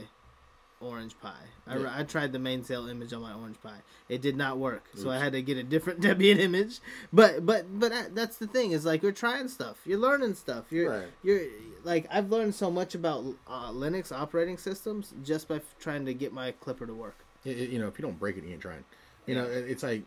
orange 0.82 1.13
pi 1.22 1.34
I, 1.67 1.78
Yeah. 1.78 1.93
I 1.93 2.04
tried 2.04 2.32
the 2.32 2.39
main 2.39 2.60
mainsail 2.60 2.88
image 2.88 3.12
on 3.12 3.22
my 3.22 3.34
orange 3.34 3.58
pi 3.62 3.76
it 4.08 4.22
did 4.22 4.38
not 4.38 4.58
work 4.58 4.86
so 4.95 5.10
i 5.10 5.17
had 5.17 5.34
to 5.34 5.41
get 5.41 5.58
a 5.58 5.63
different 5.63 6.00
debian 6.06 6.39
image 6.39 6.80
but 7.12 7.45
but 7.45 7.65
but 7.80 7.91
that- 7.91 8.15
that's 8.15 8.38
the 8.38 8.48
thing 8.48 8.72
is 8.72 8.86
like 8.86 9.04
you're 9.04 9.12
trying 9.12 9.50
stuff 9.50 9.78
you're 9.86 10.00
learning 10.00 10.36
stuff 10.36 10.65
you're 10.72 10.89
Right. 10.89 11.08
you're 11.24 11.41
like 11.84 12.08
I've 12.12 12.30
learned 12.30 12.56
so 12.56 12.69
much 12.69 12.93
about 12.93 13.24
uh, 13.48 13.72
Linux 13.72 14.12
operating 14.12 14.58
systems 14.58 15.13
just 15.24 15.48
by 15.48 15.56
f- 15.58 15.76
trying 15.80 16.06
to 16.08 16.13
get 16.13 16.34
my 16.34 16.52
Klipper 16.52 16.86
to 16.86 16.93
work. 16.93 17.15
Y- 17.45 17.54
y- 17.58 17.67
you 17.72 17.80
know, 17.80 17.88
if 17.88 17.98
you 17.98 18.04
don't 18.04 18.19
break 18.19 18.36
it, 18.36 18.43
you 18.43 18.52
ain't 18.52 18.62
trying. 18.62 18.84
You 19.26 19.36
know, 19.36 19.45
it- 19.45 19.69
it's 19.69 19.82
like 19.82 20.04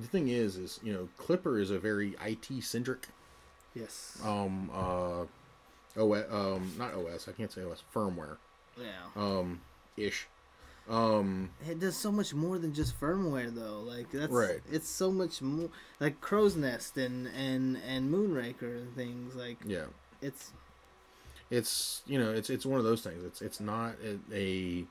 the 0.00 0.06
thing 0.06 0.28
is, 0.28 0.56
is 0.56 0.78
you 0.84 0.92
know, 0.92 1.08
Klipper 1.18 1.60
is 1.60 1.72
a 1.72 1.80
very 1.80 2.14
IT 2.24 2.62
centric, 2.62 3.08
Yes. 3.76 4.18
um, 4.24 4.70
uh, 4.72 5.22
OS, 6.00 6.24
um, 6.30 6.72
not 6.78 6.94
OS, 6.94 7.28
I 7.28 7.32
can't 7.32 7.52
say 7.52 7.62
OS, 7.62 7.82
firmware, 7.94 8.38
yeah. 8.78 8.86
um, 9.14 9.60
ish. 9.96 10.26
Um, 10.88 11.50
It 11.68 11.80
does 11.80 11.96
so 11.96 12.12
much 12.12 12.32
more 12.32 12.58
than 12.58 12.72
just 12.72 12.98
firmware 13.00 13.52
though. 13.54 13.80
Like 13.80 14.10
that's 14.12 14.32
Right. 14.32 14.60
It's 14.70 14.88
so 14.88 15.10
much 15.10 15.42
more 15.42 15.68
like 15.98 16.20
Crowsnest 16.20 16.96
and 16.96 17.26
and 17.26 17.76
and 17.86 18.12
Moonraker 18.12 18.82
and 18.82 18.94
things 18.94 19.34
like 19.34 19.58
yeah, 19.66 19.86
it's 20.22 20.52
it's 21.50 22.02
you 22.06 22.18
know, 22.18 22.32
it's 22.32 22.50
it's 22.50 22.64
one 22.64 22.78
of 22.78 22.84
those 22.84 23.02
things. 23.02 23.24
It's 23.24 23.42
it's 23.42 23.58
not 23.60 23.96
a, 24.04 24.18
a 24.32 24.84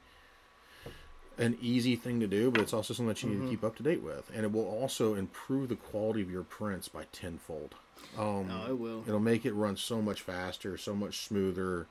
an 1.38 1.58
easy 1.62 1.96
thing 1.96 2.20
to 2.20 2.28
do, 2.28 2.52
but 2.52 2.62
it's 2.62 2.74
also 2.74 2.94
something 2.94 3.08
that 3.10 3.24
you 3.24 3.30
need 3.30 3.44
to 3.44 3.50
keep 3.50 3.64
up 3.64 3.76
to 3.78 3.84
date 3.84 4.02
with, 4.02 4.32
and 4.34 4.44
it 4.44 4.52
will 4.52 4.68
also 4.68 5.16
improve 5.16 5.70
the 5.70 5.76
quality 5.76 6.22
of 6.22 6.32
your 6.32 6.44
prints 6.44 6.88
by 6.88 7.04
tenfold. 7.12 7.76
Um, 8.18 8.50
oh 8.52 8.66
it 8.70 8.78
will. 8.78 9.04
It'll 9.08 9.20
make 9.20 9.46
it 9.46 9.54
run 9.54 9.76
so 9.78 10.02
much 10.02 10.22
faster, 10.22 10.78
so 10.78 10.96
much 10.96 11.28
smoother. 11.28 11.88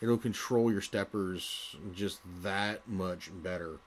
It'll 0.00 0.18
control 0.18 0.72
your 0.72 0.80
steppers 0.80 1.76
just 1.94 2.20
that 2.42 2.88
much 2.88 3.30
better. 3.42 3.78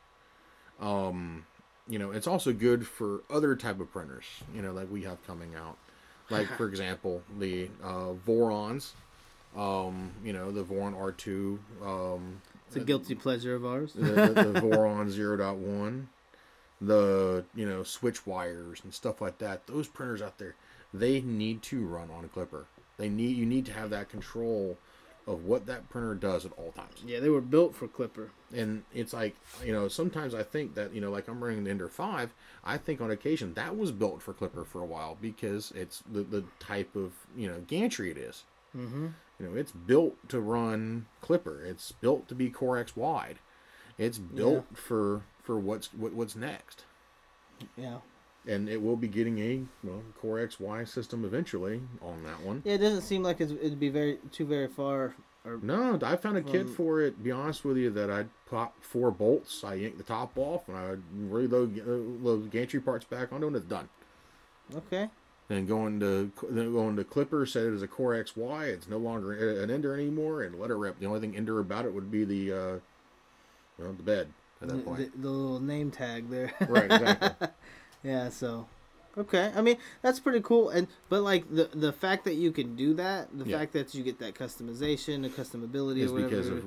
Um, 0.80 1.46
you 1.88 2.00
know, 2.00 2.12
it's 2.12 2.28
also 2.28 2.54
good 2.54 2.88
for 2.88 3.22
other 3.30 3.56
type 3.56 3.80
of 3.80 3.92
printers. 3.92 4.26
You 4.56 4.62
know, 4.62 4.72
like 4.72 4.92
we 4.92 5.04
have 5.04 5.26
coming 5.26 5.56
out, 5.56 5.78
like 6.30 6.48
for 6.56 6.68
example, 6.70 7.24
the 7.40 7.70
uh, 7.84 8.14
Vorons. 8.26 8.92
Um, 9.56 10.12
you 10.24 10.34
know, 10.34 10.52
the 10.52 10.64
Voron 10.64 10.96
R2. 10.96 11.60
Um, 11.86 12.42
It's 12.76 12.84
a 12.84 12.86
guilty 12.86 13.16
pleasure 13.16 13.56
of 13.56 13.66
ours. 13.66 13.94
the, 13.94 14.02
the, 14.02 14.44
the 14.52 14.62
Voron 14.62 15.12
0.1, 15.12 16.06
the 16.82 17.46
you 17.56 17.68
know 17.68 17.84
switch 17.84 18.26
wires 18.26 18.82
and 18.84 18.94
stuff 18.94 19.22
like 19.22 19.38
that. 19.40 19.68
Those 19.68 19.88
printers 19.88 20.22
out 20.22 20.38
there, 20.38 20.56
they 20.94 21.22
need 21.22 21.62
to 21.64 21.86
run 21.86 22.10
on 22.12 22.26
a 22.26 22.28
Klipper. 22.28 22.66
They 22.98 23.10
need 23.10 23.38
you 23.38 23.46
need 23.46 23.66
to 23.68 23.74
have 23.74 23.90
that 23.92 24.10
control 24.10 24.78
of 25.26 25.46
what 25.46 25.66
that 25.68 25.90
printer 25.90 26.16
does 26.16 26.46
at 26.46 26.52
all 26.58 26.74
times. 26.74 27.02
yeah, 27.06 27.20
they 27.20 27.30
were 27.30 27.40
built 27.42 27.74
for 27.74 27.88
Klipper. 27.88 28.28
And 28.54 28.84
it's 28.94 29.14
like 29.14 29.36
you 29.64 29.72
know 29.72 29.88
sometimes 29.88 30.36
I 30.36 30.44
think 30.44 30.76
that 30.76 30.94
you 30.94 31.02
know 31.02 31.12
like 31.12 31.28
I'm 31.28 31.44
running 31.44 31.64
the 31.64 31.72
Ender 31.72 31.88
Five. 31.88 32.34
I 32.64 32.78
think 32.78 33.02
on 33.02 33.12
occasion 33.12 33.54
that 33.56 33.78
was 33.78 33.92
built 33.92 34.22
for 34.22 34.34
Klipper 34.34 34.66
for 34.66 34.82
a 34.82 34.86
while 34.86 35.18
because 35.22 35.72
it's 35.76 36.04
the 36.12 36.22
the 36.24 36.44
type 36.60 36.96
of 36.96 37.14
you 37.36 37.48
know 37.48 37.62
gantry 37.68 38.12
it 38.12 38.18
is. 38.18 38.44
Mm-hmm. 38.76 39.08
You 39.40 39.48
know, 39.48 39.56
it's 39.56 39.72
built 39.72 40.16
to 40.30 40.40
run 40.40 41.06
Klipper. 41.22 41.66
It's 41.66 41.92
built 41.92 42.28
to 42.30 42.36
be 42.36 42.50
Core 42.50 42.78
X 42.78 42.96
Y. 42.96 43.36
It's 43.98 44.18
built 44.18 44.66
for 44.74 45.22
for 45.44 45.60
what's 45.60 45.94
what, 45.94 46.14
what's 46.14 46.36
next, 46.36 46.86
Yeah. 47.78 47.98
and 48.48 48.70
it 48.70 48.82
will 48.82 48.96
be 48.96 49.08
getting 49.08 49.40
a 49.40 49.62
well 49.84 50.02
Core 50.22 50.40
X 50.40 50.60
Y 50.60 50.84
system 50.86 51.26
eventually 51.26 51.82
on 52.02 52.24
that 52.24 52.42
one. 52.42 52.62
Yeah, 52.66 52.74
it 52.76 52.78
doesn't 52.80 53.02
seem 53.02 53.24
like 53.24 53.42
it's, 53.42 53.52
it'd 53.52 53.80
be 53.80 53.90
very 53.90 54.20
too 54.32 54.46
very 54.46 54.68
far. 54.68 55.16
Or 55.46 55.60
No, 55.62 56.00
I 56.02 56.16
found 56.16 56.38
a 56.38 56.42
kit 56.42 56.70
for 56.70 57.02
it. 57.02 57.22
Be 57.22 57.30
honest 57.32 57.66
with 57.66 57.76
you, 57.76 57.90
that 57.90 58.10
I'd 58.10 58.30
pop 58.50 58.76
four 58.82 59.12
bolts. 59.12 59.64
I 59.66 59.74
yank 59.74 59.98
the 59.98 60.04
top 60.04 60.38
off, 60.38 60.70
and 60.70 60.78
I 60.78 60.90
would 60.92 61.04
reload 61.14 61.78
uh, 61.80 61.92
load 62.24 62.46
the 62.46 62.50
gantry 62.50 62.80
parts 62.80 63.04
back 63.04 63.34
onto 63.34 63.46
it. 63.46 63.48
and 63.48 63.56
It's 63.58 63.66
done. 63.66 63.90
okay. 64.74 65.10
Then 65.54 65.68
going 65.68 66.00
to 66.00 66.32
then 66.50 66.74
going 66.74 66.96
to 66.96 67.04
Klipper, 67.04 67.48
said 67.48 67.66
it 67.66 67.74
as 67.76 67.84
a 67.84 67.88
Core 67.88 68.14
XY. 68.16 68.70
It's 68.70 68.88
no 68.88 68.98
longer 68.98 69.62
an 69.62 69.70
Ender 69.70 69.94
anymore, 69.94 70.42
and 70.42 70.60
let 70.60 70.72
it 70.72 70.76
rip. 70.76 71.00
The 71.00 71.06
only 71.06 71.20
thing 71.20 71.36
Ender 71.38 71.60
about 71.60 71.86
it 71.86 71.94
would 71.94 72.10
be 72.10 72.26
the, 72.26 72.52
uh, 72.52 72.80
well, 73.78 73.94
the 73.94 74.02
bed 74.02 74.30
at 74.62 74.70
The, 74.70 74.76
that 74.76 74.86
point. 74.86 74.98
the, 75.14 75.22
the 75.22 75.30
little 75.30 75.60
name 75.60 75.92
tag 75.92 76.30
there. 76.32 76.52
Right, 76.68 76.86
exactly. 76.86 77.48
yeah. 78.04 78.30
So. 78.30 78.68
Okay, 79.16 79.52
I 79.56 79.62
mean 79.62 79.78
that's 80.02 80.20
pretty 80.20 80.42
cool, 80.42 80.70
and 80.72 80.88
but 81.08 81.22
like 81.22 81.48
the 81.54 81.70
the 81.72 81.94
fact 81.94 82.24
that 82.26 82.34
you 82.34 82.52
can 82.52 82.76
do 82.76 82.96
that, 82.96 83.28
the 83.38 83.46
Yeah. 83.46 83.60
fact 83.60 83.74
that 83.74 83.94
you 83.94 84.04
get 84.04 84.18
that 84.20 84.34
customization, 84.34 85.22
the 85.22 85.30
customability, 85.30 86.08
or 86.10 86.14
whatever, 86.14 86.30
because 86.30 86.50
of 86.50 86.64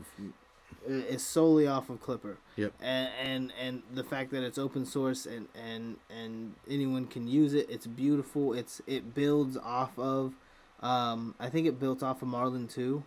is 0.87 1.23
solely 1.23 1.67
off 1.67 1.91
of 1.91 2.03
Klipper. 2.03 2.37
Yep. 2.57 2.73
And, 2.81 3.11
and 3.23 3.53
and 3.61 3.83
the 3.93 4.05
fact 4.05 4.31
that 4.31 4.43
it's 4.43 4.59
open 4.59 4.87
source 4.87 5.27
and 5.27 5.49
and 5.55 5.97
and 6.11 6.55
anyone 6.69 7.07
can 7.07 7.29
use 7.29 7.55
it. 7.55 7.69
It's 7.69 7.87
beautiful. 7.87 8.53
It's 8.55 8.81
it 8.87 9.15
builds 9.15 9.57
off 9.57 9.99
of. 9.99 10.35
Um, 10.81 11.35
I 11.41 11.49
think 11.49 11.67
it 11.67 11.81
built 11.81 12.03
off 12.03 12.23
of 12.23 12.29
Marlin 12.29 12.69
two, 12.69 13.03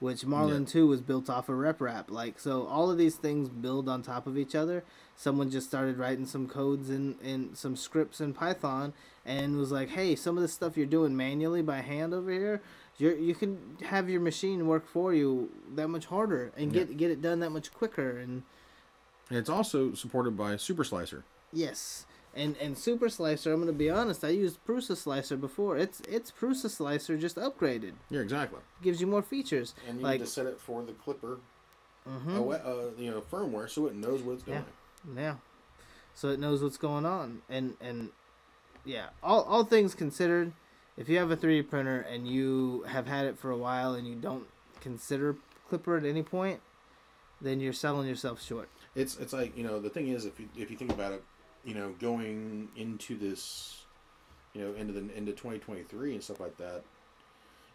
which 0.00 0.26
Marlin 0.26 0.66
two 0.66 0.86
was 0.86 1.00
built 1.00 1.30
off 1.30 1.48
of 1.48 1.56
RepRap. 1.56 2.10
Like 2.10 2.38
so, 2.38 2.66
all 2.66 2.90
of 2.90 2.98
these 2.98 3.16
things 3.16 3.48
build 3.48 3.88
on 3.88 4.02
top 4.02 4.26
of 4.26 4.36
each 4.36 4.54
other. 4.54 4.84
Someone 5.16 5.50
just 5.50 5.68
started 5.68 5.96
writing 5.96 6.26
some 6.26 6.48
codes 6.48 6.90
and 6.90 7.20
and 7.20 7.56
some 7.56 7.76
scripts 7.76 8.20
in 8.20 8.34
Python 8.34 8.92
and 9.24 9.56
was 9.56 9.72
like, 9.72 9.90
hey, 9.90 10.14
some 10.16 10.36
of 10.36 10.42
the 10.42 10.48
stuff 10.48 10.76
you're 10.76 10.86
doing 10.86 11.16
manually 11.16 11.62
by 11.62 11.80
hand 11.80 12.12
over 12.12 12.30
here. 12.30 12.62
You're, 12.98 13.16
you 13.16 13.34
can 13.34 13.76
have 13.86 14.08
your 14.08 14.20
machine 14.20 14.66
work 14.68 14.86
for 14.86 15.12
you 15.12 15.50
that 15.74 15.88
much 15.88 16.06
harder 16.06 16.52
and 16.56 16.72
get 16.72 16.96
get 16.96 17.10
it 17.10 17.20
done 17.20 17.40
that 17.40 17.50
much 17.50 17.72
quicker 17.72 18.18
and 18.18 18.42
and 19.30 19.38
it's 19.38 19.48
also 19.50 19.94
supported 19.94 20.36
by 20.36 20.56
Super 20.56 20.84
Slicer. 20.84 21.24
yes 21.52 22.06
and 22.36 22.56
and 22.58 22.76
Super 22.78 23.08
Slicer 23.08 23.52
I'm 23.52 23.60
gonna 23.60 23.72
be 23.72 23.90
honest 23.90 24.24
I 24.24 24.28
used 24.28 24.64
Prusa 24.66 24.96
Slicer 24.96 25.36
before 25.36 25.76
it's 25.76 26.00
it's 26.08 26.30
Prusa 26.30 26.70
Slicer 26.70 27.16
just 27.16 27.36
upgraded 27.36 27.92
Yeah, 28.10 28.20
exactly. 28.20 28.60
gives 28.82 29.00
you 29.00 29.06
more 29.08 29.22
features 29.22 29.74
And 29.88 29.98
you 29.98 30.04
like 30.04 30.20
need 30.20 30.26
to 30.26 30.30
set 30.30 30.46
it 30.46 30.60
for 30.60 30.82
the 30.82 30.92
Klipper, 30.92 31.38
mhm. 32.08 32.36
uh, 32.36 32.50
uh, 32.50 32.90
you 32.98 33.10
know, 33.10 33.20
firmware, 33.22 33.68
so 33.68 33.86
it 33.86 33.94
knows 33.94 34.22
what 34.22 34.34
it's 34.34 34.42
doing. 34.44 34.64
Yeah. 35.16 35.22
yeah 35.22 35.34
so 36.14 36.28
it 36.28 36.38
knows 36.38 36.62
what's 36.62 36.76
going 36.76 37.06
on 37.06 37.42
and 37.48 37.74
and 37.80 38.10
yeah 38.84 39.06
all 39.22 39.42
all 39.42 39.64
things 39.64 39.94
considered 39.94 40.52
if 40.96 41.08
you 41.08 41.18
have 41.18 41.30
a 41.30 41.36
3D 41.36 41.68
printer 41.68 42.00
and 42.00 42.28
you 42.28 42.84
have 42.88 43.06
had 43.06 43.26
it 43.26 43.38
for 43.38 43.50
a 43.50 43.56
while 43.56 43.94
and 43.94 44.06
you 44.06 44.14
don't 44.14 44.46
consider 44.80 45.36
Klipper 45.70 45.98
at 45.98 46.04
any 46.04 46.22
point 46.22 46.60
then 47.40 47.60
you're 47.60 47.72
selling 47.72 48.08
yourself 48.08 48.42
short 48.42 48.68
It's 48.94 49.16
it's 49.18 49.32
like 49.32 49.56
you 49.56 49.64
know 49.64 49.80
the 49.80 49.90
thing 49.90 50.08
is 50.08 50.24
if 50.24 50.38
you 50.40 50.48
if 50.56 50.70
you 50.70 50.76
think 50.76 50.92
about 50.92 51.12
it, 51.12 51.22
you 51.64 51.74
know, 51.74 51.94
going 52.00 52.68
into 52.76 53.16
this, 53.16 53.84
you 54.52 54.62
know, 54.62 54.74
into 54.74 54.92
the 54.92 55.00
into 55.16 55.32
2023 55.32 56.14
and 56.14 56.22
stuff 56.22 56.40
like 56.40 56.56
that. 56.58 56.82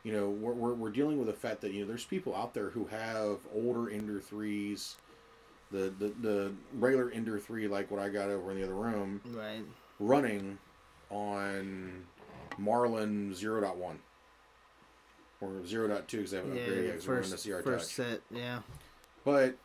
You 0.03 0.13
know, 0.13 0.29
we're, 0.29 0.53
we're, 0.53 0.73
we're 0.75 0.91
dealing 0.91 1.17
with 1.17 1.27
the 1.27 1.34
fact 1.34 1.60
that 1.62 1.73
you 1.73 1.82
know 1.82 1.88
there's 1.88 2.05
people 2.05 2.34
out 2.34 2.53
there 2.53 2.69
who 2.69 2.86
have 2.86 3.39
older 3.53 3.89
Ender 3.89 4.21
threes, 4.21 4.95
the, 5.71 5.93
the 5.99 6.13
the 6.21 6.51
regular 6.75 7.12
Ender 7.12 7.38
three 7.38 7.67
like 7.67 7.91
what 7.91 8.01
I 8.01 8.10
got 8.10 8.29
over 8.29 8.51
in 8.51 8.58
the 8.58 8.63
other 8.63 8.75
room, 8.75 9.21
right 9.34 9.63
running 9.99 10.58
on 11.10 12.05
Marlin 12.57 13.31
0.1 13.33 13.97
or 15.41 15.49
0.2 15.49 16.07
because 16.12 16.31
they 16.31 16.38
haven't 16.38 16.55
yeah 16.55 16.62
upgraded 16.63 16.85
yet 16.85 16.93
'cause 16.95 17.01
in 17.05 17.07
first, 17.07 17.43
the 17.43 17.51
CR 17.51 17.62
first 17.63 17.95
Touch. 17.95 18.07
set 18.07 18.21
yeah 18.31 18.59
But 19.23 19.55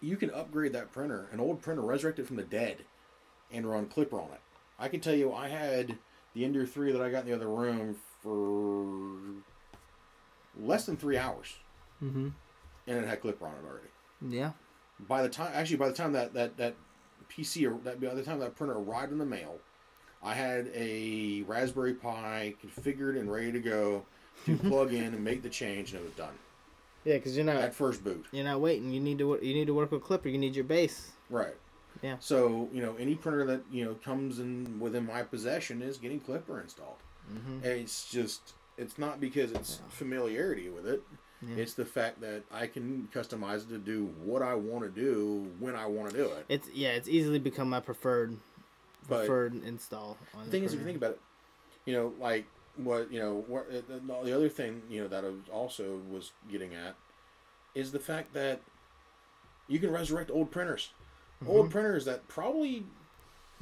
you 0.00 0.16
can 0.16 0.30
upgrade 0.30 0.72
that 0.72 0.92
printer, 0.92 1.28
an 1.32 1.40
old 1.40 1.62
printer, 1.62 1.82
resurrected 1.82 2.26
from 2.26 2.36
the 2.36 2.42
dead, 2.44 2.84
and 3.50 3.68
run 3.68 3.86
Klipper 3.86 4.20
on 4.22 4.32
it. 4.32 4.40
I 4.78 4.88
can 4.88 5.00
tell 5.00 5.14
you, 5.14 5.32
I 5.32 5.48
had 5.48 5.98
the 6.34 6.44
Ender 6.44 6.66
3 6.66 6.92
that 6.92 7.00
I 7.00 7.10
got 7.10 7.20
in 7.20 7.26
the 7.26 7.32
other 7.34 7.48
room 7.48 7.96
for 8.20 9.42
less 10.56 10.86
than 10.86 10.96
three 10.96 11.16
hours, 11.18 11.56
mm-hmm 12.02 12.28
and 12.86 12.98
it 12.98 13.06
had 13.08 13.20
Klipper 13.22 13.42
on 13.42 13.54
it 13.54 13.64
already. 13.66 13.88
yeah 14.36 14.52
By 15.00 15.22
the 15.22 15.28
time, 15.30 15.52
actually, 15.54 15.76
by 15.78 15.88
the 15.88 15.94
time 15.94 16.12
that 16.12 16.34
that 16.34 16.56
that 16.58 16.74
PC, 17.30 17.66
or 17.66 17.78
that 17.84 18.00
by 18.00 18.14
the 18.14 18.22
time 18.22 18.40
that 18.40 18.54
printer 18.56 18.74
arrived 18.74 19.10
in 19.12 19.18
the 19.18 19.24
mail, 19.26 19.58
I 20.24 20.34
had 20.34 20.70
a 20.74 21.42
Raspberry 21.42 21.94
Pi 21.94 22.54
configured 22.64 23.18
and 23.18 23.30
ready 23.30 23.52
to 23.52 23.60
go 23.60 24.04
to 24.46 24.56
plug 24.68 24.92
in 24.92 25.04
and 25.04 25.22
make 25.22 25.42
the 25.42 25.50
change, 25.50 25.92
and 25.92 26.00
it 26.00 26.04
was 26.04 26.14
done 26.14 26.34
yeah 27.04 27.14
because 27.14 27.36
you're 27.36 27.44
not 27.44 27.56
at 27.56 27.74
first 27.74 28.02
boot. 28.02 28.24
you're 28.32 28.44
not 28.44 28.60
waiting 28.60 28.90
you 28.90 28.98
need 29.00 29.18
to 29.18 29.38
you 29.42 29.52
need 29.52 29.66
to 29.66 29.74
work 29.74 29.92
with 29.92 30.02
Klipper 30.02 30.32
you 30.32 30.38
need 30.38 30.54
your 30.56 30.64
base 30.64 31.12
Right. 31.30 31.54
Yeah. 32.02 32.16
So 32.20 32.68
you 32.72 32.82
know, 32.82 32.96
any 32.98 33.14
printer 33.14 33.44
that 33.46 33.62
you 33.70 33.84
know 33.84 33.94
comes 34.04 34.38
in 34.38 34.78
within 34.80 35.06
my 35.06 35.22
possession 35.22 35.82
is 35.82 35.96
getting 35.96 36.20
Klipper 36.20 36.62
installed. 36.62 36.98
mm-hmm. 37.32 37.64
And 37.64 37.80
it's 37.80 38.10
just 38.10 38.54
it's 38.76 38.98
not 38.98 39.20
because 39.20 39.52
it's 39.52 39.80
familiarity 39.88 40.68
with 40.68 40.86
it. 40.86 41.02
Yeah. 41.42 41.56
It's 41.56 41.74
the 41.74 41.84
fact 41.84 42.20
that 42.22 42.42
I 42.52 42.66
can 42.66 43.08
customize 43.14 43.66
it 43.66 43.68
to 43.70 43.78
do 43.78 44.06
what 44.24 44.42
I 44.42 44.54
want 44.54 44.82
to 44.84 44.88
do 44.90 45.50
when 45.58 45.76
I 45.76 45.86
want 45.86 46.10
to 46.10 46.16
do 46.16 46.24
it. 46.24 46.46
it's 46.48 46.68
yeah 46.74 46.90
it's 46.90 47.08
easily 47.08 47.38
become 47.38 47.70
my 47.70 47.80
preferred 47.80 48.36
But 49.08 49.26
for 49.26 49.46
an 49.46 49.62
install 49.64 50.16
on 50.34 50.44
the 50.44 50.50
thing 50.50 50.64
is, 50.64 50.72
if 50.72 50.80
you 50.80 50.84
think 50.86 50.96
about 50.96 51.12
it, 51.12 51.20
you 51.84 51.92
know, 51.94 52.12
like 52.18 52.46
what 52.76 53.12
you 53.12 53.20
know, 53.20 53.44
what 53.46 53.66
uh, 53.70 53.80
the 53.88 54.24
the 54.24 54.34
other 54.34 54.48
thing 54.48 54.82
you 54.88 55.02
know 55.02 55.08
that 55.08 55.24
I 55.24 55.52
also 55.52 56.00
was 56.10 56.32
getting 56.50 56.74
at 56.74 56.94
is 57.74 57.92
the 57.92 57.98
fact 57.98 58.32
that 58.34 58.60
you 59.68 59.78
can 59.78 59.90
resurrect 59.90 60.30
old 60.30 60.50
printers, 60.50 60.90
old 61.46 61.70
printers 61.70 62.04
that 62.04 62.26
probably 62.28 62.84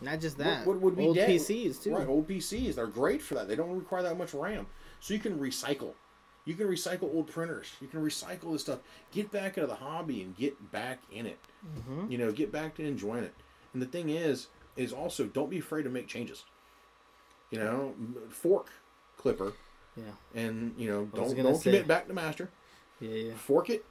Not 0.01 0.21
just 0.21 0.39
that. 0.39 0.67
What, 0.67 0.77
what 0.77 0.83
would 0.83 0.97
be 0.97 1.07
old 1.07 1.17
dead? 1.17 1.29
PCs 1.31 1.83
too. 1.83 1.95
Right, 1.95 2.07
old 2.07 2.29
PCs. 2.29 2.75
They're 2.75 2.87
great 2.87 3.23
for 3.23 3.35
that. 3.35 3.49
They 3.49 3.57
don't 3.57 3.77
require 3.77 4.03
that 4.03 4.19
much 4.19 4.35
RAM. 4.35 4.67
So 5.01 5.15
you 5.15 5.21
can 5.21 5.39
recycle. 5.39 5.93
You 6.45 6.55
can 6.55 6.67
recycle 6.67 7.05
old 7.15 7.29
printers. 7.29 7.71
You 7.81 7.87
can 7.87 8.03
recycle 8.03 8.53
this 8.53 8.63
stuff. 8.63 8.81
Get 9.13 9.31
back 9.31 9.57
into 9.57 9.69
the 9.69 9.77
hobby 9.77 10.23
and 10.23 10.37
get 10.37 10.73
back 10.73 10.99
in 11.13 11.27
it. 11.27 11.39
Mm-hmm. 11.79 12.11
You 12.11 12.19
know, 12.19 12.33
get 12.33 12.51
back 12.51 12.75
to 12.77 12.85
enjoying 12.85 13.23
it. 13.25 13.35
And 13.75 13.81
the 13.81 13.87
thing 13.87 14.11
is, 14.11 14.49
is 14.77 14.93
also 14.93 15.27
don't 15.27 15.51
be 15.51 15.59
afraid 15.59 15.83
to 15.85 15.91
make 15.91 16.07
changes. 16.07 16.45
You 17.51 17.59
know, 17.59 17.95
fork 18.31 18.69
Klipper, 19.19 19.53
Yeah, 19.97 20.05
and 20.35 20.75
you 20.79 20.89
know, 20.91 21.05
don't 21.15 21.37
don't 21.37 21.55
say- 21.57 21.71
commit 21.71 21.87
back 21.87 22.07
to 22.09 22.15
master. 22.15 22.49
yeah, 23.01 23.11
yeah, 23.11 23.35
Fork 23.35 23.69
it, 23.71 23.85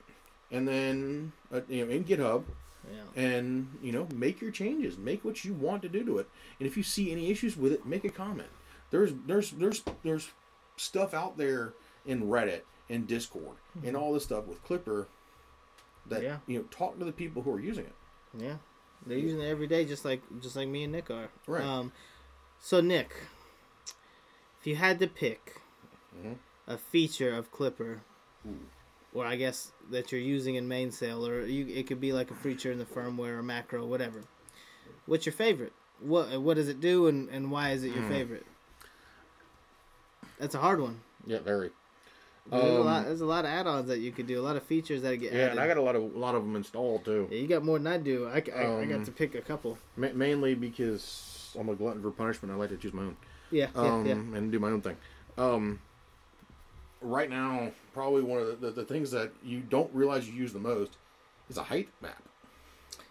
and 0.51 0.67
then 0.67 1.31
uh, 1.53 1.61
you 1.69 1.85
know 1.85 1.91
in 1.91 2.03
GitHub, 2.03 2.43
yeah. 2.91 3.21
and 3.23 3.77
you 3.83 3.91
know 3.91 4.07
make 4.15 4.41
your 4.41 4.49
changes. 4.51 4.97
Make 4.97 5.23
what 5.23 5.45
you 5.45 5.53
want 5.53 5.83
to 5.83 5.89
do 5.89 6.03
to 6.05 6.17
it. 6.17 6.27
And 6.59 6.67
if 6.67 6.75
you 6.75 6.81
see 6.83 7.11
any 7.11 7.29
issues 7.29 7.55
with 7.55 7.71
it 7.71 7.85
make 7.85 8.03
a 8.03 8.09
comment. 8.09 8.49
There's 8.89 9.13
there's 9.27 9.51
there's 9.51 9.83
there's 10.03 10.31
stuff 10.77 11.13
out 11.13 11.37
there 11.37 11.73
in 12.05 12.23
reddit 12.23 12.61
and 12.89 13.07
discord 13.07 13.55
and 13.85 13.95
all 13.95 14.11
this 14.13 14.23
stuff 14.23 14.47
with 14.47 14.61
Klipper 14.65 15.05
that 16.07 16.23
Yeah. 16.23 16.39
you 16.47 16.57
know 16.57 16.65
talk 16.71 16.97
to 16.99 17.05
the 17.05 17.11
people 17.13 17.43
who 17.43 17.51
are 17.53 17.59
using 17.59 17.85
it. 17.85 17.93
Yeah, 18.37 18.55
they're 19.05 19.17
using 19.17 19.41
it 19.41 19.47
every 19.47 19.67
day, 19.67 19.85
just 19.85 20.05
like 20.05 20.21
just 20.41 20.55
like 20.55 20.67
me 20.67 20.83
and 20.83 20.91
Nick 20.91 21.09
are. 21.09 21.29
Right. 21.47 21.63
Um, 21.63 21.91
so 22.59 22.81
Nick, 22.81 23.11
if 24.59 24.67
you 24.67 24.75
had 24.75 24.99
to 24.99 25.07
pick 25.07 25.61
Mhm. 26.15 26.37
a 26.67 26.77
feature 26.77 27.33
of 27.33 27.51
Klipper, 27.51 27.99
Ooh. 28.47 28.59
or 29.13 29.25
I 29.25 29.35
guess 29.35 29.71
that 29.89 30.11
you're 30.11 30.21
using 30.21 30.55
in 30.55 30.67
Mainsail, 30.67 31.25
or 31.25 31.41
you, 31.45 31.67
it 31.67 31.87
could 31.87 31.99
be 32.01 32.13
like 32.13 32.31
a 32.31 32.35
feature 32.35 32.71
in 32.71 32.77
the 32.79 32.85
firmware 32.85 33.37
or 33.37 33.43
macro, 33.43 33.85
whatever. 33.85 34.23
What's 35.05 35.25
your 35.25 35.33
favorite? 35.33 35.73
What 35.99 36.41
what 36.41 36.55
does 36.55 36.67
it 36.69 36.79
do, 36.79 37.07
and, 37.07 37.29
and 37.29 37.51
why 37.51 37.71
is 37.71 37.83
it 37.83 37.91
your 37.91 38.03
Mm. 38.03 38.07
favorite? 38.09 38.45
That's 40.39 40.55
a 40.55 40.59
hard 40.59 40.79
one. 40.81 41.01
yeah 41.25 41.39
very 41.39 41.69
There's, 42.49 42.63
a 42.63 42.79
Um, 42.79 42.85
lot, 42.85 43.05
there's 43.05 43.21
a 43.21 43.25
lot 43.25 43.45
of 43.45 43.51
add-ons 43.51 43.87
that 43.87 43.99
you 43.99 44.11
could 44.11 44.25
do, 44.27 44.39
a 44.39 44.41
lot 44.41 44.55
of 44.55 44.63
features 44.63 45.03
that 45.03 45.15
get 45.17 45.27
added. 45.27 45.37
yeah 45.37 45.43
added. 45.45 45.51
and 45.51 45.59
i 45.59 45.67
got 45.67 45.77
a 45.77 45.81
lot 45.81 45.95
of 45.95 46.03
a 46.15 46.17
lot 46.17 46.33
of 46.35 46.43
them 46.43 46.55
installed 46.55 47.05
too 47.05 47.27
yeah, 47.31 47.37
you 47.37 47.47
got 47.47 47.63
more 47.63 47.77
than 47.77 47.87
I 47.87 47.97
do. 47.97 48.27
I, 48.27 48.31
I, 48.55 48.81
I 48.81 48.85
got 48.85 48.95
Um, 48.97 49.05
to 49.05 49.11
pick 49.11 49.35
a 49.35 49.41
couple. 49.41 49.77
Ma- 49.95 50.09
mainly 50.13 50.55
because 50.55 51.55
i'm 51.59 51.69
a 51.69 51.75
glutton 51.75 52.01
for 52.01 52.11
punishment 52.11 52.51
i 52.53 52.57
like 52.57 52.69
to 52.69 52.77
choose 52.77 52.93
my 52.93 53.03
own 53.03 53.17
Yeah, 53.51 53.67
yeah, 53.75 53.81
um, 53.81 54.05
yeah. 54.05 54.13
and 54.13 54.51
do 54.51 54.59
my 54.59 54.69
own 54.69 54.81
thing. 54.81 54.97
Um, 55.37 55.79
right 57.01 57.29
now, 57.29 57.71
probably 57.93 58.21
one 58.23 58.39
of 58.39 58.47
the, 58.47 58.67
the, 58.67 58.71
the 58.71 58.85
things 58.85 59.11
that 59.11 59.31
you 59.43 59.59
don't 59.61 59.93
realize 59.93 60.27
you 60.27 60.33
use 60.33 60.53
the 60.53 60.59
most 60.59 60.97
is 61.49 61.57
a 61.57 61.63
height 61.63 61.89
map. 62.01 62.21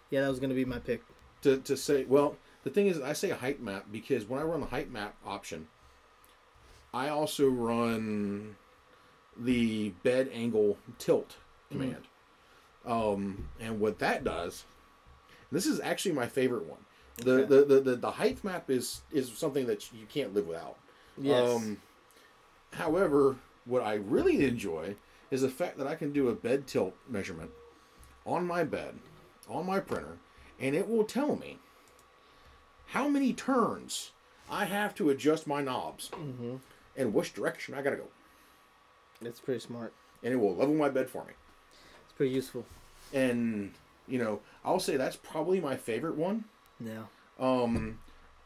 Yeah, 0.09 0.21
that 0.21 0.29
was 0.29 0.39
gonna 0.39 0.53
be 0.53 0.65
my 0.65 0.79
pick. 0.79 1.01
To, 1.43 1.57
to 1.57 1.75
say, 1.77 2.05
well, 2.05 2.35
the 2.63 2.69
thing 2.69 2.87
is, 2.87 2.99
I 3.01 3.13
say 3.13 3.31
a 3.31 3.35
height 3.35 3.61
map 3.61 3.85
because 3.91 4.25
when 4.29 4.39
I 4.39 4.43
run 4.43 4.59
the 4.61 4.67
height 4.67 4.91
map 4.91 5.15
option, 5.25 5.67
I 6.93 7.09
also 7.09 7.47
run 7.47 8.55
the 9.43 9.89
bed 10.03 10.29
angle 10.33 10.77
tilt 10.99 11.35
command. 11.71 12.03
Um, 12.85 13.47
and 13.59 13.79
what 13.79 13.99
that 13.99 14.23
does, 14.23 14.63
this 15.51 15.65
is 15.65 15.79
actually 15.79 16.13
my 16.13 16.27
favorite 16.27 16.65
one. 16.65 16.79
The, 17.17 17.31
Okay. 17.43 17.45
the, 17.47 17.65
the, 17.65 17.79
the, 17.81 17.95
the 17.97 18.11
height 18.11 18.43
map 18.43 18.69
is, 18.69 19.01
is 19.11 19.31
something 19.31 19.65
that 19.67 19.91
you 19.93 20.05
can't 20.07 20.33
live 20.33 20.47
without. 20.47 20.77
Yes. 21.17 21.49
Um, 21.49 21.77
however, 22.73 23.35
what 23.65 23.83
I 23.83 23.95
really 23.95 24.45
enjoy 24.45 24.95
is 25.29 25.41
the 25.41 25.49
fact 25.49 25.77
that 25.77 25.87
I 25.87 25.95
can 25.95 26.11
do 26.11 26.29
a 26.29 26.33
bed 26.35 26.67
tilt 26.67 26.95
measurement 27.07 27.51
on 28.25 28.45
my 28.47 28.63
bed, 28.63 28.95
on 29.49 29.65
my 29.65 29.79
printer, 29.79 30.17
and 30.59 30.75
it 30.75 30.87
will 30.87 31.03
tell 31.03 31.35
me 31.35 31.57
how 32.87 33.07
many 33.07 33.33
turns 33.33 34.11
I 34.49 34.65
have 34.65 34.93
to 34.95 35.09
adjust 35.09 35.47
my 35.47 35.61
knobs 35.61 36.09
Mm-hmm. 36.09 36.55
and 36.97 37.13
which 37.13 37.33
direction 37.33 37.73
I 37.75 37.81
gotta 37.81 37.95
go, 37.97 38.07
It's 39.23 39.39
pretty 39.39 39.59
smart. 39.59 39.93
and 40.23 40.33
it 40.33 40.37
will 40.37 40.55
level 40.55 40.75
my 40.75 40.89
bed 40.89 41.09
for 41.09 41.23
me. 41.25 41.33
It's 42.03 42.13
pretty 42.13 42.33
useful. 42.33 42.65
And 43.13 43.71
you 44.07 44.19
know, 44.19 44.39
I'll 44.65 44.79
say 44.79 44.97
that's 44.97 45.15
probably 45.15 45.59
my 45.59 45.75
favorite 45.77 46.15
one. 46.15 46.45
Yeah, 46.79 47.03
Um, 47.39 47.99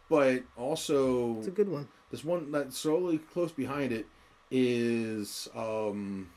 but 0.09 0.43
also 0.57 1.37
it's 1.39 1.47
a 1.47 1.51
good 1.51 1.69
one. 1.69 1.87
this 2.11 2.23
one 2.23 2.51
that's 2.51 2.77
solely 2.77 3.17
close 3.17 3.51
behind 3.51 3.91
it 3.93 4.05
is 4.51 5.47
um, 5.55 6.29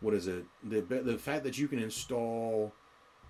what 0.00 0.14
is 0.14 0.26
it? 0.26 0.44
The 0.64 0.80
the 0.80 1.18
fact 1.18 1.44
that 1.44 1.58
you 1.58 1.68
can 1.68 1.78
install 1.78 2.72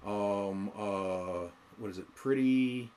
um 0.07 0.71
uh 0.77 1.49
what 1.79 1.91
is 1.91 1.99
it? 1.99 2.13
Pretty 2.15 2.91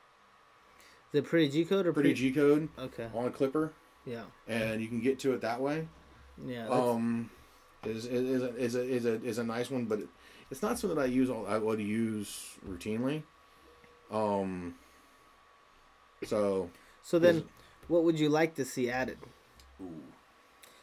The 1.11 1.21
pretty 1.21 1.49
G 1.49 1.65
code 1.65 1.85
or 1.87 1.93
pretty 1.93 2.09
pretty? 2.09 2.29
G 2.29 2.33
code 2.33 2.69
okay. 2.79 3.07
on 3.13 3.25
a 3.25 3.29
Klipper, 3.31 3.71
Yeah. 4.05 4.23
and 4.47 4.81
you 4.81 4.87
can 4.87 4.99
get 5.01 5.19
to 5.19 5.33
it 5.33 5.41
that 5.41 5.59
way. 5.61 5.87
Yeah. 6.43 6.67
Um, 6.67 7.29
is 7.85 8.05
is 8.05 8.41
is 8.41 8.43
a, 8.43 8.55
is 8.55 8.75
a 8.75 8.81
is 8.81 9.05
a 9.05 9.23
is 9.23 9.37
a 9.37 9.43
nice 9.43 9.69
one, 9.69 9.85
but 9.85 9.99
it's 10.49 10.61
not 10.61 10.79
something 10.79 10.97
I 10.99 11.05
use. 11.05 11.29
All 11.29 11.45
I 11.47 11.57
would 11.57 11.79
use 11.79 12.57
routinely. 12.67 13.23
Um. 14.11 14.75
So. 16.25 16.69
so 17.03 17.19
then, 17.19 17.43
what 17.87 18.03
would 18.03 18.19
you 18.19 18.29
like 18.29 18.55
to 18.55 18.65
see 18.65 18.89
added? 18.89 19.17
Ooh. 19.81 20.01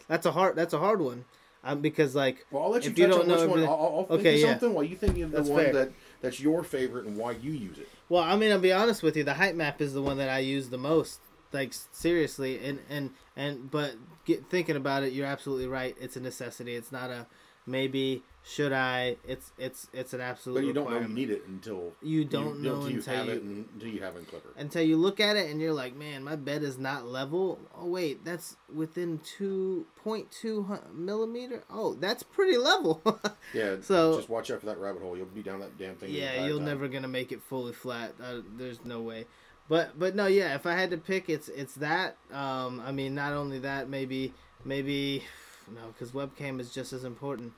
That's 0.09 0.27
a 0.27 0.33
hard. 0.33 0.57
That's 0.57 0.75
a 0.75 0.79
hard 0.79 1.01
one. 1.01 1.25
Um, 1.65 1.81
because 1.81 2.15
like 2.17 2.45
Well, 2.51 2.65
I'll 2.65 2.71
let 2.71 2.85
you 2.85 2.91
If 2.91 2.99
you 2.99 3.07
don't 3.07 3.21
on 3.23 3.29
know 3.29 3.41
which 3.43 3.51
one. 3.51 3.63
I'll, 3.63 3.69
I'll 3.71 4.05
think 4.07 4.21
Okay, 4.21 4.35
of 4.35 4.41
yeah. 4.41 4.51
something 4.51 4.75
while 4.75 4.83
you 4.83 4.97
think 4.97 5.17
of 5.19 5.31
the 5.31 5.37
That's 5.37 5.49
one 5.49 5.63
fair. 5.65 5.73
that 5.73 5.93
that's 6.21 6.41
your 6.41 6.65
favorite 6.65 7.07
and 7.07 7.17
why 7.17 7.33
you 7.33 7.53
use 7.53 7.79
it. 7.79 7.89
Well, 8.09 8.23
I 8.23 8.35
mean, 8.37 8.51
I'll 8.51 8.59
be 8.59 8.73
honest 8.73 9.03
with 9.05 9.17
you. 9.17 9.23
The 9.23 9.35
height 9.35 9.55
map 9.55 9.81
is 9.81 9.95
the 9.95 10.03
one 10.03 10.17
that 10.19 10.29
I 10.29 10.41
use 10.41 10.71
the 10.71 10.79
most. 10.79 11.21
Like 11.53 11.73
seriously, 11.93 12.59
and 12.65 12.81
and 12.91 13.11
and 13.37 13.71
but 13.71 13.95
get, 14.25 14.49
thinking 14.51 14.77
about 14.77 15.03
it, 15.03 15.13
you're 15.13 15.27
absolutely 15.27 15.67
right. 15.67 15.97
It's 16.01 16.17
a 16.17 16.21
necessity. 16.21 16.75
It's 16.75 16.93
not 16.93 17.11
a 17.11 17.27
maybe. 17.67 18.23
Should 18.45 18.73
I? 18.73 19.19
It's 19.25 19.53
it's 19.57 19.87
it's 19.93 20.13
an 20.15 20.21
absolute. 20.21 20.57
But 20.57 20.65
you 20.67 20.73
don't 20.73 20.91
know 20.91 20.99
you 20.99 21.07
need 21.07 21.31
it 21.31 21.45
until 21.47 21.93
You 22.03 22.25
don't 22.25 22.61
know 22.61 22.75
until 22.75 22.91
you 22.91 22.97
until 22.97 23.15
have 23.15 23.27
you- 23.27 23.33
it 23.35 23.43
until 23.43 23.89
you 23.89 24.01
have 24.03 24.17
it 24.17 24.19
in 24.19 24.25
Klipper. 24.25 24.57
until 24.57 24.83
you 24.83 24.97
look 24.97 25.21
at 25.21 25.37
it 25.37 25.49
and 25.49 25.61
you're 25.61 25.73
like, 25.73 25.95
man, 25.95 26.25
my 26.25 26.35
bed 26.35 26.65
is 26.65 26.77
not 26.77 27.07
level. 27.07 27.61
Oh 27.79 27.87
wait, 27.87 28.25
that's 28.25 28.57
within 28.75 29.21
two 29.21 29.87
point 30.03 30.29
two 30.33 30.77
millimeter. 30.93 31.63
Oh, 31.71 31.95
that's 31.95 32.25
pretty 32.25 32.57
level. 32.59 33.01
Yeah. 33.55 33.77
So- 33.81 34.17
just 34.17 34.29
watch 34.29 34.51
out 34.51 34.59
for 34.59 34.67
that 34.67 34.79
rabbit 34.79 35.03
hole. 35.03 35.17
You'll 35.17 35.27
be 35.27 35.43
down 35.43 35.61
that 35.61 35.79
damn 35.79 35.95
thing. 35.95 36.11
yeah, 36.13 36.45
you're 36.47 36.57
time. 36.57 36.65
never 36.67 36.89
gonna 36.89 37.07
make 37.07 37.31
it 37.31 37.43
fully 37.43 37.73
flat. 37.73 38.15
Uh, 38.21 38.41
there's 38.57 38.85
no 38.85 39.03
way. 39.03 39.27
But 39.69 39.99
but 39.99 40.15
no, 40.15 40.27
yeah. 40.27 40.55
If 40.55 40.67
I 40.67 40.73
had 40.75 40.91
to 40.91 40.99
pick, 40.99 41.29
it's 41.29 41.49
it's 41.49 41.75
that. 41.77 42.17
Um, 42.33 42.83
I 42.85 42.93
mean, 42.93 43.15
not 43.15 43.33
only 43.33 43.59
that, 43.61 43.89
maybe 43.89 44.33
maybe 44.65 45.23
no, 45.75 45.81
because 45.89 46.13
webcam 46.13 46.61
is 46.61 46.73
just 46.73 46.93
as 46.93 47.05
important. 47.05 47.53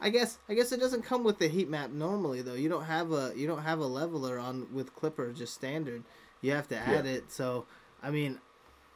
I 0.00 0.10
guess 0.10 0.38
I 0.48 0.54
guess 0.54 0.72
it 0.72 0.80
doesn't 0.80 1.02
come 1.02 1.24
with 1.24 1.38
the 1.38 1.48
heat 1.48 1.68
map 1.68 1.90
normally 1.90 2.42
though. 2.42 2.54
You 2.54 2.68
don't 2.68 2.84
have 2.84 3.12
a 3.12 3.32
you 3.36 3.46
don't 3.46 3.62
have 3.62 3.78
a 3.78 3.86
leveler 3.86 4.38
on 4.38 4.66
with 4.72 4.94
Klipper 4.94 5.34
just 5.34 5.54
standard. 5.54 6.02
You 6.42 6.52
have 6.52 6.68
to 6.68 6.76
add 6.76 7.06
Yeah. 7.06 7.12
it. 7.12 7.32
So 7.32 7.64
I 8.02 8.10
mean, 8.10 8.38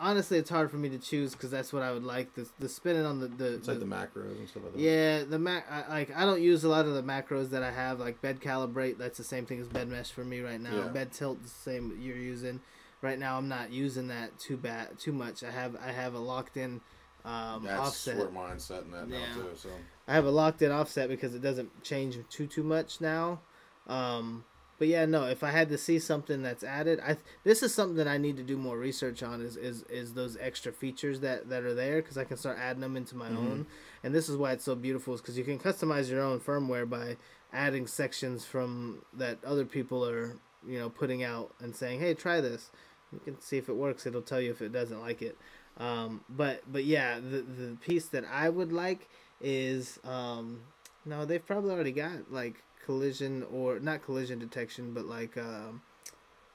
honestly, 0.00 0.38
it's 0.38 0.50
hard 0.50 0.70
for 0.70 0.76
me 0.76 0.88
to 0.90 0.98
choose 0.98 1.32
because 1.32 1.50
that's 1.50 1.72
what 1.72 1.82
I 1.82 1.92
would 1.92 2.04
like. 2.04 2.34
The 2.34 2.48
the 2.58 2.68
spinning 2.68 3.04
on 3.06 3.20
the 3.20 3.28
the, 3.28 3.54
It's 3.54 3.68
like 3.68 3.80
the 3.80 3.84
macros 3.84 4.38
and 4.38 4.48
stuff 4.48 4.64
like 4.64 4.72
that. 4.74 4.80
yeah, 4.80 5.24
the 5.24 5.38
mac 5.38 5.66
I, 5.70 5.88
like 5.88 6.16
I 6.16 6.24
don't 6.24 6.42
use 6.42 6.64
a 6.64 6.68
lot 6.68 6.86
of 6.86 6.94
the 6.94 7.02
macros 7.02 7.50
that 7.50 7.62
I 7.62 7.70
have 7.70 8.00
like 8.00 8.20
bed 8.20 8.40
calibrate. 8.40 8.98
That's 8.98 9.18
the 9.18 9.24
same 9.24 9.46
thing 9.46 9.60
as 9.60 9.68
bed 9.68 9.88
mesh 9.88 10.10
for 10.10 10.24
me 10.24 10.40
right 10.40 10.60
now. 10.60 10.74
Yeah. 10.76 10.88
Bed 10.88 11.12
tilt 11.12 11.42
the 11.42 11.48
same 11.48 11.98
you're 12.00 12.16
using. 12.16 12.60
Right 13.00 13.18
now 13.18 13.36
I'm 13.38 13.48
not 13.48 13.70
using 13.70 14.08
that 14.08 14.38
too 14.38 14.56
bad 14.56 14.98
too 14.98 15.12
much. 15.12 15.42
I 15.44 15.50
have 15.50 15.76
I 15.76 15.92
have 15.92 16.14
a 16.14 16.18
locked 16.18 16.56
in 16.56 16.80
um, 17.24 17.64
That's 17.64 17.80
offset. 17.80 18.16
where 18.18 18.30
mine's 18.30 18.64
setting 18.64 18.90
that 18.92 19.08
Yeah. 19.08 19.18
now 19.18 19.34
too. 19.42 19.48
So 19.56 19.68
I 20.06 20.14
have 20.14 20.24
a 20.24 20.30
locked 20.30 20.62
in 20.62 20.70
offset 20.72 21.08
because 21.08 21.34
it 21.34 21.42
doesn't 21.42 21.82
change 21.84 22.16
too 22.30 22.46
too 22.46 22.62
much 22.62 23.00
now. 23.00 23.40
Um, 23.86 24.44
but 24.78 24.88
yeah, 24.88 25.04
no. 25.06 25.24
If 25.24 25.42
I 25.42 25.50
had 25.50 25.68
to 25.70 25.78
see 25.78 25.98
something 25.98 26.42
that's 26.42 26.62
added, 26.64 27.00
I 27.00 27.16
this 27.44 27.62
is 27.62 27.74
something 27.74 27.96
that 27.96 28.08
I 28.08 28.18
need 28.18 28.36
to 28.36 28.42
do 28.42 28.56
more 28.56 28.78
research 28.78 29.22
on. 29.22 29.40
Is 29.42 29.56
is, 29.56 29.82
is 29.90 30.14
those 30.14 30.36
extra 30.40 30.72
features 30.72 31.20
that 31.20 31.48
that 31.48 31.64
are 31.64 31.74
there 31.74 32.00
because 32.00 32.16
I 32.18 32.24
can 32.24 32.36
start 32.36 32.58
adding 32.58 32.80
them 32.80 32.96
into 32.96 33.16
my 33.16 33.28
Mhm. 33.28 33.36
own. 33.36 33.66
And 34.04 34.14
this 34.14 34.28
is 34.28 34.36
why 34.36 34.52
it's 34.52 34.64
so 34.64 34.74
beautiful 34.74 35.14
is 35.14 35.20
because 35.20 35.36
you 35.36 35.44
can 35.44 35.58
customize 35.58 36.08
your 36.10 36.20
own 36.22 36.40
firmware 36.40 36.88
by 36.88 37.16
adding 37.52 37.86
sections 37.86 38.44
from 38.44 39.02
that 39.12 39.42
other 39.44 39.64
people 39.64 40.04
are 40.06 40.36
you 40.66 40.78
know 40.78 40.90
putting 40.90 41.22
out 41.22 41.52
and 41.60 41.74
saying, 41.74 42.00
hey, 42.00 42.14
try 42.14 42.40
this. 42.40 42.70
You 43.12 43.20
can 43.24 43.40
see 43.40 43.56
if 43.56 43.68
it 43.68 43.74
works. 43.76 44.06
It'll 44.06 44.22
tell 44.22 44.40
you 44.40 44.50
if 44.50 44.60
it 44.62 44.72
doesn't 44.72 45.00
like 45.00 45.22
it. 45.22 45.36
Um, 45.78 46.22
but 46.28 46.62
but 46.70 46.84
yeah, 46.84 47.18
the 47.20 47.40
the 47.42 47.76
piece 47.80 48.06
that 48.08 48.24
I 48.24 48.48
would 48.48 48.72
like 48.72 49.08
is 49.40 49.98
um, 50.04 50.60
no, 51.04 51.24
they've 51.24 51.44
probably 51.46 51.70
already 51.70 51.92
got 51.92 52.30
like 52.30 52.62
collision 52.88 53.44
or 53.52 53.78
not 53.80 54.02
collision 54.02 54.38
detection, 54.38 54.94
but 54.94 55.04
like 55.04 55.36
um, 55.36 55.82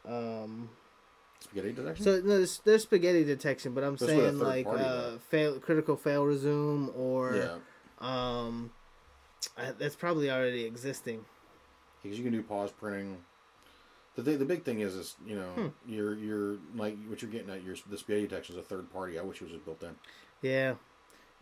um. 0.08 0.70
spaghetti 1.40 1.72
detection. 1.74 2.04
So 2.04 2.22
no, 2.22 2.38
there's, 2.38 2.58
there's 2.66 2.82
spaghetti 2.82 3.24
detection, 3.24 3.74
but 3.76 3.84
I'm 3.84 4.00
saying 4.00 4.40
like 4.40 4.66
party, 4.66 4.84
uh, 4.84 5.18
fail 5.30 5.60
critical 5.60 5.96
fail 5.96 6.26
resume 6.26 6.90
or 6.96 7.36
yeah, 7.36 7.58
um, 8.00 8.72
that's 9.78 9.96
probably 9.96 10.32
already 10.32 10.64
existing. 10.66 11.24
because 12.02 12.18
you 12.18 12.24
can 12.24 12.34
do 12.34 12.42
pause 12.42 12.72
printing. 12.72 13.18
The 14.16 14.24
thing, 14.24 14.40
the 14.40 14.46
big 14.46 14.64
thing 14.64 14.80
is, 14.80 14.96
is 14.96 15.16
you 15.26 15.36
know, 15.36 15.50
Hmm. 15.56 15.68
you're 15.86 16.16
you're 16.16 16.58
like 16.76 16.98
what 17.08 17.22
you're 17.22 17.30
getting 17.32 17.52
at. 17.52 17.64
Your 17.64 17.76
the 17.90 17.98
spaghetti 17.98 18.28
detection 18.28 18.56
is 18.56 18.60
a 18.60 18.64
third 18.64 18.92
party. 18.92 19.20
I 19.20 19.22
wish 19.22 19.38
it 19.40 19.44
was 19.44 19.52
just 19.52 19.66
built 19.66 19.84
in. 19.84 19.96
Yeah. 20.42 20.74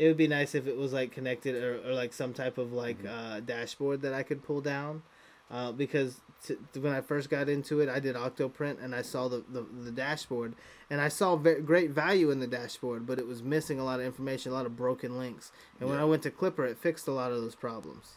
It 0.02 0.08
would 0.08 0.18
be 0.18 0.28
nice 0.28 0.56
if 0.56 0.66
it 0.66 0.76
was 0.76 0.92
like 0.94 1.12
connected 1.12 1.54
or, 1.64 1.80
or 1.88 1.94
like 1.94 2.12
some 2.12 2.34
type 2.34 2.58
of 2.58 2.74
like 2.74 2.98
Mm-hmm. 3.04 3.34
uh, 3.34 3.40
dashboard 3.42 4.02
that 4.02 4.16
I 4.16 4.24
could 4.24 4.42
pull 4.44 4.60
down. 4.60 5.04
Uh, 5.52 5.72
because 5.72 6.22
t- 6.48 6.56
when 6.80 6.94
I 6.94 7.02
first 7.02 7.30
got 7.30 7.50
into 7.50 7.82
it, 7.82 7.90
I 7.90 8.00
did 8.00 8.16
Octoprint 8.16 8.82
and 8.84 8.96
I 8.96 9.02
saw 9.04 9.28
the, 9.28 9.44
the, 9.52 9.62
the 9.84 9.92
dashboard 9.92 10.56
and 10.90 11.00
I 11.02 11.10
saw 11.10 11.36
ve- 11.36 11.60
great 11.60 11.92
value 11.92 12.32
in 12.32 12.40
the 12.40 12.48
dashboard, 12.48 13.06
but 13.06 13.20
it 13.20 13.28
was 13.28 13.44
missing 13.44 13.78
a 13.80 13.84
lot 13.84 14.00
of 14.00 14.06
information, 14.06 14.52
a 14.54 14.56
lot 14.56 14.66
of 14.66 14.76
broken 14.78 15.18
links. 15.20 15.52
And 15.80 15.88
when 15.90 16.00
I 16.00 16.06
went 16.06 16.24
to 16.24 16.32
Klipper, 16.32 16.68
it 16.68 16.78
fixed 16.78 17.08
a 17.08 17.12
lot 17.12 17.32
of 17.32 17.42
those 17.42 17.54
problems. 17.56 18.14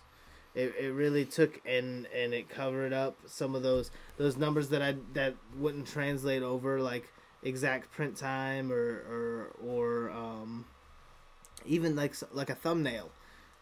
It, 0.55 0.73
it 0.81 0.92
really 0.92 1.25
took 1.27 1.61
and 1.66 2.07
and 2.16 2.33
it 2.33 2.49
covered 2.49 2.92
up 2.92 3.16
some 3.27 3.55
of 3.57 3.62
those 3.64 3.90
those 4.16 4.37
numbers 4.37 4.68
that 4.68 4.81
I 4.81 4.94
that 5.12 5.35
wouldn't 5.59 5.87
translate 5.88 6.42
over 6.44 6.81
like 6.81 7.12
exact 7.42 7.90
print 7.90 8.16
time 8.16 8.70
or 8.73 9.03
or 9.11 9.51
or 9.68 10.11
um 10.11 10.64
even 11.64 11.96
like 11.96 12.14
like 12.33 12.50
a 12.50 12.55
thumbnail. 12.55 13.11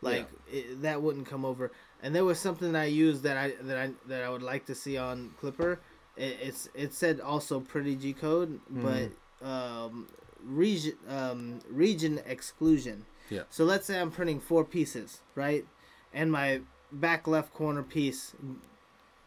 Like 0.03 0.27
it, 0.51 0.83
that 0.83 1.01
wouldn't 1.01 1.27
come 1.27 1.45
over. 1.45 1.71
And 2.03 2.15
there 2.15 2.25
was 2.25 2.39
something 2.39 2.75
i 2.75 2.87
used 2.87 3.23
that 3.23 3.37
i 3.37 3.53
that 3.63 3.79
i 3.79 3.91
that 4.09 4.23
i 4.25 4.29
would 4.29 4.43
like 4.43 4.67
to 4.67 4.75
see 4.75 4.99
on 4.99 5.31
Klipper. 5.41 5.79
It, 6.17 6.39
it's 6.43 6.69
it 6.75 6.93
said 6.93 7.21
also 7.21 7.61
pretty 7.61 7.95
g 7.97 8.13
code 8.13 8.61
but 8.69 9.11
um 9.47 10.09
region 10.45 10.95
um 11.09 11.61
region 11.71 12.21
exclusion. 12.27 13.07
Yeah. 13.31 13.43
so 13.49 13.65
let's 13.65 13.87
say 13.87 13.99
i'm 14.01 14.11
printing 14.11 14.41
four 14.41 14.65
pieces 14.65 15.21
right? 15.37 15.65
And 16.13 16.31
my 16.31 16.61
back 16.91 17.27
left 17.27 17.55
corner 17.55 17.83
piece 17.83 18.35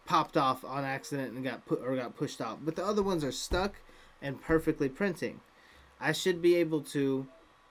popped 0.06 0.38
off 0.38 0.64
on 0.64 0.84
accident 0.84 1.34
and 1.34 1.44
got 1.44 1.66
put 1.66 1.82
or 1.82 1.96
got 1.96 2.16
pushed 2.16 2.42
off 2.42 2.58
but 2.62 2.76
the 2.76 2.86
other 2.86 3.02
ones 3.02 3.24
are 3.24 3.32
stuck 3.32 3.76
and 4.22 4.42
perfectly 4.42 4.90
printing. 4.90 5.40
I 6.00 6.12
should 6.12 6.42
be 6.42 6.56
able 6.56 6.82
to 6.82 7.28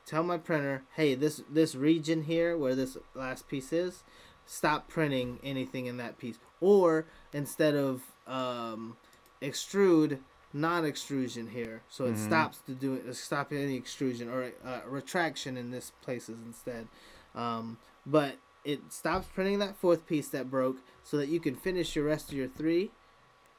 tell 0.06 0.22
my 0.22 0.38
printer, 0.38 0.82
hey, 0.96 1.14
this 1.14 1.42
this 1.50 1.74
region 1.74 2.24
here 2.24 2.56
where 2.56 2.74
this 2.74 2.96
last 3.14 3.48
piece 3.48 3.72
is, 3.72 4.02
stop 4.46 4.88
printing 4.88 5.38
anything 5.42 5.86
in 5.86 5.96
that 5.98 6.18
piece. 6.18 6.38
Or 6.60 7.06
instead 7.32 7.74
of 7.74 8.02
um, 8.26 8.96
extrude, 9.42 10.18
non-extrusion 10.52 11.48
here, 11.48 11.82
so 11.88 12.06
it 12.06 12.14
Mhm. 12.14 12.18
stops 12.18 12.58
to 12.66 12.72
do 12.72 12.94
it, 12.94 13.14
stop 13.14 13.52
any 13.52 13.76
extrusion 13.76 14.28
or 14.28 14.52
uh, 14.64 14.80
retraction 14.86 15.56
in 15.56 15.70
this 15.70 15.92
places 16.02 16.38
instead. 16.46 16.88
Um, 17.34 17.78
but 18.06 18.36
it 18.64 18.92
stops 18.92 19.26
printing 19.34 19.58
that 19.58 19.76
fourth 19.76 20.06
piece 20.06 20.28
that 20.28 20.50
broke, 20.50 20.78
so 21.02 21.16
that 21.18 21.28
you 21.28 21.38
can 21.40 21.54
finish 21.54 21.94
your 21.96 22.06
rest 22.06 22.30
of 22.30 22.36
your 22.36 22.48
three. 22.48 22.90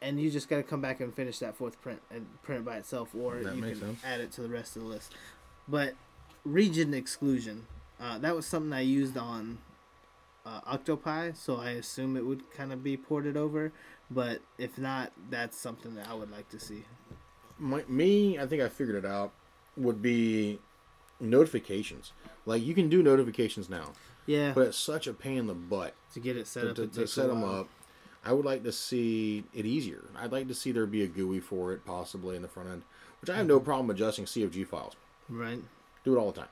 And 0.01 0.19
you 0.19 0.29
just 0.29 0.49
got 0.49 0.58
to 0.58 0.63
come 0.63 0.81
back 0.81 0.99
and 0.99 1.13
finish 1.13 1.39
that 1.39 1.55
fourth 1.55 1.81
print 1.81 2.01
and 2.12 2.27
print 2.43 2.62
it 2.62 2.65
by 2.65 2.77
itself, 2.77 3.13
or 3.15 3.38
That 3.38 3.55
you 3.55 3.62
can 3.62 3.75
sense. 3.75 3.99
add 4.03 4.19
it 4.21 4.31
to 4.34 4.41
the 4.41 4.49
rest 4.49 4.75
of 4.75 4.84
the 4.84 4.88
list. 4.88 5.13
But 5.67 5.95
region 6.45 6.93
exclusion. 6.93 7.65
Uh, 7.99 8.17
that 8.19 8.36
was 8.36 8.45
something 8.45 8.73
I 8.73 8.81
used 8.81 9.17
on 9.17 9.58
uh, 10.45 10.62
Octopi, 10.67 11.31
so 11.34 11.58
I 11.58 11.71
assume 11.71 12.15
it 12.15 12.25
would 12.25 12.49
kind 12.51 12.71
of 12.71 12.84
be 12.84 12.95
ported 12.95 13.36
over. 13.36 13.71
But 14.12 14.41
if 14.58 14.77
not, 14.77 15.12
that's 15.29 15.58
something 15.58 15.95
that 15.95 16.08
I 16.08 16.13
would 16.13 16.31
like 16.31 16.49
to 16.49 16.60
see. 16.60 16.84
My, 17.58 17.84
me, 17.88 18.38
I 18.38 18.45
think 18.45 18.62
I 18.62 18.69
figured 18.69 19.03
it 19.03 19.08
out. 19.08 19.31
Would 19.77 20.01
be 20.01 20.60
notifications. 21.19 22.13
Like 22.45 22.63
you 22.63 22.73
can 22.73 22.89
do 22.89 23.01
notifications 23.01 23.69
now, 23.69 23.91
Yeah, 24.25 24.53
but 24.53 24.67
it's 24.67 24.77
such 24.77 25.08
a 25.08 25.13
pain 25.13 25.38
in 25.39 25.47
the 25.47 25.53
butt 25.53 25.95
to 26.13 26.19
get 26.19 26.38
it 26.38 26.47
set 26.47 26.63
to, 26.63 26.69
up 26.69 26.75
to, 26.75 26.88
to 26.88 27.08
set 27.08 27.27
them 27.27 27.43
up. 27.43 27.67
I 28.23 28.34
would 28.34 28.45
like 28.45 28.63
to 28.63 28.71
see 28.71 29.43
it 29.53 29.65
easier. 29.65 30.03
I'd 30.17 30.31
like 30.31 30.47
to 30.47 30.55
see 30.55 30.71
there 30.71 30.86
be 30.86 31.03
a 31.03 31.08
GUI 31.08 31.39
for 31.39 31.73
it, 31.73 31.86
possibly 31.86 32.36
in 32.36 32.41
the 32.41 32.47
front 32.47 32.69
end, 32.69 32.84
which 33.21 33.29
I 33.29 33.36
have 33.36 33.47
no 33.47 33.60
problem 33.60 33.89
adjusting 33.89 34.25
CFG 34.25 34.67
files. 34.67 34.95
Right. 35.29 35.60
Do 36.05 36.15
it 36.15 36.19
all 36.19 36.31
the 36.31 36.39
time. 36.41 36.49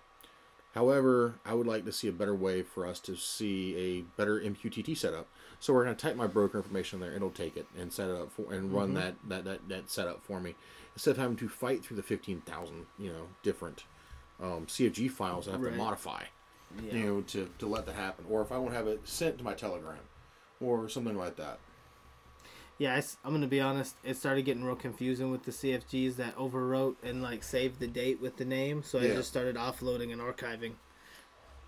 However, 0.75 1.35
I 1.45 1.53
would 1.53 1.67
like 1.67 1.85
to 1.85 1.91
see 1.91 2.07
a 2.07 2.11
better 2.11 2.33
way 2.33 2.63
for 2.63 2.87
us 2.87 2.99
to 3.01 3.15
see 3.15 3.75
a 3.77 4.01
better 4.19 4.39
MQTT 4.39 4.97
setup. 4.97 5.27
So 5.59 5.71
we're 5.71 5.83
going 5.83 5.95
to 5.95 6.01
type 6.01 6.15
my 6.15 6.25
broker 6.25 6.57
information 6.57 6.99
there. 6.99 7.13
It'll 7.13 7.29
take 7.29 7.55
it 7.55 7.67
and 7.79 7.93
set 7.93 8.09
it 8.09 8.15
up 8.15 8.31
for 8.31 8.51
and 8.51 8.73
run 8.73 8.95
that, 8.95 9.13
that 9.29 9.45
that 9.45 9.69
that 9.69 9.89
setup 9.91 10.23
for 10.25 10.39
me 10.41 10.55
instead 10.95 11.11
of 11.11 11.17
having 11.17 11.37
to 11.37 11.47
fight 11.47 11.83
through 11.85 11.97
the 11.97 12.03
fifteen 12.03 12.41
thousand 12.41 12.85
you 12.99 13.09
know 13.13 13.27
different 13.43 13.83
um, 14.41 14.65
CFG 14.65 15.09
files 15.11 15.47
I 15.47 15.51
have 15.51 15.61
Right. 15.61 15.71
to 15.71 15.77
modify 15.77 16.23
Yeah. 16.83 16.93
you 16.95 17.05
know 17.05 17.21
to 17.21 17.47
to 17.59 17.67
let 17.67 17.85
that 17.85 17.95
happen. 17.95 18.25
Or 18.29 18.41
if 18.41 18.51
I 18.51 18.57
want 18.57 18.71
to 18.71 18.77
have 18.77 18.87
it 18.87 19.07
sent 19.07 19.37
to 19.37 19.43
my 19.43 19.53
Telegram 19.53 19.99
or 20.59 20.89
something 20.89 21.15
like 21.17 21.35
that. 21.37 21.59
Yeah, 22.79 22.93
I, 22.95 23.27
am 23.27 23.33
gonna 23.33 23.47
be 23.47 23.62
honest. 23.62 23.95
It 24.03 24.17
started 24.17 24.45
getting 24.45 24.63
real 24.63 24.75
confusing 24.75 25.31
with 25.31 25.43
the 25.43 25.51
CFGs 25.51 26.15
that 26.17 26.36
overwrote 26.38 26.95
and 27.03 27.21
like 27.21 27.43
saved 27.43 27.79
the 27.79 27.88
date 27.88 28.19
with 28.19 28.38
the 28.38 28.45
name. 28.45 28.83
So 28.83 28.99
I 28.99 29.03
Yeah. 29.03 29.13
just 29.15 29.29
started 29.29 29.55
offloading 29.55 30.12
and 30.12 30.19
archiving. 30.21 30.73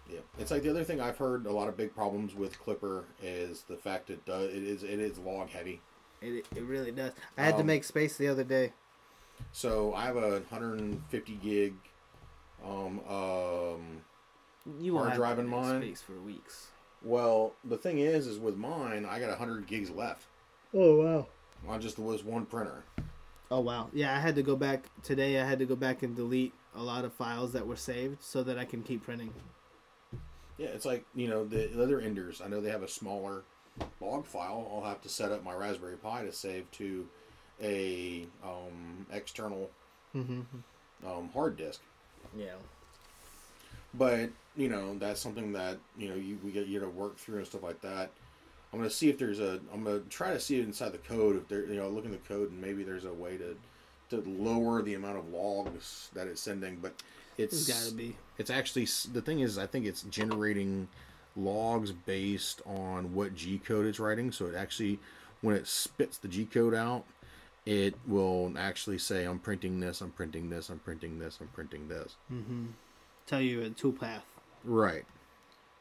Yeah, 0.10 0.20
it's 0.38 0.52
like 0.52 0.62
the 0.64 0.70
other 0.70 0.84
thing 0.84 1.02
I've 1.02 1.18
heard 1.18 1.46
a 1.48 1.52
lot 1.52 1.68
of 1.68 1.78
big 1.78 1.94
problems 1.96 2.36
with 2.36 2.60
Klipper 2.60 3.06
is 3.24 3.64
the 3.64 3.76
fact 3.78 4.10
it 4.10 4.24
does 4.26 4.52
it 4.54 4.64
is 4.64 4.84
it 4.84 5.00
is 5.00 5.18
log 5.20 5.50
heavy. 5.50 5.82
It, 6.22 6.46
it 6.56 6.64
really 6.64 6.92
does. 6.92 7.14
I 7.38 7.44
had 7.44 7.56
to 7.56 7.62
Um, 7.62 7.68
make 7.68 7.84
space 7.84 8.18
the 8.18 8.28
other 8.28 8.44
day. 8.44 8.74
So 9.52 9.94
I 9.94 10.06
have 10.06 10.16
a 10.18 10.40
150 10.50 11.34
gig 11.36 11.74
um 12.64 13.00
um 13.08 14.02
You 14.80 14.98
hard 14.98 15.14
drive 15.14 15.38
in 15.40 15.48
mine? 15.48 15.82
space 15.82 16.02
for 16.02 16.14
weeks. 16.14 16.68
well 17.04 17.54
the 17.64 17.78
thing 17.78 18.00
is 18.00 18.26
is 18.26 18.40
with 18.40 18.56
mine 18.58 19.06
I 19.06 19.20
got 19.20 19.30
100 19.30 19.68
gigs 19.68 19.92
left 19.92 20.26
Oh 20.76 20.98
wow. 21.04 21.28
on 21.68 21.82
just 21.82 21.98
was 21.98 22.24
one 22.24 22.46
printer. 22.46 22.84
Oh 23.50 23.62
wow. 23.62 23.90
Yeah, 23.94 24.16
I 24.16 24.20
had 24.20 24.36
to 24.36 24.44
go 24.44 24.56
back 24.56 24.84
today. 25.04 25.40
I 25.40 25.46
had 25.46 25.60
to 25.60 25.66
go 25.66 25.76
back 25.76 26.04
and 26.04 26.16
delete 26.16 26.54
a 26.76 26.84
lot 26.84 27.06
of 27.06 27.14
files 27.14 27.54
that 27.54 27.66
were 27.66 27.76
saved 27.76 28.22
so 28.22 28.44
that 28.44 28.58
I 28.60 28.66
can 28.66 28.84
keep 28.84 29.04
printing. 29.04 29.34
Yeah, 30.58 30.68
it's 30.68 30.86
like 30.86 31.06
you 31.16 31.28
know 31.28 31.46
the 31.46 31.82
other 31.82 32.00
enders. 32.02 32.42
I 32.42 32.48
know 32.48 32.62
they 32.62 32.72
have 32.72 32.84
a 32.84 32.88
smaller 32.88 33.44
log 34.02 34.26
file. 34.26 34.70
I'll 34.74 34.88
have 34.90 35.02
to 35.02 35.10
set 35.10 35.32
up 35.32 35.44
my 35.44 35.54
Raspberry 35.54 35.98
Pi 35.98 36.24
to 36.26 36.32
save 36.32 36.70
to 36.72 37.08
a 37.62 38.28
um, 38.44 39.06
external 39.12 39.70
Mm-hmm. 40.16 40.42
um, 41.06 41.30
hard 41.34 41.58
disk. 41.58 41.82
Yeah. 42.38 42.54
But 43.94 44.30
you 44.56 44.70
know 44.70 44.98
that's 44.98 45.20
something 45.22 45.52
that 45.54 45.78
you 45.98 46.10
know 46.10 46.16
you 46.16 46.38
we 46.44 46.52
get 46.52 46.68
you 46.68 46.80
to 46.80 46.88
work 46.90 47.18
through 47.18 47.40
and 47.40 47.48
stuff 47.48 47.64
like 47.64 47.82
that. 47.82 48.12
I'm 48.76 48.82
gonna 48.82 48.90
see 48.90 49.08
if 49.08 49.18
there's 49.18 49.40
a. 49.40 49.62
I'm 49.74 49.86
gonna 49.86 50.02
try 50.10 50.34
to 50.34 50.40
see 50.40 50.60
it 50.60 50.66
inside 50.66 50.92
the 50.92 50.98
code. 50.98 51.38
If 51.38 51.48
there, 51.48 51.66
you 51.66 51.78
know, 51.78 51.88
look 51.88 52.04
in 52.04 52.12
the 52.12 52.18
code 52.18 52.52
and 52.52 52.60
maybe 52.60 52.84
there's 52.84 53.06
a 53.06 53.14
way 53.14 53.38
to 53.38 53.56
to 54.10 54.30
lower 54.30 54.82
the 54.82 54.96
amount 54.96 55.18
of 55.18 55.30
logs 55.30 56.10
that 56.14 56.28
it's 56.28 56.42
sending. 56.42 56.80
But 56.82 56.94
it's 57.38 57.66
There's 57.66 57.86
gotta 57.86 57.96
be. 57.96 58.18
it's 58.38 58.50
actually 58.50 58.86
the 59.14 59.22
thing 59.22 59.40
is 59.40 59.58
I 59.58 59.66
think 59.66 59.86
it's 59.86 60.02
generating 60.04 60.90
logs 61.38 61.94
based 61.94 62.62
on 62.66 63.14
what 63.14 63.34
G 63.34 63.60
code 63.60 63.86
it's 63.86 63.98
writing. 63.98 64.34
So 64.34 64.48
it 64.48 64.56
actually 64.56 65.00
when 65.40 65.56
it 65.56 65.68
spits 65.68 66.18
the 66.18 66.28
G 66.28 66.44
code 66.44 66.76
out, 66.76 67.06
it 67.66 67.96
will 68.06 68.54
actually 68.58 68.98
say 68.98 69.24
I'm 69.24 69.40
printing 69.40 69.80
this, 69.80 70.02
I'm 70.02 70.12
printing 70.12 70.50
this, 70.50 70.70
I'm 70.70 70.80
printing 70.80 71.18
this, 71.18 71.38
I'm 71.40 71.48
printing 71.48 71.88
this. 71.88 72.18
Mm-hmm. 72.30 72.66
Tell 73.26 73.40
you 73.40 73.64
a 73.64 73.70
toolpath. 73.70 74.24
Right. 74.66 75.06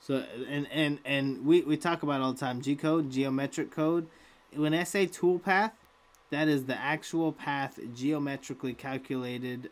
So 0.04 0.22
and 0.50 0.68
and 0.70 0.98
and 1.06 1.46
we 1.46 1.62
we 1.62 1.78
talk 1.78 2.02
about 2.02 2.20
all 2.20 2.34
the 2.34 2.38
time. 2.38 2.60
G 2.60 2.76
code, 2.76 3.10
geometric 3.10 3.70
code. 3.70 4.06
When 4.54 4.74
I 4.74 4.84
say 4.84 5.06
tool 5.06 5.38
path, 5.38 5.72
that 6.28 6.46
is 6.46 6.66
the 6.66 6.78
actual 6.78 7.32
path 7.32 7.80
geometrically 7.94 8.74
calculated 8.74 9.70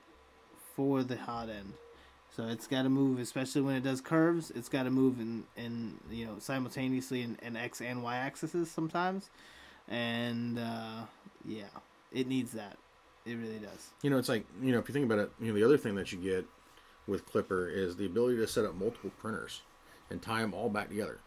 for 0.74 1.02
the 1.02 1.18
hot 1.18 1.50
end. 1.50 1.74
So 2.34 2.46
it's 2.46 2.66
got 2.66 2.84
to 2.84 2.88
move, 2.88 3.18
especially 3.18 3.60
when 3.60 3.76
it 3.76 3.82
does 3.82 4.00
curves. 4.00 4.50
It's 4.52 4.70
got 4.70 4.84
to 4.84 4.90
move 4.90 5.20
in, 5.20 5.44
in 5.54 5.98
you 6.10 6.24
know 6.24 6.36
simultaneously 6.38 7.20
in, 7.20 7.38
in 7.42 7.54
x 7.54 7.82
and 7.82 8.02
y 8.02 8.16
axes 8.16 8.70
sometimes, 8.70 9.28
and 9.86 10.58
uh, 10.58 11.02
yeah, 11.44 11.64
it 12.10 12.26
needs 12.26 12.52
that. 12.52 12.78
It 13.26 13.34
really 13.34 13.58
does. 13.58 13.90
You 14.00 14.08
know, 14.08 14.16
it's 14.16 14.30
like 14.30 14.46
you 14.62 14.72
know 14.72 14.78
if 14.78 14.88
you 14.88 14.94
think 14.94 15.04
about 15.04 15.18
it, 15.18 15.30
you 15.42 15.48
know 15.48 15.54
the 15.58 15.64
other 15.64 15.76
thing 15.76 15.94
that 15.96 16.10
you 16.10 16.16
get 16.16 16.46
with 17.06 17.30
Klipper 17.30 17.70
is 17.70 17.96
the 17.96 18.06
ability 18.06 18.38
to 18.38 18.46
set 18.46 18.64
up 18.64 18.74
multiple 18.74 19.10
printers 19.18 19.60
and 20.12 20.22
tie 20.22 20.40
them 20.42 20.54
all 20.54 20.68
back 20.68 20.88
together. 20.88 21.18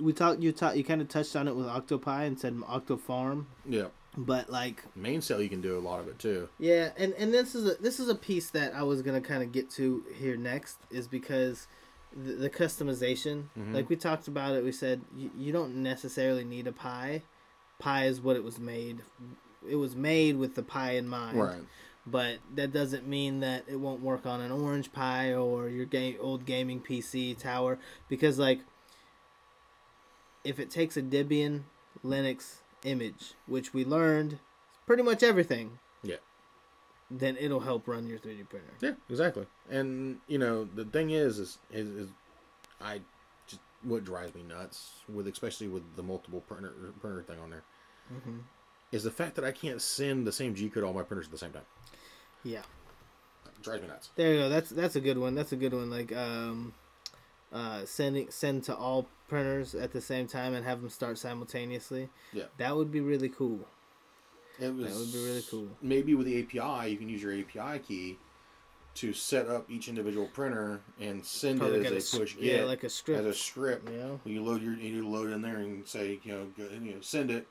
We 0.00 0.12
talked. 0.12 0.40
You 0.40 0.50
talked. 0.52 0.76
You 0.76 0.82
kind 0.84 1.00
of 1.00 1.08
touched 1.08 1.36
on 1.36 1.46
it 1.46 1.54
with 1.54 1.66
OctoPi 1.66 2.26
and 2.26 2.38
said 2.40 2.54
OctoFarm, 2.56 3.44
Yeah. 3.66 3.88
but 4.16 4.48
like 4.50 4.82
Mainsail, 4.96 5.42
you 5.42 5.48
can 5.50 5.60
do 5.60 5.76
a 5.78 5.80
lot 5.80 6.00
of 6.00 6.08
it 6.08 6.18
too. 6.18 6.48
Yeah, 6.58 6.90
and 6.96 7.12
and 7.14 7.32
this 7.34 7.54
is 7.54 7.66
a 7.66 7.74
this 7.80 8.00
is 8.00 8.08
a 8.08 8.14
piece 8.14 8.50
that 8.50 8.74
I 8.74 8.82
was 8.82 9.02
gonna 9.02 9.20
kind 9.20 9.42
of 9.42 9.52
get 9.52 9.70
to 9.72 10.02
here 10.16 10.36
next 10.36 10.78
is 10.90 11.06
because 11.06 11.66
the, 12.16 12.32
the 12.32 12.50
customization, 12.50 13.44
Mhm. 13.58 13.74
like 13.74 13.88
we 13.90 13.94
talked 13.96 14.26
about 14.26 14.54
it, 14.56 14.64
we 14.64 14.72
said 14.72 15.02
you, 15.14 15.30
you 15.36 15.52
don't 15.52 15.76
necessarily 15.82 16.44
need 16.44 16.66
a 16.66 16.72
Pi. 16.72 17.22
Pi 17.78 18.06
is 18.06 18.20
what 18.22 18.36
it 18.36 18.42
was 18.42 18.58
made. 18.58 19.02
It 19.68 19.76
was 19.76 19.94
made 19.94 20.36
with 20.38 20.54
the 20.54 20.62
Pi 20.62 20.92
in 20.92 21.06
mind, 21.08 21.38
Right. 21.38 21.60
But 22.06 22.38
that 22.54 22.72
doesn't 22.72 23.06
mean 23.06 23.40
that 23.40 23.64
it 23.68 23.76
won't 23.76 24.00
work 24.00 24.24
on 24.26 24.40
an 24.40 24.50
Orange 24.50 24.90
Pi 24.92 25.34
or 25.34 25.68
your 25.68 25.84
game 25.84 26.16
old 26.20 26.46
gaming 26.46 26.80
PC 26.80 27.36
tower 27.38 27.78
because 28.08 28.38
like 28.38 28.60
if 30.44 30.58
it 30.58 30.70
takes 30.70 30.96
a 30.96 31.02
Debian 31.02 31.62
Linux 32.04 32.56
image, 32.84 33.34
which 33.46 33.74
we 33.74 33.84
learned 33.84 34.38
pretty 34.86 35.02
much 35.02 35.22
everything, 35.22 35.78
Yeah. 36.02 36.16
then 37.10 37.36
it'll 37.38 37.60
help 37.60 37.86
run 37.86 38.08
your 38.08 38.18
3D 38.18 38.48
printer. 38.48 38.72
Yeah, 38.80 38.92
exactly. 39.10 39.46
And 39.68 40.20
you 40.26 40.38
know, 40.38 40.64
the 40.64 40.84
thing 40.86 41.10
is, 41.10 41.38
is, 41.38 41.58
is, 41.70 41.88
is 41.90 42.08
I 42.80 43.02
just 43.46 43.60
what 43.82 44.04
drives 44.04 44.34
me 44.34 44.42
nuts 44.42 44.90
with, 45.12 45.28
especially 45.28 45.68
with 45.68 45.82
the 45.96 46.02
multiple 46.02 46.40
printer 46.48 46.72
printer 47.00 47.22
thing 47.22 47.38
on 47.40 47.50
there, 47.50 47.62
Mm-hmm. 48.12 48.38
Is 48.92 49.02
the 49.04 49.10
fact 49.10 49.36
that 49.36 49.44
I 49.44 49.52
can't 49.52 49.80
send 49.80 50.26
the 50.26 50.32
same 50.32 50.54
G 50.54 50.68
code 50.68 50.82
to 50.82 50.86
all 50.86 50.92
my 50.92 51.02
printers 51.02 51.26
at 51.26 51.32
the 51.32 51.38
same 51.38 51.52
time. 51.52 51.62
Yeah, 52.42 52.62
It 53.46 53.62
drives 53.62 53.82
me 53.82 53.88
nuts. 53.88 54.10
there 54.16 54.32
you 54.34 54.40
go. 54.40 54.48
That's 54.48 54.70
that's 54.70 54.96
a 54.96 55.00
good 55.00 55.18
one. 55.18 55.34
That's 55.34 55.52
a 55.52 55.56
good 55.56 55.74
one. 55.74 55.90
Like 55.90 56.14
um, 56.16 56.74
uh, 57.52 57.84
sending 57.84 58.30
send 58.30 58.64
to 58.64 58.74
all 58.76 59.06
printers 59.28 59.74
at 59.74 59.92
the 59.92 60.00
same 60.00 60.26
time 60.26 60.54
and 60.54 60.64
have 60.64 60.80
them 60.80 60.90
start 60.90 61.18
simultaneously. 61.18 62.08
Yeah. 62.32 62.44
That 62.58 62.76
would 62.76 62.90
be 62.90 63.00
really 63.00 63.28
cool. 63.28 63.60
It 64.58 64.74
was 64.74 64.86
That 64.92 64.98
would 64.98 65.12
be 65.12 65.24
really 65.24 65.44
cool. 65.50 65.68
Maybe 65.82 66.14
with 66.14 66.26
the 66.26 66.40
API, 66.42 66.90
you 66.90 66.96
can 66.98 67.08
use 67.08 67.22
your 67.22 67.32
API 67.38 67.78
key 67.80 68.18
to 68.96 69.12
set 69.12 69.48
up 69.48 69.70
each 69.70 69.88
individual 69.88 70.26
printer 70.34 70.80
and 71.00 71.24
send 71.24 71.60
Probably 71.60 71.80
it 71.80 71.86
as 71.92 72.12
a 72.12 72.16
a 72.16 72.20
push 72.20 72.36
yeah, 72.40 72.64
like 72.64 72.82
a 72.82 72.88
script. 72.90 73.20
as 73.20 73.26
a 73.26 73.34
script. 73.34 73.88
Yeah. 73.90 74.16
You 74.24 74.42
load 74.42 74.62
your 74.62 74.74
you 74.74 75.06
load 75.06 75.30
in 75.30 75.42
there 75.42 75.58
and 75.58 75.86
say 75.86 76.18
you 76.24 76.32
know 76.32 76.46
go, 76.56 76.64
you 76.82 76.94
know 76.94 77.00
send 77.00 77.30
it, 77.30 77.46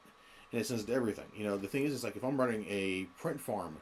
and 0.52 0.62
it 0.62 0.66
sends 0.66 0.84
it 0.84 0.88
to 0.88 0.94
everything. 0.94 1.26
You 1.36 1.46
know 1.46 1.58
the 1.58 1.68
thing 1.68 1.84
is, 1.84 1.94
it's 1.94 2.04
like 2.04 2.16
if 2.16 2.24
I'm 2.24 2.40
running 2.40 2.66
a 2.70 3.06
print 3.20 3.40
farm, 3.40 3.78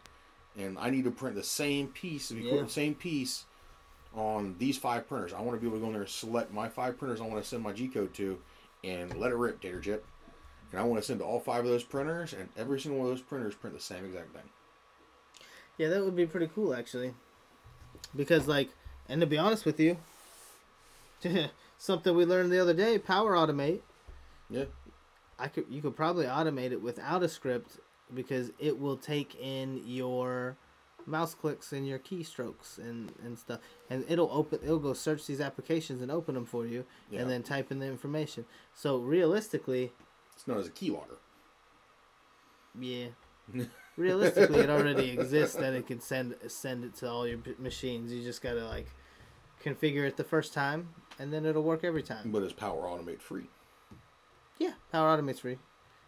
and 0.58 0.78
I 0.80 0.90
need 0.90 1.04
to 1.06 1.12
print 1.12 1.36
the 1.36 1.44
same 1.44 1.88
piece 1.88 2.32
of 2.32 2.38
equipment, 2.38 2.70
Yeah. 2.70 2.74
same 2.74 2.96
piece 2.96 3.46
on 4.16 4.56
these 4.58 4.78
five 4.78 5.08
printers. 5.08 5.34
I 5.34 5.42
want 5.42 5.58
to 5.58 5.62
be 5.62 5.68
able 5.68 5.78
to 5.78 5.82
go 5.82 5.88
in 5.88 5.94
there 5.94 6.02
and 6.02 6.10
select 6.10 6.52
my 6.52 6.68
five 6.70 6.98
printers 6.98 7.22
I 7.22 7.26
want 7.28 7.42
to 7.44 7.48
send 7.48 7.62
my 7.64 7.74
G 7.74 7.88
code 7.88 8.14
to, 8.16 8.40
and 8.84 9.16
let 9.18 9.32
it 9.32 9.36
rip, 9.36 9.62
data 9.62 9.80
chip. 9.82 10.06
And 10.72 10.82
I 10.82 10.84
want 10.84 11.02
to 11.02 11.06
send 11.08 11.20
to 11.20 11.26
all 11.26 11.40
five 11.40 11.64
of 11.64 11.70
those 11.72 11.84
printers, 11.84 12.34
and 12.34 12.50
every 12.58 12.80
single 12.80 13.00
one 13.00 13.10
of 13.10 13.16
those 13.16 13.26
printers 13.26 13.56
print 13.56 13.76
the 13.76 13.82
same 13.82 14.04
exact 14.06 14.34
thing. 14.34 14.50
Yeah, 15.78 15.90
that 15.90 16.04
would 16.04 16.16
be 16.16 16.26
pretty 16.26 16.50
cool 16.54 16.74
actually. 16.74 17.14
Because 18.16 18.48
like, 18.48 18.70
and 19.08 19.22
to 19.22 19.28
be 19.28 19.38
honest 19.38 19.64
with 19.66 19.80
you, 19.80 19.98
something 21.78 22.16
we 22.16 22.26
learned 22.26 22.52
the 22.52 22.60
other 22.60 22.74
day, 22.74 22.98
Power 22.98 23.34
Automate. 23.36 23.82
Yeah. 24.50 24.66
I 25.40 25.48
could 25.48 25.66
you 25.70 25.82
could 25.82 25.96
probably 25.96 26.26
automate 26.26 26.72
it 26.72 26.82
without 26.82 27.24
a 27.24 27.30
script 27.30 27.80
because 28.14 28.52
it 28.60 28.80
will 28.80 28.98
take 28.98 29.36
in 29.40 29.82
your 29.86 30.58
mouse 31.06 31.34
clicks 31.34 31.72
and 31.72 31.88
your 31.88 32.00
keystrokes 32.00 32.78
and, 32.80 33.14
and 33.24 33.38
stuff 33.40 33.60
and 33.90 34.04
it'll 34.10 34.30
open 34.32 34.60
it'll 34.64 34.80
go 34.80 34.94
search 34.94 35.26
these 35.26 35.40
applications 35.40 36.02
and 36.02 36.12
open 36.12 36.36
them 36.36 36.46
for 36.46 36.66
you 36.66 36.84
Yeah. 37.10 37.22
and 37.22 37.30
then 37.30 37.44
type 37.44 37.72
in 37.72 37.80
the 37.80 37.86
information 37.86 38.46
so 38.74 38.98
realistically 38.98 39.94
It's 40.36 40.48
known 40.48 40.58
as 40.60 40.68
a 40.68 40.72
key 40.72 40.90
keylogger. 40.90 41.18
yeah 42.80 43.08
realistically 43.96 44.60
it 44.60 44.70
already 44.70 45.10
exists 45.12 45.56
that 45.56 45.74
it 45.74 45.88
can 45.88 46.00
send 46.02 46.36
send 46.48 46.84
it 46.84 46.96
to 46.96 47.10
all 47.10 47.26
your 47.28 47.38
p- 47.38 47.56
machines 47.58 48.12
you 48.12 48.22
just 48.24 48.42
gotta 48.42 48.66
like 48.66 48.88
configure 49.64 50.06
it 50.06 50.18
the 50.18 50.24
first 50.26 50.54
time 50.54 50.90
and 51.20 51.32
then 51.32 51.46
it'll 51.46 51.64
work 51.64 51.84
every 51.84 52.04
time 52.04 52.32
But 52.32 52.44
it's 52.44 52.54
Power 52.54 52.82
Automate 52.84 53.22
free. 53.22 53.46
Yeah 54.60 54.72
power 54.92 55.10
automate's 55.10 55.40
free 55.40 55.58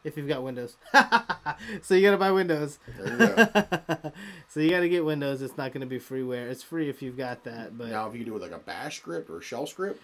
if 0.03 0.15
you've 0.17 0.27
got 0.27 0.41
windows 0.43 0.75
so 1.81 1.93
you 1.93 2.01
gotta 2.01 2.17
buy 2.17 2.31
windows 2.31 2.79
you 3.05 3.17
go. 3.17 3.47
so 4.47 4.59
you 4.59 4.69
gotta 4.69 4.87
get 4.89 5.03
windows 5.05 5.41
it's 5.41 5.57
not 5.57 5.73
gonna 5.73 5.85
be 5.85 5.99
freeware 5.99 6.49
it's 6.49 6.63
free 6.63 6.89
if 6.89 7.01
you've 7.01 7.17
got 7.17 7.43
that 7.43 7.77
but 7.77 7.87
now, 7.89 8.07
if 8.09 8.15
you 8.15 8.23
do 8.23 8.31
it 8.31 8.33
with 8.35 8.43
like 8.43 8.51
a 8.51 8.63
bash 8.63 8.97
script 8.97 9.29
or 9.29 9.37
a 9.39 9.41
shell 9.41 9.67
script, 9.67 10.01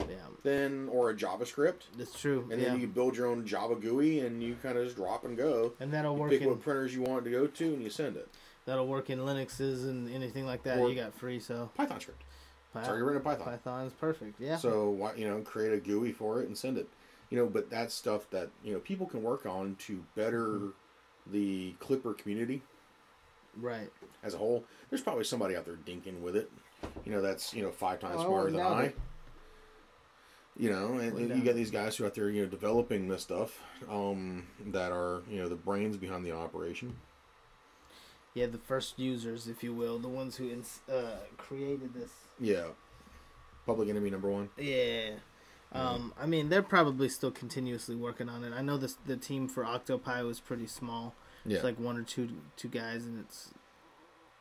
Yeah, 0.00 0.16
than 0.42 0.88
or 0.90 1.10
a 1.10 1.14
JavaScript. 1.14 1.82
that's 1.96 2.18
true. 2.18 2.46
And 2.52 2.60
yeah, 2.60 2.68
then 2.70 2.80
you 2.80 2.86
build 2.86 3.16
your 3.16 3.26
own 3.26 3.44
Java 3.46 3.74
GUI 3.74 4.20
and 4.20 4.42
you 4.42 4.56
kind 4.62 4.76
of 4.78 4.84
just 4.84 4.96
drop 4.96 5.24
and 5.24 5.36
go. 5.36 5.72
and 5.80 5.92
that'll 5.92 6.14
You 6.14 6.20
work 6.20 6.30
pick 6.30 6.42
in 6.42 6.48
what 6.50 6.60
printers 6.62 6.94
you 6.94 7.02
want 7.02 7.22
it 7.26 7.30
to 7.30 7.36
go 7.36 7.46
to 7.46 7.64
and 7.64 7.82
you 7.82 7.90
send 7.90 8.16
it. 8.16 8.28
that'll 8.66 8.86
work 8.86 9.10
in 9.10 9.18
Linuxes 9.18 9.84
and 9.84 10.08
anything 10.12 10.46
like 10.46 10.62
that. 10.64 10.78
Or- 10.78 10.88
you 10.88 10.94
got 10.94 11.14
free, 11.14 11.40
so 11.40 11.70
Python 11.74 12.00
script. 12.00 12.22
Py- 12.74 12.80
It's 12.80 12.88
already 12.88 13.02
written 13.02 13.16
in 13.16 13.24
Python. 13.24 13.46
Python's 13.46 13.92
perfect. 13.94 14.38
Yeah. 14.40 14.56
So 14.58 14.90
why 14.90 15.14
you 15.14 15.26
know 15.26 15.40
create 15.40 15.72
a 15.72 15.78
GUI 15.78 16.12
for 16.12 16.42
it 16.42 16.48
and 16.48 16.56
send 16.56 16.76
it. 16.78 16.86
You 17.30 17.38
know, 17.38 17.46
but 17.46 17.68
that's 17.70 17.94
stuff 17.94 18.28
that 18.30 18.50
you 18.64 18.72
know 18.72 18.78
people 18.78 19.06
can 19.06 19.22
work 19.22 19.46
on 19.46 19.76
to 19.86 20.02
better 20.16 20.60
the 21.26 21.74
Klipper 21.80 22.16
community 22.16 22.62
right. 23.60 23.90
as 24.22 24.34
a 24.34 24.38
whole. 24.38 24.64
There's 24.88 25.02
probably 25.02 25.24
somebody 25.24 25.56
out 25.56 25.64
there 25.64 25.76
dinking 25.76 26.20
with 26.20 26.36
it. 26.36 26.50
You 27.04 27.12
know, 27.12 27.20
that's 27.20 27.52
you 27.54 27.62
know 27.62 27.70
five 27.70 28.00
times 28.00 28.16
Oh, 28.18 28.24
smarter 28.24 28.50
than 28.52 28.60
I. 28.60 28.92
You 30.56 30.70
know, 30.70 30.94
and, 30.94 31.16
and 31.16 31.38
you 31.38 31.44
got 31.44 31.54
these 31.54 31.70
guys 31.70 31.96
who 31.96 32.02
are 32.02 32.08
out 32.08 32.14
there, 32.14 32.30
you 32.30 32.42
know, 32.42 32.48
developing 32.48 33.06
this 33.06 33.22
stuff, 33.22 33.60
um, 33.88 34.48
that 34.66 34.90
are, 34.90 35.22
you 35.30 35.40
know, 35.40 35.48
the 35.48 35.54
brains 35.54 35.96
behind 35.96 36.26
the 36.26 36.32
operation. 36.32 36.96
Yeah, 38.34 38.46
the 38.46 38.58
first 38.58 38.98
users, 38.98 39.46
if 39.46 39.62
you 39.62 39.72
will, 39.72 40.00
the 40.00 40.08
ones 40.08 40.34
who 40.36 40.50
ins- 40.50 40.80
uh, 40.92 41.18
created 41.36 41.94
this. 41.94 42.10
Yeah. 42.40 42.66
Public 43.66 43.88
enemy 43.88 44.10
number 44.10 44.28
one. 44.30 44.48
Yeah. 44.58 45.10
Um, 45.72 46.14
I 46.18 46.26
mean, 46.26 46.48
they're 46.48 46.62
probably 46.62 47.08
still 47.08 47.30
continuously 47.30 47.94
working 47.94 48.28
on 48.28 48.42
it. 48.44 48.52
I 48.54 48.62
know 48.62 48.76
this 48.78 48.96
the 49.06 49.16
team 49.16 49.48
for 49.48 49.64
OctoPi 49.64 50.24
was 50.26 50.40
pretty 50.40 50.66
small. 50.66 51.14
Yeah. 51.44 51.56
It's 51.56 51.64
like 51.64 51.78
one 51.78 51.96
or 51.98 52.02
two 52.02 52.28
two 52.56 52.68
guys, 52.68 53.04
and 53.04 53.20
it's 53.20 53.50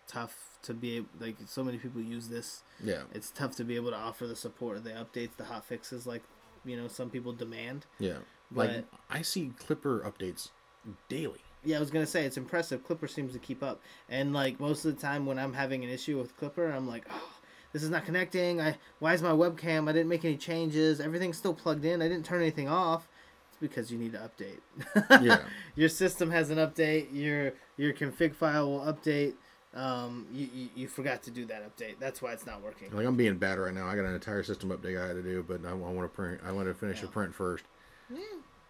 tough 0.08 0.58
to 0.64 0.74
be 0.74 0.98
able, 0.98 1.08
like 1.20 1.36
so 1.46 1.64
many 1.64 1.78
people 1.78 2.02
use 2.02 2.30
this. 2.30 2.64
yeah. 2.84 3.04
It's 3.14 3.30
tough 3.30 3.56
to 3.58 3.64
be 3.64 3.76
able 3.76 3.92
to 3.92 3.98
offer 3.98 4.26
the 4.26 4.36
support, 4.36 4.84
the 4.84 4.92
updates, 4.92 5.36
the 5.38 5.44
hot 5.46 5.66
fixes, 5.66 6.08
like 6.08 6.24
you 6.66 6.78
know 6.78 6.88
some 6.88 7.10
people 7.10 7.34
demand. 7.34 7.86
Yeah. 8.00 8.18
But 8.52 8.70
Like 8.70 8.86
I 9.10 9.22
see 9.22 9.52
Klipper 9.60 10.02
updates 10.10 10.50
daily. 11.10 11.42
yeah, 11.66 11.76
I 11.78 11.80
was 11.82 11.92
gonna 11.92 12.08
say 12.08 12.24
it's 12.24 12.38
impressive. 12.38 12.88
Klipper 12.88 13.10
seems 13.10 13.34
to 13.34 13.40
keep 13.40 13.62
up, 13.62 13.82
and 14.10 14.32
like 14.34 14.60
most 14.62 14.86
of 14.86 14.96
the 14.96 15.02
time 15.02 15.26
when 15.26 15.38
I'm 15.38 15.54
having 15.54 15.84
an 15.84 15.90
issue 15.90 16.18
with 16.18 16.38
Klipper, 16.40 16.74
I'm 16.74 16.88
like, 16.88 17.06
oh, 17.12 17.30
this 17.78 17.84
is 17.84 17.92
not 17.92 18.06
connecting. 18.06 18.60
I 18.60 18.76
why 18.98 19.14
is 19.14 19.22
my 19.22 19.30
webcam? 19.30 19.88
I 19.88 19.92
didn't 19.92 20.10
make 20.10 20.26
any 20.26 20.36
changes. 20.36 21.00
Everything's 21.00 21.38
still 21.38 21.54
plugged 21.54 21.86
in. 21.86 22.02
I 22.02 22.08
didn't 22.08 22.26
turn 22.26 22.42
anything 22.42 22.68
off. 22.68 23.08
It's 23.50 23.58
because 23.60 23.92
you 23.92 24.00
need 24.00 24.14
to 24.14 24.18
update. 24.30 25.22
Yeah. 25.24 25.42
your 25.76 25.90
system 25.90 26.32
has 26.32 26.50
an 26.50 26.58
update. 26.58 27.10
Your 27.14 27.54
your 27.78 27.94
config 27.94 28.34
file 28.34 28.72
will 28.72 28.80
update. 28.80 29.34
Um, 29.76 30.26
you, 30.34 30.50
you, 30.52 30.70
you 30.76 30.88
forgot 30.88 31.22
to 31.24 31.32
do 31.32 31.46
that 31.46 31.62
update. 31.62 32.00
That's 32.00 32.20
why 32.20 32.32
it's 32.32 32.48
not 32.48 32.64
working. 32.64 32.90
Like 32.92 33.06
I'm 33.06 33.16
being 33.16 33.38
bad 33.38 33.60
right 33.60 33.74
now. 33.74 33.88
I 33.88 33.96
got 33.96 34.06
an 34.06 34.16
entire 34.16 34.42
system 34.42 34.70
update 34.72 35.00
I 35.00 35.08
had 35.08 35.14
to 35.18 35.22
do, 35.22 35.46
but 35.48 35.64
I, 35.64 35.74
want 35.74 36.00
to 36.02 36.08
print. 36.08 36.42
I 36.44 36.52
want 36.52 36.68
to 36.68 36.74
finish 36.74 37.04
Yeah. 37.04 37.10
print 37.12 37.36
first. 37.36 37.66
Yeah. 38.10 38.18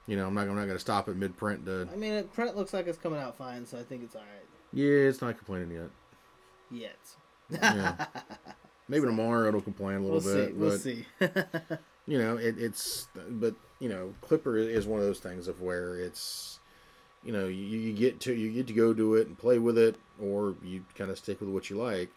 You 0.05 0.17
know, 0.17 0.27
I'm 0.27 0.33
not. 0.33 0.49
I'm 0.49 0.55
not 0.55 0.65
going 0.65 0.75
to 0.75 0.79
stop 0.79 1.07
at 1.07 1.15
mid 1.15 1.37
print 1.37 1.65
to. 1.65 1.87
I 1.93 1.95
mean, 1.95 2.11
it, 2.11 2.33
print 2.33 2.57
looks 2.57 2.73
like 2.73 2.87
it's 2.87 2.97
coming 2.97 3.19
out 3.21 3.37
fine, 3.37 3.65
so 3.65 3.79
I 3.79 3.83
think 3.83 4.03
it's 4.03 4.15
all 4.15 4.21
right. 4.21 4.45
Yeah, 4.73 5.07
it's 5.07 5.21
not 5.21 5.37
complaining 5.37 5.71
yet. 5.71 5.89
Yet. 6.69 6.97
Yeah. 7.49 8.05
Maybe 8.89 9.05
tomorrow 9.05 9.47
it'll 9.47 9.61
complain 9.61 9.97
a 9.97 10.01
little 10.01 10.21
we'll 10.21 10.35
bit, 10.35 10.49
see. 10.49 10.53
We'll 10.53 10.69
but 10.71 10.79
see. 10.79 11.05
you 12.07 12.17
know, 12.17 12.37
it, 12.37 12.57
it's. 12.57 13.07
But 13.29 13.55
you 13.79 13.89
know, 13.89 14.13
Klipper 14.21 14.57
is 14.57 14.87
one 14.87 14.99
of 14.99 15.05
those 15.05 15.19
things 15.19 15.47
of 15.47 15.61
where 15.61 15.99
it's. 15.99 16.59
You 17.23 17.33
know, 17.33 17.47
you, 17.47 17.77
you 17.77 17.93
get 17.93 18.19
to 18.21 18.33
you 18.33 18.51
get 18.51 18.67
to 18.67 18.73
go 18.73 18.93
do 18.93 19.15
it 19.15 19.27
and 19.27 19.37
play 19.37 19.59
with 19.59 19.77
it, 19.77 19.95
or 20.21 20.55
you 20.63 20.85
kind 20.95 21.11
of 21.11 21.17
stick 21.17 21.41
with 21.41 21.49
what 21.49 21.69
you 21.69 21.75
like. 21.75 22.11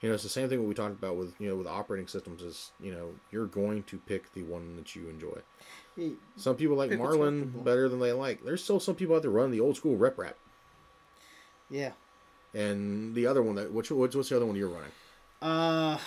You 0.00 0.08
know, 0.08 0.14
it's 0.14 0.22
the 0.22 0.28
same 0.30 0.48
thing 0.48 0.58
what 0.60 0.68
we 0.68 0.74
talked 0.74 0.98
about 0.98 1.16
with 1.16 1.34
you 1.38 1.48
know 1.48 1.56
with 1.56 1.66
operating 1.66 2.06
systems. 2.06 2.42
Is 2.42 2.70
you 2.80 2.92
know 2.92 3.08
you're 3.30 3.46
going 3.46 3.82
to 3.84 3.98
pick 3.98 4.32
the 4.32 4.42
one 4.44 4.76
that 4.76 4.94
you 4.96 5.08
enjoy. 5.08 5.40
Some 6.36 6.56
people 6.56 6.76
like 6.76 6.90
Marlin 6.92 7.52
better 7.64 7.88
than 7.88 8.00
they 8.00 8.12
like. 8.12 8.44
There's 8.44 8.62
still 8.62 8.80
some 8.80 8.94
people 8.94 9.16
out 9.16 9.22
there 9.22 9.30
running 9.30 9.52
the 9.52 9.60
old 9.60 9.76
school 9.76 9.96
RepRap. 9.96 10.34
yeah. 11.70 11.92
And 12.54 13.14
the 13.14 13.26
other 13.26 13.42
one 13.42 13.56
that 13.56 13.72
which 13.72 13.90
what's 13.90 14.14
what's 14.16 14.28
the 14.30 14.36
other 14.36 14.46
one 14.46 14.56
you're 14.56 14.68
running? 14.68 14.92
Uh, 15.42 15.98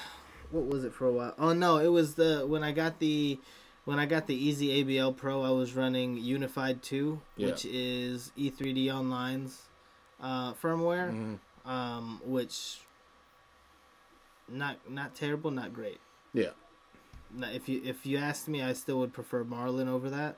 what 0.51 0.65
was 0.65 0.83
it 0.83 0.93
for 0.93 1.05
a 1.07 1.11
while? 1.11 1.33
Oh 1.37 1.53
no, 1.53 1.77
it 1.77 1.87
was 1.89 2.15
the 2.15 2.45
when 2.47 2.63
I 2.63 2.71
got 2.71 2.99
the 2.99 3.39
when 3.85 3.99
I 3.99 4.05
got 4.05 4.27
the 4.27 4.49
EZABL 4.51 5.15
Pro, 5.17 5.43
I 5.43 5.49
was 5.51 5.73
running 5.75 6.17
Unified 6.17 6.81
Two, 6.81 7.21
Yeah. 7.37 7.47
which 7.47 7.65
is 7.65 8.31
E 8.35 8.51
E3D 8.51 8.91
Online's 8.93 9.63
uh, 10.21 10.53
firmware, 10.53 11.11
Mhm. 11.65 11.69
um, 11.69 12.21
which 12.25 12.81
not 14.47 14.77
not 14.89 15.15
terrible, 15.15 15.51
not 15.51 15.73
great. 15.73 15.99
Yeah, 16.33 16.51
Now, 17.31 17.49
if 17.49 17.67
you 17.69 17.81
if 17.83 18.05
you 18.05 18.17
asked 18.17 18.47
me, 18.47 18.61
I 18.63 18.73
still 18.73 18.99
would 18.99 19.13
prefer 19.13 19.43
Marlin 19.43 19.87
over 19.87 20.09
that. 20.09 20.37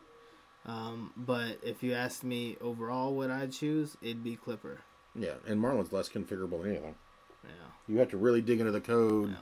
Um, 0.66 1.12
but 1.18 1.58
if 1.64 1.82
you 1.82 1.94
asked 1.94 2.24
me 2.24 2.56
overall 2.62 3.16
what 3.16 3.32
I'd 3.32 3.52
choose, 3.52 3.98
it'd 4.02 4.24
be 4.24 4.38
Klipper. 4.38 4.78
yeah. 5.16 5.36
And 5.48 5.60
Marlin's 5.60 5.92
less 5.92 6.08
configurable 6.08 6.62
than 6.62 6.72
anything. 6.72 6.96
Yeah. 7.44 7.50
You 7.88 7.98
have 8.00 8.10
to 8.10 8.18
really 8.18 8.42
dig 8.42 8.60
into 8.60 8.72
the 8.72 8.82
code, 8.82 9.32
Yeah. 9.32 9.36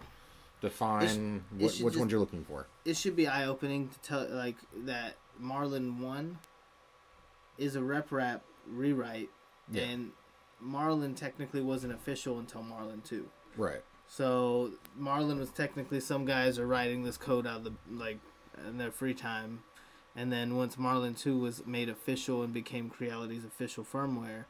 define 0.61 1.03
it 1.03 1.53
what, 1.53 1.61
which 1.61 1.71
just- 1.79 1.97
ones 1.99 2.11
you're 2.11 2.19
looking 2.19 2.43
for. 2.45 2.67
it 2.85 2.95
should 2.97 3.15
be 3.15 3.27
eye 3.27 3.45
opening 3.45 3.89
to 3.89 3.99
tell 3.99 4.27
like 4.29 4.57
that 4.85 5.15
Marlin 5.37 5.99
one 6.01 6.39
is 7.57 7.75
a 7.75 7.79
RepRap 7.79 8.41
rewrite, 8.67 9.29
Yeah. 9.69 9.83
and 9.83 10.11
Marlin 10.59 11.15
technically 11.15 11.61
wasn't 11.61 11.93
official 11.93 12.39
until 12.39 12.63
Marlin 12.63 13.01
two. 13.01 13.29
Right. 13.55 13.83
So 14.07 14.71
Marlin 14.95 15.39
was 15.39 15.51
technically 15.51 15.99
some 15.99 16.25
guys 16.25 16.57
are 16.57 16.65
writing 16.67 17.03
this 17.03 17.17
code 17.17 17.45
out 17.45 17.57
of 17.57 17.63
the 17.65 17.73
like 17.91 18.19
in 18.67 18.77
their 18.77 18.91
free 18.91 19.13
time, 19.13 19.63
and 20.15 20.31
then 20.31 20.55
once 20.55 20.77
Marlin 20.77 21.13
two 21.15 21.37
was 21.37 21.65
made 21.65 21.89
official 21.89 22.41
and 22.43 22.53
became 22.53 22.89
Creality's 22.89 23.45
official 23.45 23.83
firmware. 23.85 24.45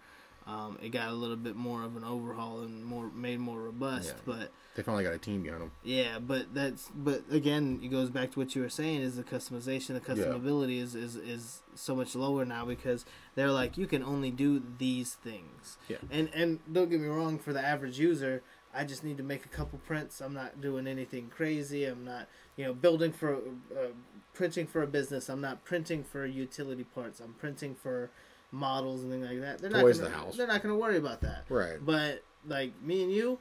Um, 0.47 0.79
it 0.81 0.89
got 0.89 1.09
a 1.09 1.13
little 1.13 1.35
bit 1.35 1.55
more 1.55 1.83
of 1.83 1.95
an 1.95 2.03
overhaul 2.03 2.61
and 2.61 2.83
more 2.83 3.09
made 3.13 3.39
more 3.39 3.59
robust, 3.61 4.07
Yeah. 4.15 4.21
but 4.25 4.51
They 4.75 4.81
finally 4.81 5.03
got 5.03 5.13
a 5.13 5.19
team 5.19 5.43
behind 5.43 5.61
them. 5.61 5.71
yeah, 5.83 6.17
but 6.19 6.53
that's 6.55 6.89
but 6.95 7.23
again, 7.29 7.79
it 7.83 7.89
goes 7.89 8.09
back 8.09 8.31
to 8.31 8.39
what 8.39 8.55
you 8.55 8.61
were 8.63 8.69
saying 8.69 9.01
is 9.01 9.15
the 9.15 9.23
customization, 9.23 9.87
the 9.93 9.99
customability 10.01 10.79
is, 10.81 10.95
is 10.95 11.15
is 11.15 11.61
so 11.75 11.95
much 11.95 12.15
lower 12.15 12.45
now 12.45 12.65
because 12.65 13.05
they're 13.35 13.51
like 13.51 13.77
you 13.77 13.85
can 13.85 14.01
only 14.01 14.31
do 14.31 14.61
these 14.79 15.13
things. 15.13 15.77
Yeah. 15.87 15.97
And 16.09 16.29
and 16.33 16.59
don't 16.71 16.89
get 16.89 16.99
me 16.99 17.07
wrong, 17.07 17.37
for 17.37 17.53
the 17.53 17.61
average 17.63 17.99
user, 17.99 18.41
I 18.73 18.85
just 18.85 19.03
need 19.03 19.17
to 19.17 19.23
make 19.23 19.45
a 19.45 19.49
couple 19.49 19.77
prints. 19.79 20.19
I'm 20.19 20.33
not 20.33 20.61
doing 20.61 20.87
anything 20.87 21.29
crazy. 21.29 21.85
I'm 21.85 22.05
not 22.05 22.27
you 22.57 22.65
know 22.65 22.73
building 22.73 23.11
for 23.11 23.35
uh, 23.35 23.89
printing 24.33 24.65
for 24.65 24.81
a 24.81 24.87
business. 24.87 25.29
I'm 25.29 25.41
not 25.41 25.63
printing 25.63 26.03
for 26.03 26.25
utility 26.25 26.85
parts. 26.85 27.19
I'm 27.19 27.33
printing 27.33 27.75
for 27.75 28.09
models 28.51 29.03
and 29.03 29.11
things 29.11 29.27
like 29.27 29.41
that. 29.41 29.59
They're 29.59 29.69
not 29.69 29.81
Toys 29.81 29.97
gonna, 29.99 30.09
the 30.09 30.15
house. 30.15 30.37
They're 30.37 30.47
not 30.47 30.61
going 30.63 30.73
to 30.73 30.79
worry 30.79 30.97
about 30.97 31.21
that. 31.21 31.45
Right. 31.49 31.77
But 31.83 32.23
like 32.47 32.73
me 32.81 33.03
and 33.03 33.11
you, 33.11 33.39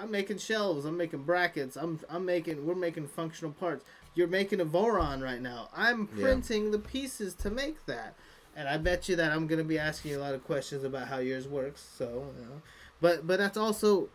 I'm 0.00 0.10
making 0.10 0.38
shelves. 0.38 0.84
I'm 0.84 0.96
making 0.96 1.22
brackets. 1.24 1.76
I'm 1.76 2.00
I'm 2.08 2.24
making. 2.24 2.64
We're 2.64 2.74
making 2.74 3.08
functional 3.08 3.52
parts. 3.52 3.84
You're 4.14 4.28
making 4.28 4.60
a 4.60 4.64
Voron 4.64 5.22
right 5.22 5.40
now. 5.40 5.68
I'm 5.76 6.08
Yeah. 6.14 6.22
printing 6.24 6.70
the 6.70 6.78
pieces 6.78 7.34
to 7.36 7.50
make 7.50 7.84
that, 7.86 8.14
and 8.56 8.68
I 8.68 8.76
bet 8.78 9.08
you 9.08 9.16
that 9.16 9.32
I'm 9.32 9.46
gonna 9.46 9.64
be 9.64 9.78
asking 9.78 10.12
you 10.12 10.18
a 10.18 10.20
lot 10.22 10.34
of 10.34 10.44
questions 10.44 10.84
about 10.84 11.08
how 11.08 11.18
yours 11.18 11.48
works. 11.48 11.86
So, 11.96 12.32
you 12.38 12.44
know. 12.46 12.62
but 13.00 13.26
but 13.26 13.38
that's 13.38 13.56
also. 13.56 14.08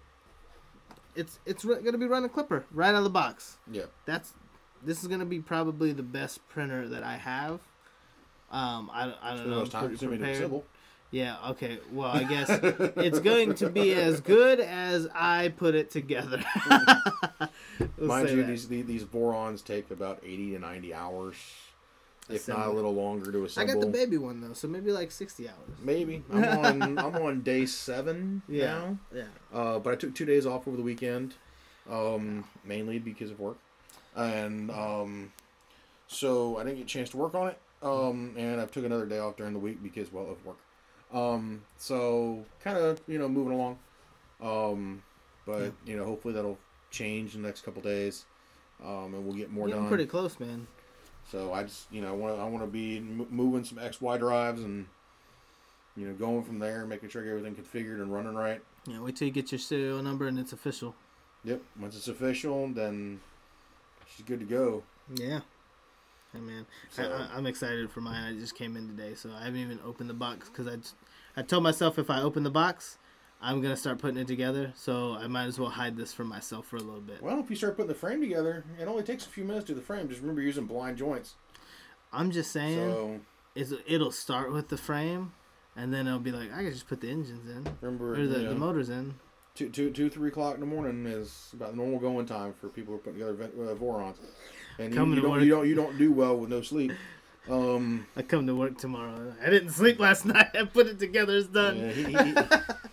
It's 1.16 1.40
it's 1.46 1.66
re- 1.66 1.82
gonna 1.82 1.98
be 1.98 2.06
running 2.06 2.30
Klipper 2.30 2.64
right 2.72 2.90
out 2.90 2.96
of 2.96 3.04
the 3.04 3.10
box. 3.10 3.58
Yeah. 3.72 3.84
That's 4.06 4.34
this 4.84 5.02
is 5.02 5.08
gonna 5.08 5.26
be 5.26 5.40
probably 5.40 5.92
the 5.92 6.04
best 6.04 6.48
printer 6.48 6.88
that 6.88 7.04
I 7.04 7.18
have. 7.18 7.60
Um, 8.52 8.90
I, 8.94 9.14
I 9.22 9.36
don't 9.36 9.50
know. 9.50 9.66
time 9.66 9.82
pre- 9.82 9.90
consuming 9.98 10.20
to 10.20 10.26
prepared. 10.26 10.62
Yeah, 11.12 11.38
okay. 11.52 11.80
Well, 11.92 12.10
I 12.12 12.24
guess 12.24 12.50
it's 12.98 13.20
going 13.20 13.56
to 13.56 13.70
be 13.70 13.94
as 13.94 14.20
good 14.20 14.60
as 14.60 15.08
I 15.16 15.50
put 15.50 15.74
it 15.74 15.90
together. 15.90 16.44
Mind 17.98 18.30
you, 18.30 18.38
that. 18.38 18.48
these, 18.48 18.68
these 18.68 18.86
these 18.86 19.04
Vorons 19.04 19.64
take 19.64 19.90
about 19.92 20.20
eighty 20.24 20.52
to 20.52 20.60
ninety 20.60 20.94
hours, 20.94 21.36
if 22.30 22.48
not 22.48 22.68
a 22.68 22.72
little 22.72 22.94
longer 22.94 23.32
to 23.32 23.46
assemble. 23.46 23.72
I 23.72 23.74
got 23.74 23.80
the 23.82 23.88
baby 23.92 24.18
one 24.18 24.42
though, 24.42 24.54
so 24.54 24.68
maybe 24.68 24.92
like 24.92 25.12
sixty 25.12 25.48
hours. 25.48 25.78
Maybe 25.82 26.24
I'm 26.32 26.44
on 26.44 26.98
I'm 27.00 27.16
on 27.16 27.42
day 27.42 27.66
seven 27.66 28.42
Yeah, 28.50 28.66
now. 28.66 28.98
yeah. 29.14 29.24
Uh, 29.54 29.80
but 29.80 29.94
I 29.94 29.96
took 29.96 30.14
two 30.14 30.26
days 30.26 30.46
off 30.46 30.68
over 30.68 30.76
the 30.76 30.84
weekend, 30.84 31.36
um, 31.90 32.44
mainly 32.66 33.00
because 33.00 33.32
of 33.32 33.40
work, 33.40 33.58
and 34.16 34.70
um, 34.72 35.32
so 36.08 36.58
I 36.58 36.64
didn't 36.64 36.78
get 36.78 36.84
a 36.84 36.88
chance 36.88 37.10
to 37.12 37.18
work 37.18 37.34
on 37.34 37.48
it. 37.50 37.60
Um, 37.82 38.34
and 38.38 38.60
I 38.60 38.66
took 38.66 38.86
another 38.86 39.06
day 39.06 39.20
off 39.20 39.36
during 39.38 39.54
the 39.54 39.60
week 39.60 39.82
because 39.84 40.12
well 40.12 40.30
of 40.30 40.44
work. 40.46 40.58
Um, 41.14 41.62
so 41.78 42.44
kind 42.64 42.78
of 42.78 43.00
you 43.08 43.18
know 43.20 43.30
moving 43.30 43.54
along, 43.54 43.78
um, 44.42 45.04
but 45.46 45.72
you 45.86 45.96
know 45.96 46.04
hopefully 46.06 46.34
that'll 46.34 46.58
change 46.92 47.36
in 47.36 47.42
the 47.42 47.48
next 47.48 47.62
couple 47.64 47.82
days, 47.82 48.26
um, 48.84 49.14
and 49.14 49.26
we'll 49.26 49.36
get 49.36 49.52
more 49.52 49.68
Getting 49.68 49.84
done. 49.84 49.90
pretty 49.90 50.06
close, 50.06 50.40
man. 50.40 50.68
So 51.32 51.54
I 51.54 51.64
just 51.64 51.92
you 51.92 52.02
know 52.02 52.14
want 52.16 52.40
I 52.40 52.46
want 52.46 52.64
to 52.64 52.68
be 52.72 52.98
m- 52.98 53.28
moving 53.30 53.64
some 53.64 53.78
X 53.80 54.02
Y 54.02 54.18
drives 54.18 54.64
and 54.64 54.88
you 55.96 56.08
know 56.08 56.14
going 56.14 56.44
from 56.44 56.60
there, 56.60 56.86
making 56.86 57.10
sure 57.10 57.24
everything 57.24 57.56
configured 57.56 58.02
and 58.02 58.12
running 58.12 58.36
right. 58.36 58.62
Yeah, 58.88 59.02
wait 59.02 59.16
till 59.16 59.28
you 59.28 59.34
get 59.34 59.52
your 59.52 59.60
serial 59.60 60.02
number 60.02 60.28
and 60.28 60.40
it's 60.40 60.54
official. 60.54 60.96
Yep. 61.44 61.62
Once 61.80 61.96
it's 61.96 62.08
official, 62.08 62.68
then 62.70 63.20
she's 64.14 64.26
good 64.26 64.40
to 64.40 64.46
go. 64.46 64.84
Yeah. 65.16 65.42
Hey 66.38 66.44
man, 66.44 66.66
So- 66.90 67.04
I, 67.04 67.36
I'm 67.36 67.48
excited 67.48 67.90
for 67.90 68.02
mine. 68.02 68.36
I 68.36 68.40
just 68.40 68.56
came 68.56 68.78
in 68.78 68.88
today, 68.88 69.16
so 69.16 69.32
I 69.32 69.46
haven't 69.46 69.60
even 69.60 69.80
opened 69.84 70.10
the 70.10 70.14
box 70.14 70.50
because 70.50 70.68
I, 70.68 70.78
I 71.40 71.44
told 71.44 71.64
myself 71.64 71.98
if 71.98 72.10
I 72.12 72.22
open 72.22 72.44
the 72.44 72.52
box, 72.52 72.98
I'm 73.42 73.60
gonna 73.62 73.78
start 73.78 73.98
putting 73.98 74.18
it 74.18 74.28
together. 74.28 74.72
So 74.76 75.14
I 75.14 75.26
might 75.28 75.46
as 75.46 75.60
well 75.60 75.70
hide 75.70 75.98
this 75.98 76.14
from 76.14 76.28
myself 76.28 76.68
for 76.68 76.76
a 76.76 76.82
little 76.82 77.02
bit. 77.02 77.22
Well, 77.24 77.40
if 77.40 77.50
you 77.50 77.56
start 77.56 77.76
putting 77.76 77.90
the 77.90 77.96
frame 77.96 78.22
together, 78.22 78.64
it 78.80 78.88
only 78.88 79.04
takes 79.04 79.26
a 79.26 79.30
few 79.30 79.44
minutes 79.46 79.66
to 79.68 79.74
do 79.74 79.80
the 79.80 79.86
frame. 79.86 80.08
Just 80.10 80.22
remember 80.22 80.42
using 80.42 80.66
blind 80.66 80.98
joints. 80.98 81.36
I'm 82.14 82.32
just 82.32 82.52
saying, 82.52 82.78
So 82.92 83.20
is 83.56 83.74
it'll 83.88 84.12
start 84.12 84.52
with 84.54 84.70
the 84.70 84.78
frame, 84.78 85.34
and 85.76 85.92
then 85.94 86.06
it'll 86.08 86.20
be 86.20 86.32
like 86.32 86.54
I 86.54 86.64
can 86.64 86.72
just 86.72 86.88
put 86.88 87.02
the 87.02 87.10
engines 87.10 87.50
in 87.50 87.68
remember, 87.82 88.14
or 88.14 88.28
the, 88.28 88.38
you 88.40 88.44
know, 88.46 88.50
the 88.54 88.60
motors 88.60 88.90
in. 88.90 89.16
Two, 89.58 89.70
two, 89.70 89.90
two, 89.90 90.10
three 90.10 90.30
o'clock 90.30 90.54
in 90.54 90.60
the 90.60 90.66
morning 90.66 91.06
is 91.08 91.50
about 91.54 91.72
the 91.72 91.78
normal 91.78 92.00
going 92.00 92.26
time 92.26 92.54
for 92.54 92.70
people 92.70 92.94
who 92.94 93.00
are 93.00 93.02
putting 93.02 93.20
together 93.20 93.72
uh, 93.72 93.76
Vorons. 93.76 94.16
And 94.78 94.94
you, 94.94 95.06
you 95.16 95.22
don't, 95.22 95.32
work. 95.32 95.42
you 95.42 95.50
don't, 95.50 95.68
you 95.68 95.76
don't 95.76 95.98
do 95.98 96.12
well 96.12 96.38
with 96.38 96.50
no 96.50 96.62
sleep. 96.62 96.92
Um, 97.50 98.06
I 98.16 98.22
come 98.22 98.46
to 98.46 98.56
work 98.56 98.78
tomorrow. 98.78 99.34
I 99.44 99.50
didn't 99.50 99.72
sleep 99.72 100.00
last 100.00 100.26
night. 100.36 100.50
I 100.54 100.66
put 100.66 100.86
it 100.86 101.00
together. 101.00 101.36
It's 101.36 101.48
done. 101.48 101.78
yeah, 101.78 101.92
he, 101.92 102.04
he, 102.04 102.36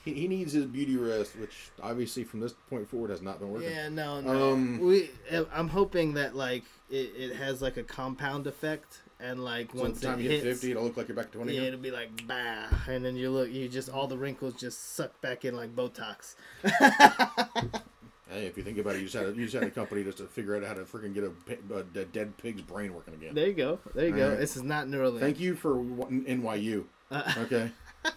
he, 0.05 0.21
he 0.21 0.29
needs 0.29 0.53
his 0.53 0.65
beauty 0.65 0.97
rest, 0.97 1.37
which 1.37 1.71
obviously 1.83 2.25
from 2.25 2.41
this 2.41 2.55
point 2.71 2.89
forward 2.89 3.11
has 3.11 3.21
not 3.21 3.41
been 3.41 3.51
working. 3.51 3.71
Yeah, 3.71 3.89
no, 3.89 4.21
no. 4.21 4.53
Um, 4.53 4.79
we, 4.79 5.11
I'm 5.53 5.69
hoping 5.69 6.15
that 6.15 6.35
like 6.35 6.65
it, 6.89 7.13
it 7.17 7.37
has 7.37 7.61
like 7.61 7.77
a 7.77 7.83
compound 7.83 8.47
effect, 8.47 9.01
and 9.25 9.43
like 9.45 9.71
So 9.75 9.83
once 9.83 10.01
the 10.01 10.07
time 10.09 10.19
it 10.21 10.23
you 10.25 10.31
hits, 10.31 10.45
hit 10.45 10.53
50, 10.55 10.71
it'll 10.73 10.85
look 10.85 10.97
like 10.97 11.09
you're 11.09 11.17
back 11.17 11.31
to 11.33 11.39
20 11.39 11.55
yeah, 11.55 11.63
it'll 11.63 11.81
be 11.81 11.91
like 11.91 12.27
bah, 12.27 12.67
and 12.89 13.05
then 13.05 13.17
you 13.17 13.31
look, 13.31 13.51
you 13.51 13.69
just 13.69 13.89
all 13.89 14.07
the 14.07 14.19
wrinkles 14.19 14.55
just 14.55 14.95
suck 14.95 15.21
back 15.21 15.45
in 15.45 15.57
like 15.57 15.75
Botox. 15.75 16.35
Hey, 18.31 18.47
if 18.47 18.57
you 18.57 18.65
think 18.65 18.79
about 18.79 18.97
it, 18.97 18.99
you 18.99 19.05
just 19.05 19.15
had 19.15 19.27
a, 19.27 19.29
you 19.29 19.45
just 19.45 19.55
had 19.55 19.63
a 19.63 19.71
company 19.71 20.03
just 20.03 20.19
to 20.19 20.25
figure 20.25 20.57
out 20.57 20.65
how 20.65 20.75
to 20.75 20.81
freaking 20.81 21.15
get 21.15 21.23
a, 21.23 21.31
pi- 21.31 21.59
a 21.79 22.05
dead 22.07 22.37
pig's 22.39 22.63
brain 22.63 22.93
working 22.93 23.15
again. 23.15 23.33
There 23.35 23.47
you 23.47 23.53
go. 23.53 23.79
There 23.95 24.07
you 24.09 24.17
go. 24.17 24.25
Alright. 24.25 24.41
This 24.41 24.57
is 24.57 24.63
not 24.65 24.89
Neuralink. 24.89 25.21
Thank 25.21 25.39
you 25.39 25.55
for 25.55 25.77
NYU. 25.77 26.85
Uh, 27.11 27.33
Okay. 27.39 27.71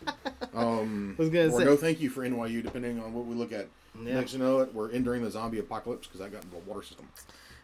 Um, 0.54 1.16
I 1.20 1.22
was 1.22 1.30
gonna 1.30 1.54
or 1.54 1.60
say- 1.60 1.66
no, 1.66 1.76
thank 1.78 2.00
you 2.02 2.10
for 2.10 2.28
NYU, 2.28 2.64
depending 2.64 3.00
on 3.02 3.14
what 3.14 3.26
we 3.26 3.36
look 3.36 3.52
at. 3.52 3.68
yeah. 4.02 4.16
Next, 4.16 4.34
you 4.34 4.40
know 4.40 4.60
it, 4.62 4.74
we're 4.74 4.90
entering 4.92 5.24
the 5.24 5.30
zombie 5.30 5.60
apocalypse 5.60 6.08
because 6.08 6.20
I 6.20 6.30
got 6.30 6.44
into 6.44 6.56
the 6.58 6.64
water 6.70 6.82
system. 6.84 7.08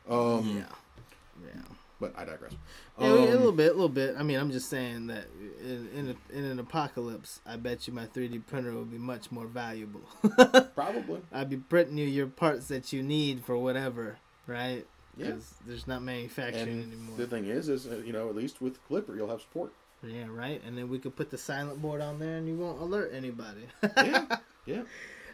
Um, 0.08 0.58
yeah. 0.58 1.46
Yeah. 1.48 1.62
But 2.04 2.20
I 2.20 2.26
digress. 2.26 2.54
Yeah, 3.00 3.08
a 3.08 3.14
Um, 3.14 3.22
little 3.26 3.52
bit, 3.52 3.68
a 3.72 3.74
little 3.74 3.90
bit. 3.90 4.16
I 4.18 4.24
mean, 4.24 4.38
I'm 4.40 4.52
just 4.52 4.70
saying 4.70 5.08
that 5.08 5.26
in 5.62 5.90
in, 5.96 6.10
a, 6.10 6.38
in 6.38 6.44
an 6.46 6.60
apocalypse, 6.60 7.40
I 7.46 7.56
bet 7.58 7.88
you 7.88 7.94
my 7.94 8.06
3D 8.06 8.46
printer 8.48 8.74
would 8.74 8.92
be 8.92 8.98
much 8.98 9.32
more 9.32 9.46
valuable. 9.46 10.02
Probably. 10.76 11.22
I'd 11.32 11.50
be 11.50 11.58
printing 11.58 11.98
you 11.98 12.06
your 12.06 12.28
parts 12.28 12.68
that 12.68 12.92
you 12.94 13.02
need 13.04 13.44
for 13.46 13.58
whatever, 13.58 14.18
right? 14.48 14.86
Yeah. 15.18 15.28
Because 15.28 15.54
there's 15.66 15.88
not 15.88 16.02
manufacturing 16.02 16.68
And 16.84 16.94
anymore. 16.94 17.18
the 17.18 17.28
thing 17.28 17.46
is, 17.46 17.70
is 17.70 17.86
uh, 17.88 18.02
you 18.06 18.12
know, 18.14 18.30
at 18.30 18.36
least 18.36 18.62
with 18.62 18.78
Klipper, 18.90 19.16
you'll 19.16 19.30
have 19.30 19.42
support. 19.42 19.72
yeah, 20.04 20.26
right. 20.30 20.62
And 20.66 20.78
then 20.78 20.90
we 20.90 20.98
could 21.00 21.16
put 21.16 21.30
the 21.30 21.38
silent 21.38 21.82
board 21.82 22.02
on 22.02 22.20
there, 22.20 22.36
and 22.38 22.48
you 22.48 22.56
won't 22.56 22.82
alert 22.82 23.12
anybody. 23.14 23.66
Yeah. 23.96 24.26
yeah. 24.66 24.82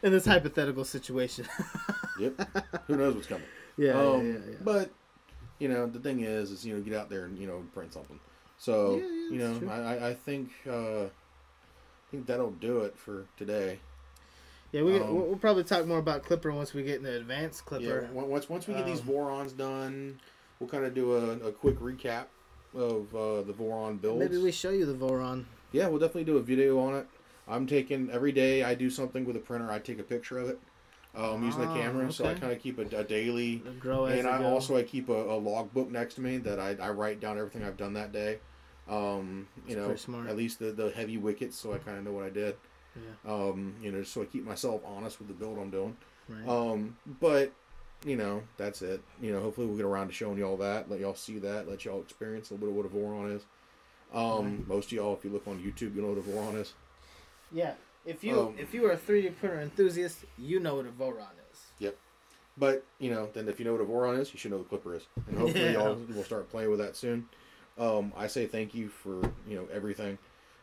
in 0.03 0.11
this 0.11 0.25
hypothetical 0.25 0.83
situation. 0.85 1.45
Yep. 2.19 2.33
Who 2.87 2.97
knows 2.97 3.15
what's 3.15 3.27
coming? 3.27 3.45
yeah, 3.77 3.93
um, 3.93 4.27
yeah, 4.27 4.33
yeah, 4.33 4.39
yeah. 4.49 4.55
But 4.61 4.89
you 5.59 5.67
know, 5.67 5.85
the 5.85 5.99
thing 5.99 6.21
is, 6.21 6.51
is 6.51 6.65
you 6.65 6.73
know, 6.73 6.81
get 6.81 6.93
out 6.93 7.09
there 7.09 7.25
and 7.25 7.37
you 7.37 7.47
know, 7.47 7.63
print 7.73 7.93
something. 7.93 8.19
So 8.57 8.95
Yeah, 8.95 9.03
yeah, 9.03 9.29
you 9.31 9.59
know. 9.61 9.71
I, 9.71 10.09
I- 10.09 10.13
think 10.13 10.49
uh, 10.67 11.03
I 11.03 12.11
think 12.11 12.25
that'll 12.25 12.51
do 12.51 12.79
it 12.79 12.97
for 12.97 13.25
today. 13.37 13.79
Yeah, 14.71 14.83
we, 14.83 14.99
um, 14.99 15.15
we'll, 15.15 15.35
probably 15.37 15.63
talk 15.63 15.87
more 15.87 15.97
about 15.97 16.23
Klipper 16.23 16.53
once 16.53 16.73
we 16.73 16.83
get 16.83 16.97
into 16.97 17.15
advanced 17.15 17.65
Klipper. 17.65 18.03
Yeah. 18.03 18.11
Once 18.11 18.49
once 18.49 18.67
we 18.67 18.73
get 18.73 18.85
these 18.85 19.01
Um, 19.01 19.07
Vorons 19.07 19.55
done, 19.55 20.19
we'll 20.59 20.69
kind 20.69 20.85
of 20.85 20.93
do 20.93 21.13
a, 21.13 21.47
a 21.47 21.51
quick 21.51 21.79
recap 21.79 22.25
of 22.75 23.15
uh, 23.15 23.41
the 23.41 23.53
Voron 23.53 23.99
builds. 23.99 24.19
Maybe 24.19 24.37
we 24.37 24.51
show 24.51 24.69
you 24.69 24.85
the 24.85 24.93
Voron. 24.93 25.45
Yeah, 25.71 25.87
we'll 25.87 25.99
definitely 25.99 26.25
do 26.25 26.37
a 26.37 26.41
video 26.41 26.79
on 26.79 26.95
it. 26.95 27.07
I'm 27.47 27.65
taking 27.65 28.11
every 28.11 28.31
day 28.31 28.63
I 28.63 28.75
do 28.75 28.91
something 28.91 29.25
with 29.25 29.35
a 29.35 29.39
printer. 29.39 29.71
I 29.71 29.79
take 29.79 29.99
a 29.99 30.03
picture 30.03 30.37
of 30.37 30.49
it 30.49 30.59
um, 31.15 31.43
using 31.43 31.61
the 31.61 31.67
Ah, 31.67 31.73
camera, 31.75 32.11
so 32.11 32.25
I 32.25 32.33
kind 32.35 32.53
of 32.53 32.59
keep 32.61 32.77
a, 32.77 32.97
a 32.97 33.03
daily. 33.03 33.61
And 33.65 34.27
I 34.27 34.39
go. 34.39 34.45
also 34.47 34.77
I 34.77 34.83
keep 34.83 35.09
a, 35.09 35.13
a 35.13 35.37
log 35.37 35.73
book 35.73 35.89
next 35.91 36.15
to 36.15 36.21
me 36.21 36.37
that 36.39 36.59
I, 36.59 36.75
I 36.79 36.89
write 36.91 37.19
down 37.19 37.37
everything 37.37 37.63
I've 37.63 37.77
done 37.77 37.93
that 37.93 38.11
day. 38.11 38.39
Um, 38.87 39.47
you 39.67 39.75
That's 39.75 39.87
know, 39.87 39.95
smart. 39.95 40.29
at 40.29 40.37
least 40.37 40.59
the, 40.59 40.71
the 40.71 40.91
heavy 40.91 41.17
wickets, 41.17 41.55
so 41.57 41.73
I 41.73 41.77
kind 41.77 41.97
of 41.97 42.03
know 42.03 42.11
what 42.11 42.25
I 42.25 42.29
did. 42.29 42.55
Yeah. 42.95 43.31
Um, 43.31 43.75
you 43.81 43.91
know, 43.91 44.03
so 44.03 44.21
I 44.21 44.25
keep 44.25 44.43
myself 44.45 44.81
honest 44.85 45.19
with 45.19 45.27
the 45.27 45.33
build 45.33 45.59
I'm 45.59 45.69
doing. 45.69 45.95
Right. 46.27 46.47
Um, 46.47 46.97
but 47.19 47.51
you 48.05 48.15
know, 48.15 48.41
that's 48.57 48.81
it. 48.81 49.01
You 49.21 49.31
know, 49.33 49.41
hopefully 49.41 49.67
we'll 49.67 49.75
get 49.77 49.85
around 49.85 50.07
to 50.07 50.13
showing 50.13 50.37
y'all 50.37 50.57
that, 50.57 50.89
let 50.89 50.99
y'all 50.99 51.15
see 51.15 51.37
that, 51.39 51.67
let 51.67 51.85
y'all 51.85 52.01
experience 52.01 52.49
a 52.49 52.53
little 52.55 52.69
bit 52.71 52.85
of 52.85 52.93
what 52.93 53.01
a 53.01 53.05
Voron 53.05 53.35
is. 53.35 53.43
Um, 54.13 54.65
most 54.67 54.85
of 54.87 54.91
y'all, 54.93 55.13
if 55.13 55.23
you 55.23 55.29
look 55.29 55.47
on 55.47 55.59
YouTube, 55.59 55.95
you 55.95 56.01
know 56.01 56.09
what 56.09 56.17
a 56.17 56.21
Voron 56.21 56.59
is. 56.59 56.73
yeah. 57.51 57.73
If 58.05 58.23
you 58.23 58.39
um, 58.39 58.55
if 58.57 58.73
you 58.73 58.85
are 58.85 58.91
a 58.91 58.97
3D 58.97 59.37
printer 59.37 59.59
enthusiast, 59.61 60.25
you 60.37 60.59
know 60.59 60.75
what 60.75 60.85
a 60.85 60.89
Voron 60.89 61.27
is. 61.51 61.59
Yep. 61.79 61.97
But 62.57 62.83
you 62.99 63.11
know, 63.11 63.29
then 63.33 63.47
if 63.47 63.59
you 63.59 63.65
know 63.65 63.73
what 63.73 63.81
a 63.81 63.85
Voron 63.85 64.19
is, 64.19 64.33
you 64.33 64.39
should 64.39 64.51
know 64.51 64.57
what 64.57 64.71
a 64.71 64.75
Klipper 64.89 64.95
is, 64.97 65.07
and 65.27 65.37
hopefully 65.37 65.63
Yeah. 65.65 65.71
y'all 65.73 65.95
will 65.95 66.23
start 66.23 66.49
playing 66.49 66.69
with 66.69 66.79
that 66.79 66.95
soon. 66.95 67.27
Um, 67.77 68.11
I 68.17 68.27
say 68.27 68.45
thank 68.47 68.73
you 68.73 68.89
for 68.89 69.21
you 69.47 69.55
know 69.55 69.67
everything. 69.71 70.17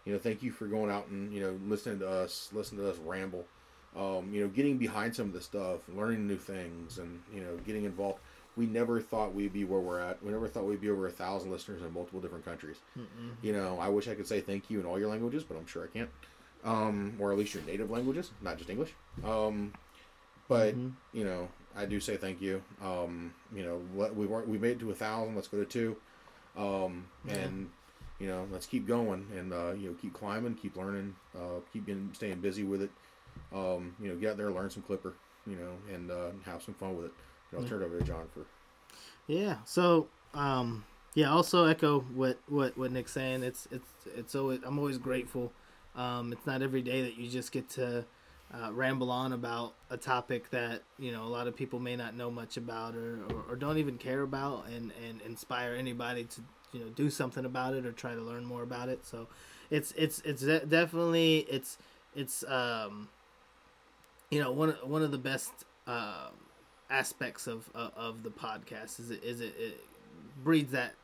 You 0.04 0.12
know, 0.12 0.18
thank 0.18 0.42
you 0.42 0.52
for 0.52 0.66
going 0.66 0.90
out 0.90 1.08
and 1.08 1.32
you 1.32 1.40
know 1.40 1.58
listening 1.66 1.98
to 2.00 2.08
us, 2.08 2.50
listening 2.52 2.82
to 2.82 2.90
us 2.90 2.98
ramble. 2.98 3.44
Um, 3.96 4.30
you 4.32 4.42
know, 4.42 4.48
getting 4.48 4.76
behind 4.76 5.16
some 5.16 5.26
of 5.28 5.32
the 5.32 5.40
stuff, 5.40 5.80
learning 5.94 6.26
new 6.26 6.36
things, 6.36 6.98
and 6.98 7.22
you 7.34 7.40
know, 7.40 7.56
getting 7.66 7.84
involved. 7.84 8.18
We 8.54 8.66
never 8.66 9.00
thought 9.00 9.34
we'd 9.34 9.52
be 9.52 9.64
where 9.64 9.80
we're 9.80 10.00
at. 10.00 10.22
We 10.22 10.32
never 10.32 10.48
thought 10.48 10.64
we'd 10.64 10.80
be 10.80 10.90
over 10.90 11.06
a 11.06 11.10
thousand 11.10 11.50
listeners 11.50 11.82
in 11.82 11.92
multiple 11.92 12.20
different 12.20 12.44
countries. 12.44 12.76
Mm-mm. 12.98 13.32
You 13.42 13.52
know, 13.52 13.78
I 13.78 13.88
wish 13.88 14.08
I 14.08 14.14
could 14.14 14.26
say 14.26 14.40
thank 14.40 14.70
you 14.70 14.80
in 14.80 14.86
all 14.86 14.98
your 14.98 15.08
languages, 15.10 15.44
but 15.44 15.56
I'm 15.56 15.66
sure 15.66 15.84
I 15.84 15.88
can't. 15.88 16.08
Um, 16.66 17.14
or 17.20 17.32
at 17.32 17.38
least 17.38 17.54
your 17.54 17.62
native 17.64 17.90
languages, 17.90 18.30
not 18.42 18.58
just 18.58 18.68
English. 18.70 18.92
Um, 19.24 19.72
but 20.48 20.74
Mhm. 20.74 20.92
you 21.12 21.24
know, 21.24 21.48
I 21.76 21.86
do 21.86 22.00
say 22.00 22.16
thank 22.16 22.40
you. 22.40 22.62
Um, 22.82 23.32
you 23.54 23.62
know, 23.64 23.80
let, 23.96 24.14
we 24.14 24.26
weren't 24.26 24.48
we 24.48 24.58
made 24.58 24.72
it 24.72 24.80
to 24.80 24.90
a 24.90 24.94
thousand. 24.94 25.34
Let's 25.36 25.48
go 25.48 25.58
to 25.58 25.64
two. 25.64 25.96
Um, 26.56 27.06
Yeah. 27.26 27.34
and 27.34 27.70
you 28.20 28.28
know, 28.28 28.46
let's 28.50 28.66
keep 28.66 28.86
going 28.86 29.26
and 29.36 29.52
uh, 29.52 29.72
you 29.78 29.88
know, 29.90 29.94
keep 30.00 30.14
climbing, 30.14 30.54
keep 30.54 30.76
learning, 30.76 31.14
uh, 31.34 31.60
keep 31.72 31.86
getting, 31.86 32.10
staying 32.14 32.40
busy 32.40 32.64
with 32.64 32.82
it. 32.82 32.90
Um, 33.54 33.94
you 34.00 34.08
know, 34.08 34.16
get 34.16 34.32
out 34.32 34.36
there, 34.38 34.50
learn 34.50 34.70
some 34.70 34.82
Klipper. 34.82 35.12
You 35.46 35.56
know, 35.56 35.94
and 35.94 36.10
uh, 36.10 36.30
have 36.44 36.62
some 36.62 36.74
fun 36.74 36.96
with 36.96 37.06
it. 37.06 37.12
And 37.52 37.58
I'll 37.60 37.64
Yeah. 37.64 37.70
turn 37.70 37.82
it 37.82 37.86
over 37.86 38.00
to 38.00 38.04
John 38.04 38.26
for. 38.34 38.44
Yeah. 39.28 39.56
So, 39.64 40.08
um, 40.34 40.84
yeah. 41.14 41.30
Also 41.30 41.66
echo 41.66 42.00
what 42.14 42.38
what 42.48 42.76
what 42.76 42.90
Nick's 42.92 43.12
saying. 43.12 43.42
It's 43.42 43.68
it's 43.70 43.88
it's 44.16 44.34
always 44.34 44.60
I'm 44.64 44.78
always 44.78 44.98
grateful. 44.98 45.52
Um, 45.96 46.32
it's 46.32 46.46
not 46.46 46.62
every 46.62 46.82
day 46.82 47.02
that 47.02 47.16
you 47.16 47.28
just 47.28 47.52
get 47.52 47.68
to 47.70 48.04
uh, 48.52 48.72
ramble 48.72 49.10
on 49.10 49.32
about 49.32 49.74
a 49.90 49.96
topic 49.96 50.50
that 50.50 50.82
you 50.98 51.10
know 51.10 51.24
a 51.24 51.28
lot 51.28 51.46
of 51.46 51.56
people 51.56 51.78
may 51.78 51.96
not 51.96 52.14
know 52.14 52.30
much 52.30 52.56
about 52.56 52.94
or, 52.94 53.18
or, 53.30 53.44
or 53.50 53.56
don't 53.56 53.78
even 53.78 53.98
care 53.98 54.22
about, 54.22 54.66
and 54.68 54.92
and 55.08 55.20
inspire 55.22 55.74
anybody 55.74 56.24
to 56.24 56.40
you 56.72 56.80
know 56.80 56.86
do 56.90 57.10
something 57.10 57.44
about 57.44 57.74
it 57.74 57.86
or 57.86 57.92
try 57.92 58.14
to 58.14 58.20
learn 58.22 58.44
more 58.44 58.62
about 58.62 58.88
it. 58.88 59.04
So, 59.04 59.26
it's 59.70 59.92
it's 59.96 60.20
it's 60.20 60.42
de- 60.42 60.66
definitely 60.66 61.46
it's 61.50 61.78
it's 62.14 62.44
um, 62.48 63.08
you 64.30 64.40
know 64.40 64.52
one 64.52 64.70
one 64.82 65.02
of 65.02 65.10
the 65.10 65.18
best. 65.18 65.52
Um, 65.86 66.32
aspects 66.90 67.46
of 67.46 67.68
of, 67.74 67.92
of 67.96 68.22
the 68.22 68.30
podcast 68.30 69.00
is 69.00 69.10
it 69.10 69.22
is 69.24 69.40
it, 69.40 69.54
it 69.58 69.80
breeds 70.44 70.72
that 70.72 70.94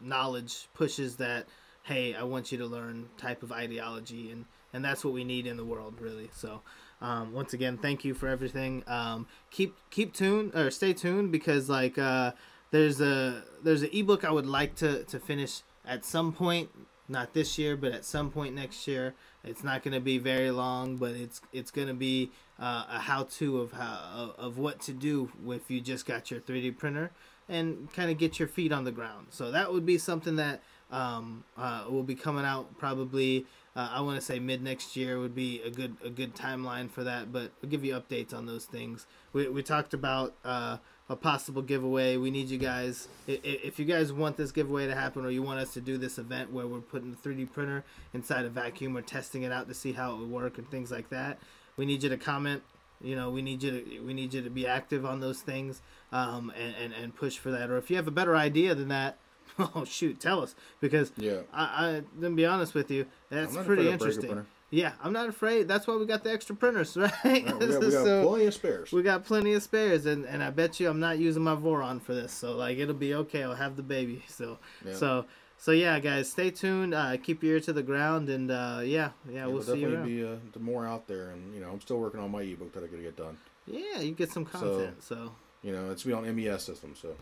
knowledge 0.00 0.68
pushes 0.74 1.16
that 1.16 1.46
hey 1.86 2.14
i 2.14 2.22
want 2.22 2.52
you 2.52 2.58
to 2.58 2.66
learn 2.66 3.08
type 3.16 3.42
of 3.42 3.50
ideology 3.50 4.30
and 4.30 4.44
and 4.76 4.84
that's 4.84 5.04
what 5.04 5.14
we 5.14 5.24
need 5.24 5.46
in 5.46 5.56
the 5.56 5.64
world 5.64 5.94
really. 6.00 6.28
So 6.34 6.60
um, 7.00 7.32
once 7.32 7.54
again 7.54 7.78
thank 7.78 8.04
you 8.04 8.14
for 8.14 8.28
everything. 8.28 8.84
Um, 8.86 9.26
keep 9.50 9.74
keep 9.90 10.12
tuned 10.12 10.54
or 10.54 10.70
stay 10.70 10.92
tuned 10.92 11.32
because 11.32 11.68
like 11.68 11.98
uh, 11.98 12.32
there's 12.70 13.00
a 13.00 13.42
there's 13.64 13.82
an 13.82 13.90
ebook 13.92 14.24
i 14.24 14.30
would 14.30 14.46
like 14.46 14.74
to 14.76 15.04
to 15.04 15.18
finish 15.18 15.62
at 15.86 16.04
some 16.04 16.32
point 16.32 16.68
not 17.08 17.32
this 17.32 17.56
year 17.58 17.76
but 17.76 17.92
at 17.92 18.04
some 18.04 18.30
point 18.30 18.54
next 18.54 18.86
year. 18.86 19.14
It's 19.44 19.62
not 19.62 19.84
going 19.84 19.94
to 19.94 20.00
be 20.00 20.18
very 20.18 20.50
long 20.50 20.96
but 20.96 21.12
it's 21.12 21.40
it's 21.52 21.70
going 21.70 21.88
to 21.88 21.94
be 21.94 22.30
uh, 22.60 22.84
a 22.90 22.98
how-to 23.00 23.60
of 23.60 23.72
how 23.72 24.00
of, 24.14 24.34
of 24.38 24.58
what 24.58 24.80
to 24.82 24.92
do 24.92 25.30
if 25.48 25.70
you 25.70 25.80
just 25.80 26.04
got 26.04 26.30
your 26.30 26.40
3D 26.40 26.76
printer 26.76 27.12
and 27.48 27.92
kind 27.92 28.10
of 28.10 28.18
get 28.18 28.38
your 28.38 28.48
feet 28.48 28.72
on 28.72 28.84
the 28.84 28.90
ground. 28.90 29.28
So 29.30 29.52
that 29.52 29.72
would 29.72 29.86
be 29.86 29.98
something 29.98 30.36
that 30.36 30.60
um, 30.90 31.44
uh, 31.56 31.84
will 31.88 32.02
be 32.02 32.14
coming 32.14 32.44
out 32.44 32.78
probably. 32.78 33.46
Uh, 33.74 33.90
I 33.92 34.00
want 34.00 34.18
to 34.18 34.24
say 34.24 34.38
mid 34.38 34.62
next 34.62 34.96
year 34.96 35.18
would 35.18 35.34
be 35.34 35.60
a 35.62 35.70
good 35.70 35.96
a 36.04 36.10
good 36.10 36.34
timeline 36.34 36.90
for 36.90 37.04
that, 37.04 37.32
but 37.32 37.52
we'll 37.60 37.70
give 37.70 37.84
you 37.84 37.94
updates 37.94 38.32
on 38.32 38.46
those 38.46 38.64
things. 38.64 39.06
We, 39.32 39.48
we 39.48 39.62
talked 39.62 39.92
about 39.92 40.34
uh, 40.44 40.78
a 41.10 41.16
possible 41.16 41.60
giveaway. 41.62 42.16
We 42.16 42.30
need 42.30 42.48
you 42.48 42.58
guys 42.58 43.08
if 43.26 43.78
you 43.78 43.84
guys 43.84 44.12
want 44.12 44.36
this 44.36 44.50
giveaway 44.50 44.86
to 44.86 44.94
happen 44.94 45.24
or 45.24 45.30
you 45.30 45.42
want 45.42 45.60
us 45.60 45.74
to 45.74 45.80
do 45.80 45.98
this 45.98 46.18
event 46.18 46.52
where 46.52 46.66
we're 46.66 46.80
putting 46.80 47.10
the 47.10 47.28
3D 47.28 47.52
printer 47.52 47.84
inside 48.14 48.44
a 48.44 48.48
vacuum 48.48 48.96
or 48.96 49.02
testing 49.02 49.42
it 49.42 49.52
out 49.52 49.68
to 49.68 49.74
see 49.74 49.92
how 49.92 50.14
it 50.14 50.18
would 50.18 50.30
work 50.30 50.58
and 50.58 50.70
things 50.70 50.90
like 50.90 51.10
that 51.10 51.38
we 51.76 51.86
need 51.86 52.02
you 52.02 52.08
to 52.08 52.16
comment 52.16 52.62
you 53.00 53.14
know 53.14 53.30
we 53.30 53.42
need 53.42 53.62
you 53.62 53.70
to 53.70 54.00
we 54.00 54.14
need 54.14 54.32
you 54.32 54.42
to 54.42 54.50
be 54.50 54.66
active 54.66 55.04
on 55.04 55.20
those 55.20 55.40
things 55.40 55.82
um, 56.12 56.52
and, 56.58 56.74
and 56.76 56.92
and 56.94 57.14
push 57.14 57.38
for 57.38 57.50
that 57.50 57.70
or 57.70 57.76
if 57.76 57.90
you 57.90 57.96
have 57.96 58.08
a 58.08 58.12
better 58.12 58.34
idea 58.34 58.74
than 58.74 58.88
that 58.88 59.18
Oh 59.58 59.84
shoot, 59.84 60.20
tell 60.20 60.42
us 60.42 60.54
because 60.80 61.12
Yeah. 61.16 61.40
I, 61.52 62.02
I 62.20 62.20
to 62.22 62.30
be 62.30 62.46
honest 62.46 62.74
with 62.74 62.90
you, 62.90 63.06
that's 63.30 63.56
pretty 63.56 63.88
interesting. 63.88 64.46
Yeah, 64.70 64.92
I'm 65.02 65.12
not 65.12 65.28
afraid. 65.28 65.68
That's 65.68 65.86
why 65.86 65.94
we 65.96 66.06
got 66.06 66.24
the 66.24 66.32
extra 66.32 66.56
printers, 66.56 66.96
right? 66.96 67.12
Right, 67.24 67.44
we 67.44 67.50
got, 67.68 67.80
we 67.80 67.90
got 67.92 68.04
So, 68.04 68.26
plenty 68.28 68.46
of 68.46 68.54
spares. 68.54 68.90
we 68.92 69.02
got 69.02 69.24
plenty 69.24 69.52
of 69.52 69.62
spares, 69.62 70.06
and, 70.06 70.24
and 70.24 70.42
I 70.42 70.50
bet 70.50 70.80
you 70.80 70.90
I'm 70.90 70.98
not 70.98 71.18
using 71.18 71.44
my 71.44 71.54
Voron 71.54 72.02
for 72.02 72.14
this, 72.14 72.32
so 72.32 72.56
like 72.56 72.76
it'll 72.78 72.94
be 72.94 73.14
okay. 73.14 73.44
I'll 73.44 73.54
have 73.54 73.76
the 73.76 73.82
baby 73.84 74.24
still. 74.28 74.58
Yeah. 74.84 74.94
So 74.94 75.26
so 75.58 75.70
yeah, 75.70 75.98
guys, 76.00 76.30
stay 76.30 76.50
tuned. 76.50 76.92
Uh, 76.94 77.16
keep 77.16 77.42
your 77.44 77.54
ear 77.54 77.60
to 77.60 77.72
the 77.72 77.82
ground, 77.82 78.28
and 78.28 78.50
uh, 78.50 78.80
yeah, 78.82 79.10
yeah, 79.28 79.32
Yeah, 79.32 79.46
we'll 79.46 79.62
see 79.62 79.78
you 79.78 79.88
definitely 79.90 80.16
be 80.16 80.26
uh, 80.26 80.36
the 80.52 80.58
more 80.58 80.84
out 80.86 81.06
there, 81.06 81.30
and 81.30 81.54
you 81.54 81.60
know, 81.60 81.70
I'm 81.70 81.80
still 81.80 81.98
working 81.98 82.20
on 82.20 82.30
my 82.32 82.42
ebook 82.42 82.72
that 82.74 82.82
I 82.82 82.88
gotta 82.88 83.02
get 83.02 83.16
done. 83.16 83.38
Yeah, 83.68 84.00
you 84.00 84.12
get 84.12 84.30
some 84.32 84.44
content. 84.44 85.02
So, 85.02 85.32
You 85.62 85.72
know, 85.72 85.90
it's 85.90 86.02
be 86.02 86.12
on 86.12 86.24
MES 86.36 86.62
system, 86.64 86.94
so 87.00 87.14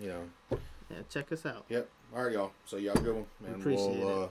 you 0.00 0.08
know, 0.08 0.58
yeah, 0.92 0.98
check 1.10 1.32
us 1.32 1.46
out. 1.46 1.64
yep. 1.68 1.88
All 2.14 2.24
right, 2.24 2.32
y'all. 2.32 2.52
So 2.66 2.76
y'all 2.76 2.94
good 2.94 3.14
one, 3.14 3.26
and 3.46 3.56
Appreciate 3.56 3.98
we'll 3.98 4.22
it. 4.22 4.24
uh, 4.24 4.28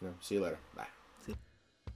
you 0.00 0.08
know, 0.08 0.14
see 0.20 0.34
you 0.36 0.40
later. 0.42 0.58
Bye. 0.76 0.86
See- 1.26 1.34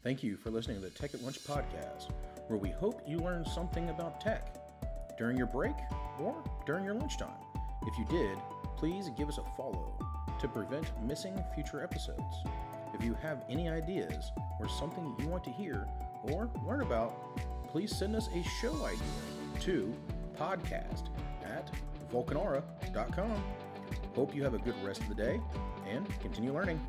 Thank 0.04 0.22
you 0.22 0.36
for 0.36 0.50
listening 0.50 0.76
to 0.80 0.82
the 0.84 0.90
Tech 0.90 1.12
at 1.14 1.22
Lunch 1.22 1.44
podcast, 1.44 2.10
where 2.48 2.58
we 2.58 2.70
hope 2.70 3.02
you 3.06 3.18
learned 3.18 3.46
something 3.48 3.90
about 3.90 4.20
tech 4.20 4.56
during 5.18 5.36
your 5.36 5.48
break 5.48 5.74
or 6.20 6.42
during 6.66 6.84
your 6.84 6.94
lunchtime. 6.94 7.28
If 7.86 7.98
you 7.98 8.04
did, 8.06 8.38
please 8.76 9.10
give 9.16 9.28
us 9.28 9.38
a 9.38 9.56
follow 9.56 9.98
to 10.40 10.46
prevent 10.48 10.86
missing 11.04 11.36
future 11.54 11.82
episodes. 11.82 12.36
If 12.94 13.04
you 13.04 13.14
have 13.14 13.44
any 13.50 13.68
ideas 13.68 14.30
or 14.60 14.68
something 14.68 15.14
you 15.18 15.26
want 15.26 15.42
to 15.44 15.50
hear 15.50 15.86
or 16.22 16.48
learn 16.66 16.82
about, 16.82 17.36
please 17.68 17.94
send 17.94 18.14
us 18.14 18.28
a 18.34 18.42
show 18.60 18.74
idea 18.84 19.02
to 19.60 19.92
podcast 20.38 21.08
at 21.44 21.70
vulcanara.com. 22.12 23.42
Hope 24.18 24.34
you 24.34 24.42
have 24.42 24.54
a 24.54 24.58
good 24.58 24.74
rest 24.84 25.00
of 25.02 25.08
the 25.08 25.14
day 25.14 25.40
and 25.88 26.04
continue 26.18 26.52
learning. 26.52 26.80